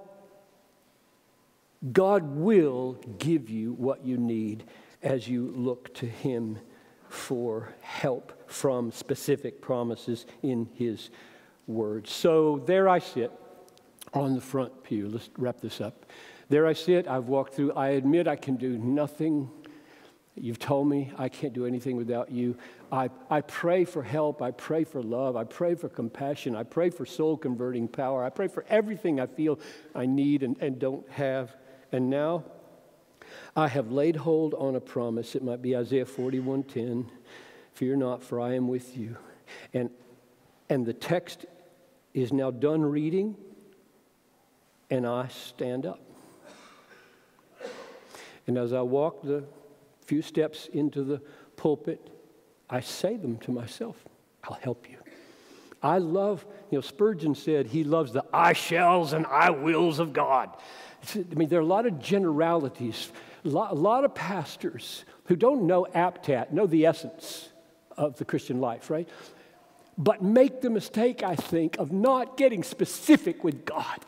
God 1.94 2.36
will 2.36 3.00
give 3.18 3.50
you 3.50 3.74
what 3.74 4.06
you 4.06 4.18
need 4.18 4.66
as 5.02 5.28
you 5.28 5.54
look 5.56 5.94
to 5.96 6.06
Him 6.06 6.60
for 7.08 7.74
help 7.80 8.52
from 8.52 8.92
specific 8.92 9.62
promises 9.62 10.26
in 10.44 10.68
His 10.74 11.10
Word. 11.66 12.08
So 12.08 12.62
there 12.66 12.90
I 12.90 13.00
sit 13.00 13.32
on 14.14 14.36
the 14.36 14.42
front 14.42 14.84
pew. 14.84 15.08
Let's 15.08 15.30
wrap 15.38 15.62
this 15.62 15.80
up. 15.80 16.06
There 16.50 16.68
I 16.68 16.74
sit. 16.74 17.08
I've 17.08 17.30
walked 17.30 17.54
through. 17.54 17.72
I 17.74 17.90
admit 17.92 18.28
I 18.28 18.36
can 18.36 18.58
do 18.58 18.78
nothing. 18.78 19.50
You've 20.36 20.60
told 20.60 20.88
me 20.88 21.12
I 21.18 21.28
can't 21.28 21.54
do 21.54 21.66
anything 21.66 21.98
without 21.98 22.32
you. 22.32 22.58
I, 22.92 23.10
I 23.30 23.42
pray 23.42 23.84
for 23.84 24.02
help. 24.02 24.42
I 24.42 24.52
pray 24.52 24.86
for 24.86 25.04
love. 25.04 25.36
I 25.36 25.44
pray 25.44 25.76
for 25.76 25.90
compassion. 25.90 26.56
I 26.56 26.64
pray 26.64 26.90
for 26.90 27.06
soul 27.06 27.36
converting 27.36 27.88
power. 27.88 28.24
I 28.24 28.30
pray 28.30 28.48
for 28.48 28.66
everything 28.70 29.20
I 29.20 29.28
feel 29.28 29.60
I 29.94 30.06
need 30.06 30.44
and, 30.44 30.56
and 30.62 30.80
don't 30.80 31.08
have. 31.10 31.56
And 31.92 32.10
now 32.10 32.46
I 33.56 33.68
have 33.68 33.92
laid 33.92 34.16
hold 34.16 34.54
on 34.54 34.76
a 34.76 34.80
promise. 34.80 35.36
It 35.36 35.44
might 35.44 35.62
be 35.62 35.76
Isaiah 35.76 36.06
41:10. 36.06 37.08
Fear 37.74 37.98
not, 37.98 38.24
for 38.24 38.40
I 38.40 38.56
am 38.56 38.68
with 38.68 38.98
you. 38.98 39.18
And, 39.74 39.90
and 40.70 40.86
the 40.86 40.94
text 40.94 41.46
is 42.14 42.32
now 42.32 42.52
done 42.52 42.84
reading, 42.84 43.36
and 44.90 45.08
I 45.08 45.28
stand 45.30 45.86
up. 45.86 46.02
And 48.48 48.58
as 48.58 48.74
I 48.74 48.82
walk 48.82 49.22
the 49.24 49.46
few 50.06 50.22
steps 50.22 50.68
into 50.74 51.04
the 51.04 51.22
pulpit, 51.56 52.10
I 52.70 52.80
say 52.80 53.18
them 53.18 53.38
to 53.40 53.52
myself 53.52 54.04
I'll 54.44 54.56
help 54.56 54.90
you. 54.90 54.98
I 55.84 55.98
love, 55.98 56.46
you 56.70 56.78
know, 56.78 56.82
Spurgeon 56.82 57.36
said 57.36 57.68
he 57.68 57.84
loves 57.84 58.12
the 58.12 58.24
I 58.34 58.54
shalls 58.54 59.14
and 59.14 59.26
I 59.26 59.50
wills 59.50 60.00
of 60.00 60.14
God. 60.14 60.56
I 61.16 61.36
mean, 61.36 61.50
there 61.50 61.60
are 61.60 61.64
a 61.64 61.66
lot 61.66 61.86
of 61.86 62.00
generalities, 62.00 63.12
a 63.44 63.50
lot, 63.50 63.72
a 63.72 63.76
lot 63.76 64.06
of 64.06 64.14
pastors 64.14 65.06
who 65.26 65.36
don't 65.36 65.66
know 65.66 65.88
APTAT, 65.94 66.52
know 66.52 66.68
the 66.68 66.86
essence 66.86 67.50
of 67.98 68.18
the 68.18 68.26
Christian 68.26 68.62
life, 68.62 68.90
right? 68.90 69.10
But 69.98 70.22
make 70.22 70.62
the 70.62 70.70
mistake, 70.70 71.24
I 71.24 71.36
think, 71.36 71.78
of 71.78 71.92
not 71.92 72.38
getting 72.38 72.64
specific 72.64 73.44
with 73.44 73.66
God. 73.66 74.06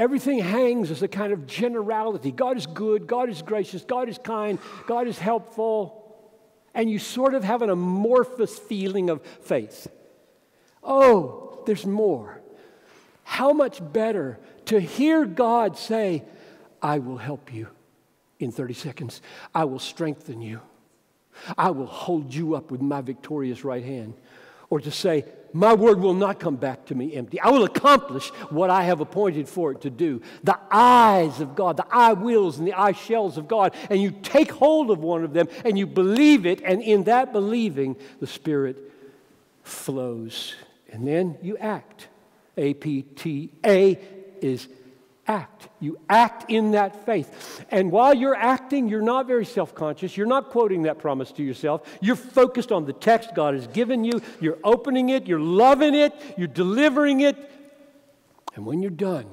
Everything 0.00 0.38
hangs 0.38 0.90
as 0.90 1.02
a 1.02 1.08
kind 1.08 1.30
of 1.30 1.46
generality. 1.46 2.32
God 2.32 2.56
is 2.56 2.66
good, 2.66 3.06
God 3.06 3.28
is 3.28 3.42
gracious, 3.42 3.84
God 3.84 4.08
is 4.08 4.16
kind, 4.16 4.58
God 4.86 5.06
is 5.06 5.18
helpful. 5.18 6.26
And 6.72 6.90
you 6.90 6.98
sort 6.98 7.34
of 7.34 7.44
have 7.44 7.60
an 7.60 7.68
amorphous 7.68 8.58
feeling 8.58 9.10
of 9.10 9.20
faith. 9.42 9.88
Oh, 10.82 11.62
there's 11.66 11.84
more. 11.84 12.40
How 13.24 13.52
much 13.52 13.82
better 13.92 14.38
to 14.66 14.80
hear 14.80 15.26
God 15.26 15.76
say, 15.76 16.24
I 16.80 16.98
will 16.98 17.18
help 17.18 17.52
you 17.52 17.68
in 18.38 18.52
30 18.52 18.72
seconds. 18.72 19.20
I 19.54 19.66
will 19.66 19.78
strengthen 19.78 20.40
you. 20.40 20.62
I 21.58 21.72
will 21.72 21.84
hold 21.84 22.32
you 22.32 22.54
up 22.54 22.70
with 22.70 22.80
my 22.80 23.02
victorious 23.02 23.64
right 23.64 23.84
hand. 23.84 24.14
Or 24.70 24.80
to 24.80 24.90
say, 24.90 25.26
My 25.52 25.74
word 25.74 26.00
will 26.00 26.14
not 26.14 26.38
come 26.38 26.56
back 26.56 26.86
to 26.86 26.94
me 26.94 27.14
empty. 27.14 27.40
I 27.40 27.50
will 27.50 27.64
accomplish 27.64 28.28
what 28.50 28.70
I 28.70 28.84
have 28.84 29.00
appointed 29.00 29.48
for 29.48 29.72
it 29.72 29.80
to 29.82 29.90
do. 29.90 30.22
The 30.44 30.58
eyes 30.70 31.40
of 31.40 31.54
God, 31.54 31.76
the 31.76 31.86
I 31.90 32.12
wills 32.12 32.58
and 32.58 32.66
the 32.66 32.74
I 32.74 32.92
shalls 32.92 33.36
of 33.36 33.48
God. 33.48 33.74
And 33.88 34.00
you 34.00 34.10
take 34.10 34.52
hold 34.52 34.90
of 34.90 35.00
one 35.00 35.24
of 35.24 35.32
them 35.32 35.48
and 35.64 35.78
you 35.78 35.86
believe 35.86 36.46
it, 36.46 36.60
and 36.62 36.80
in 36.82 37.04
that 37.04 37.32
believing, 37.32 37.96
the 38.20 38.26
Spirit 38.26 38.92
flows. 39.62 40.54
And 40.90 41.06
then 41.06 41.38
you 41.42 41.56
act. 41.58 42.08
A 42.56 42.74
P 42.74 43.02
T 43.02 43.50
A 43.64 43.98
is 44.40 44.68
act. 45.30 45.68
You 45.78 45.98
act 46.08 46.50
in 46.50 46.72
that 46.72 47.06
faith. 47.06 47.64
And 47.70 47.92
while 47.92 48.12
you're 48.12 48.34
acting, 48.34 48.88
you're 48.88 49.00
not 49.00 49.26
very 49.26 49.46
self 49.46 49.74
conscious. 49.74 50.16
You're 50.16 50.26
not 50.26 50.50
quoting 50.50 50.82
that 50.82 50.98
promise 50.98 51.30
to 51.32 51.42
yourself. 51.42 51.88
You're 52.00 52.16
focused 52.16 52.72
on 52.72 52.84
the 52.84 52.92
text 52.92 53.34
God 53.34 53.54
has 53.54 53.68
given 53.68 54.04
you. 54.04 54.20
You're 54.40 54.58
opening 54.64 55.10
it. 55.10 55.26
You're 55.26 55.38
loving 55.38 55.94
it. 55.94 56.12
You're 56.36 56.48
delivering 56.48 57.20
it. 57.20 57.36
And 58.56 58.66
when 58.66 58.82
you're 58.82 58.90
done, 58.90 59.26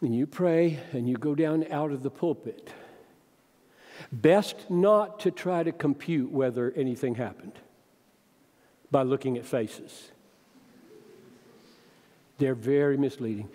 and 0.00 0.14
you 0.14 0.26
pray 0.26 0.78
and 0.92 1.06
you 1.06 1.16
go 1.16 1.34
down 1.34 1.70
out 1.70 1.92
of 1.92 2.02
the 2.02 2.10
pulpit, 2.10 2.70
best 4.10 4.70
not 4.70 5.20
to 5.20 5.30
try 5.30 5.62
to 5.62 5.72
compute 5.72 6.30
whether 6.30 6.72
anything 6.72 7.16
happened 7.16 7.52
by 8.90 9.02
looking 9.02 9.36
at 9.36 9.44
faces. 9.44 10.09
They're 12.40 12.54
very 12.54 12.96
misleading. 12.96 13.50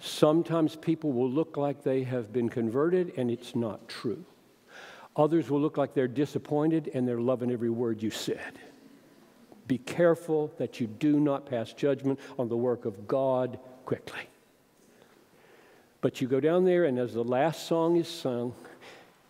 Sometimes 0.00 0.76
people 0.76 1.12
will 1.12 1.30
look 1.30 1.58
like 1.58 1.82
they 1.82 2.02
have 2.04 2.32
been 2.32 2.48
converted, 2.48 3.12
and 3.18 3.30
it's 3.30 3.54
not 3.54 3.86
true. 3.86 4.24
Others 5.14 5.50
will 5.50 5.60
look 5.60 5.76
like 5.76 5.92
they're 5.92 6.08
disappointed 6.08 6.90
and 6.94 7.06
they're 7.06 7.20
loving 7.20 7.52
every 7.52 7.68
word 7.68 8.02
you 8.02 8.10
said. 8.10 8.58
Be 9.68 9.76
careful 9.76 10.50
that 10.56 10.80
you 10.80 10.86
do 10.86 11.20
not 11.20 11.44
pass 11.44 11.74
judgment 11.74 12.18
on 12.38 12.48
the 12.48 12.56
work 12.56 12.86
of 12.86 13.06
God 13.06 13.58
quickly. 13.84 14.22
But 16.00 16.22
you 16.22 16.26
go 16.26 16.40
down 16.40 16.64
there, 16.64 16.86
and 16.86 16.98
as 16.98 17.12
the 17.12 17.24
last 17.24 17.66
song 17.66 17.96
is 17.96 18.08
sung, 18.08 18.54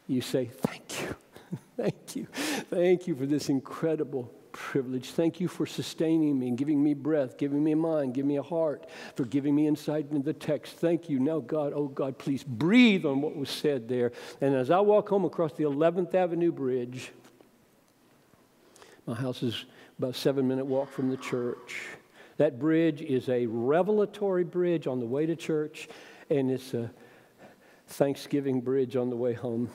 you 0.07 0.21
say, 0.21 0.47
Thank 0.47 1.03
you. 1.03 1.17
Thank 1.77 2.15
you. 2.15 2.27
Thank 2.71 3.09
you 3.09 3.17
for 3.17 3.27
this 3.27 3.49
incredible 3.49 4.33
privilege. 4.55 5.11
Thank 5.11 5.41
you 5.41 5.49
for 5.49 5.67
sustaining 5.67 6.39
me 6.39 6.49
and 6.49 6.57
giving 6.57 6.83
me 6.83 6.95
breath, 6.95 7.37
giving 7.37 7.63
me 7.63 7.73
a 7.73 7.77
mind, 7.77 8.15
giving 8.15 8.29
me 8.29 8.37
a 8.37 8.43
heart, 8.43 8.87
for 9.17 9.25
giving 9.25 9.55
me 9.55 9.67
insight 9.67 10.07
into 10.11 10.25
the 10.25 10.33
text. 10.33 10.77
Thank 10.77 11.11
you. 11.11 11.19
Now, 11.19 11.41
God, 11.41 11.73
oh 11.75 11.89
God, 11.89 12.17
please 12.17 12.43
breathe 12.43 13.05
on 13.05 13.21
what 13.21 13.37
was 13.37 13.51
said 13.51 13.89
there. 13.89 14.13
And 14.41 14.55
as 14.55 14.71
I 14.71 14.81
walk 14.81 15.11
home 15.11 15.25
across 15.25 15.53
the 15.53 15.65
11th 15.65 16.15
Avenue 16.15 16.53
Bridge, 16.53 17.11
my 19.07 19.15
house 19.15 19.43
is 19.43 19.67
about 19.99 20.11
a 20.11 20.15
seven 20.15 20.49
minute 20.49 20.65
walk 20.65 20.91
from 20.91 21.11
the 21.11 21.17
church. 21.19 21.83
That 22.37 22.59
bridge 22.59 23.03
is 23.03 23.29
a 23.29 23.47
revelatory 23.47 24.45
bridge 24.45 24.87
on 24.87 25.01
the 25.01 25.07
way 25.07 25.27
to 25.27 25.37
church, 25.37 25.89
and 26.31 26.51
it's 26.51 26.75
a 26.75 26.91
Thanksgiving 27.89 28.61
bridge 28.61 28.97
on 28.97 29.11
the 29.11 29.17
way 29.17 29.35
home. 29.35 29.69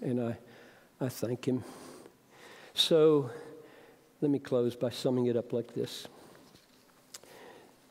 And 0.00 0.20
I, 0.20 0.38
I 1.00 1.08
thank 1.08 1.46
Him. 1.46 1.64
So, 2.74 3.30
let 4.20 4.30
me 4.30 4.38
close 4.40 4.74
by 4.74 4.90
summing 4.90 5.26
it 5.26 5.36
up 5.36 5.52
like 5.52 5.74
this. 5.74 6.08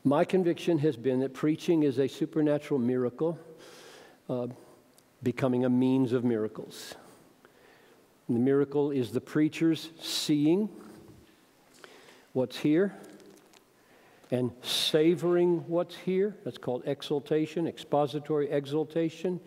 My 0.04 0.24
conviction 0.24 0.78
has 0.78 0.96
been 0.96 1.20
that 1.20 1.32
preaching 1.32 1.82
is 1.82 1.98
a 1.98 2.06
supernatural 2.06 2.78
miracle, 2.78 3.38
uh, 4.28 4.48
becoming 5.22 5.64
a 5.64 5.70
means 5.70 6.12
of 6.12 6.24
miracles. 6.24 6.94
And 8.26 8.36
the 8.36 8.40
miracle 8.40 8.90
is 8.90 9.10
the 9.12 9.22
preacher's 9.22 9.88
seeing 10.00 10.68
what's 12.34 12.58
here 12.58 12.94
and 14.30 14.52
savoring 14.62 15.64
what's 15.66 15.96
here. 15.96 16.36
That's 16.44 16.58
called 16.58 16.82
exultation, 16.84 17.66
expository 17.66 18.50
exultation, 18.50 19.40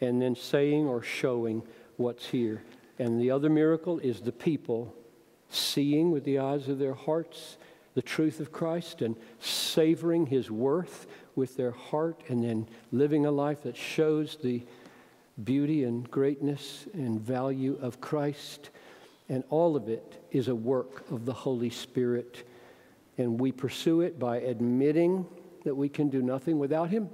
and 0.00 0.20
then 0.20 0.34
saying 0.34 0.86
or 0.86 1.02
showing 1.02 1.62
what's 1.98 2.26
here. 2.26 2.62
And 2.98 3.20
the 3.20 3.30
other 3.30 3.50
miracle 3.50 3.98
is 3.98 4.22
the 4.22 4.32
people 4.32 4.94
seeing 5.52 6.10
with 6.10 6.24
the 6.24 6.38
eyes 6.38 6.68
of 6.68 6.78
their 6.78 6.94
hearts 6.94 7.56
the 7.94 8.02
truth 8.02 8.40
of 8.40 8.52
Christ 8.52 9.02
and 9.02 9.16
savoring 9.38 10.26
his 10.26 10.50
worth 10.50 11.06
with 11.36 11.56
their 11.56 11.72
heart 11.72 12.22
and 12.28 12.42
then 12.42 12.66
living 12.90 13.26
a 13.26 13.30
life 13.30 13.62
that 13.64 13.76
shows 13.76 14.38
the 14.42 14.62
beauty 15.44 15.84
and 15.84 16.10
greatness 16.10 16.86
and 16.94 17.20
value 17.20 17.78
of 17.80 18.00
Christ. 18.00 18.70
And 19.28 19.44
all 19.50 19.76
of 19.76 19.88
it 19.88 20.24
is 20.30 20.48
a 20.48 20.54
work 20.54 21.10
of 21.10 21.26
the 21.26 21.32
Holy 21.32 21.70
Spirit. 21.70 22.44
And 23.18 23.38
we 23.38 23.52
pursue 23.52 24.00
it 24.00 24.18
by 24.18 24.38
admitting 24.38 25.26
that 25.64 25.74
we 25.74 25.88
can 25.88 26.08
do 26.08 26.22
nothing 26.22 26.58
without 26.58 26.90
him, 26.90 27.10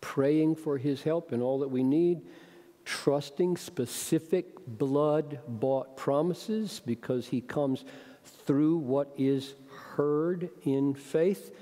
praying 0.00 0.56
for 0.56 0.76
his 0.76 1.02
help 1.02 1.32
in 1.32 1.40
all 1.40 1.60
that 1.60 1.68
we 1.68 1.82
need 1.82 2.20
trusting 2.84 3.56
specific 3.56 4.46
blood 4.66 5.38
bought 5.46 5.96
promises 5.96 6.80
because 6.84 7.28
he 7.28 7.40
comes 7.40 7.84
through 8.46 8.76
what 8.76 9.12
is 9.16 9.54
heard 9.94 10.50
in 10.64 10.94
faith, 10.94 11.54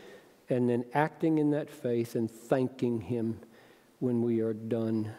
and 0.49 0.69
then 0.69 0.85
acting 0.95 1.39
in 1.39 1.51
that 1.51 1.71
faith 1.71 2.15
and 2.15 2.31
thanking 2.31 3.01
him 3.01 3.39
when 4.01 4.23
we 4.23 4.41
are 4.41 4.53
done. 4.53 5.11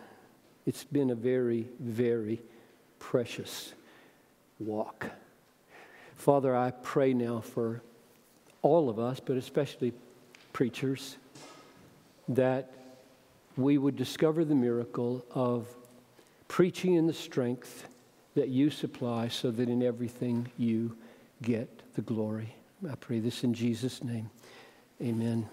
It's 0.66 0.84
been 0.84 1.10
a 1.10 1.16
very, 1.16 1.68
very 1.80 2.42
precious 3.00 3.74
walk. 4.60 5.08
Father, 6.16 6.56
I 6.56 6.72
pray 6.72 7.14
now 7.14 7.40
for 7.40 7.82
all 8.62 8.90
of 8.90 9.00
us, 9.00 9.20
but 9.20 9.38
especially 9.38 9.94
preachers, 10.54 11.18
that 12.28 12.72
we 13.58 13.78
would 13.78 13.96
discover 13.96 14.46
the 14.46 14.56
miracle 14.56 15.26
of 15.32 15.68
preaching 16.52 16.96
in 16.96 17.08
the 17.08 17.14
strength 17.14 17.88
that 18.36 18.50
you 18.50 18.70
supply 18.70 19.30
so 19.30 19.50
that 19.52 19.70
in 19.70 19.82
everything 19.82 20.52
you 20.58 20.94
get 21.42 21.82
the 21.96 22.02
glory. 22.02 22.54
I 22.90 22.96
pray 22.96 23.22
this 23.22 23.46
in 23.46 23.54
Jesus' 23.54 24.04
name. 24.04 24.30
Amen. 25.02 25.48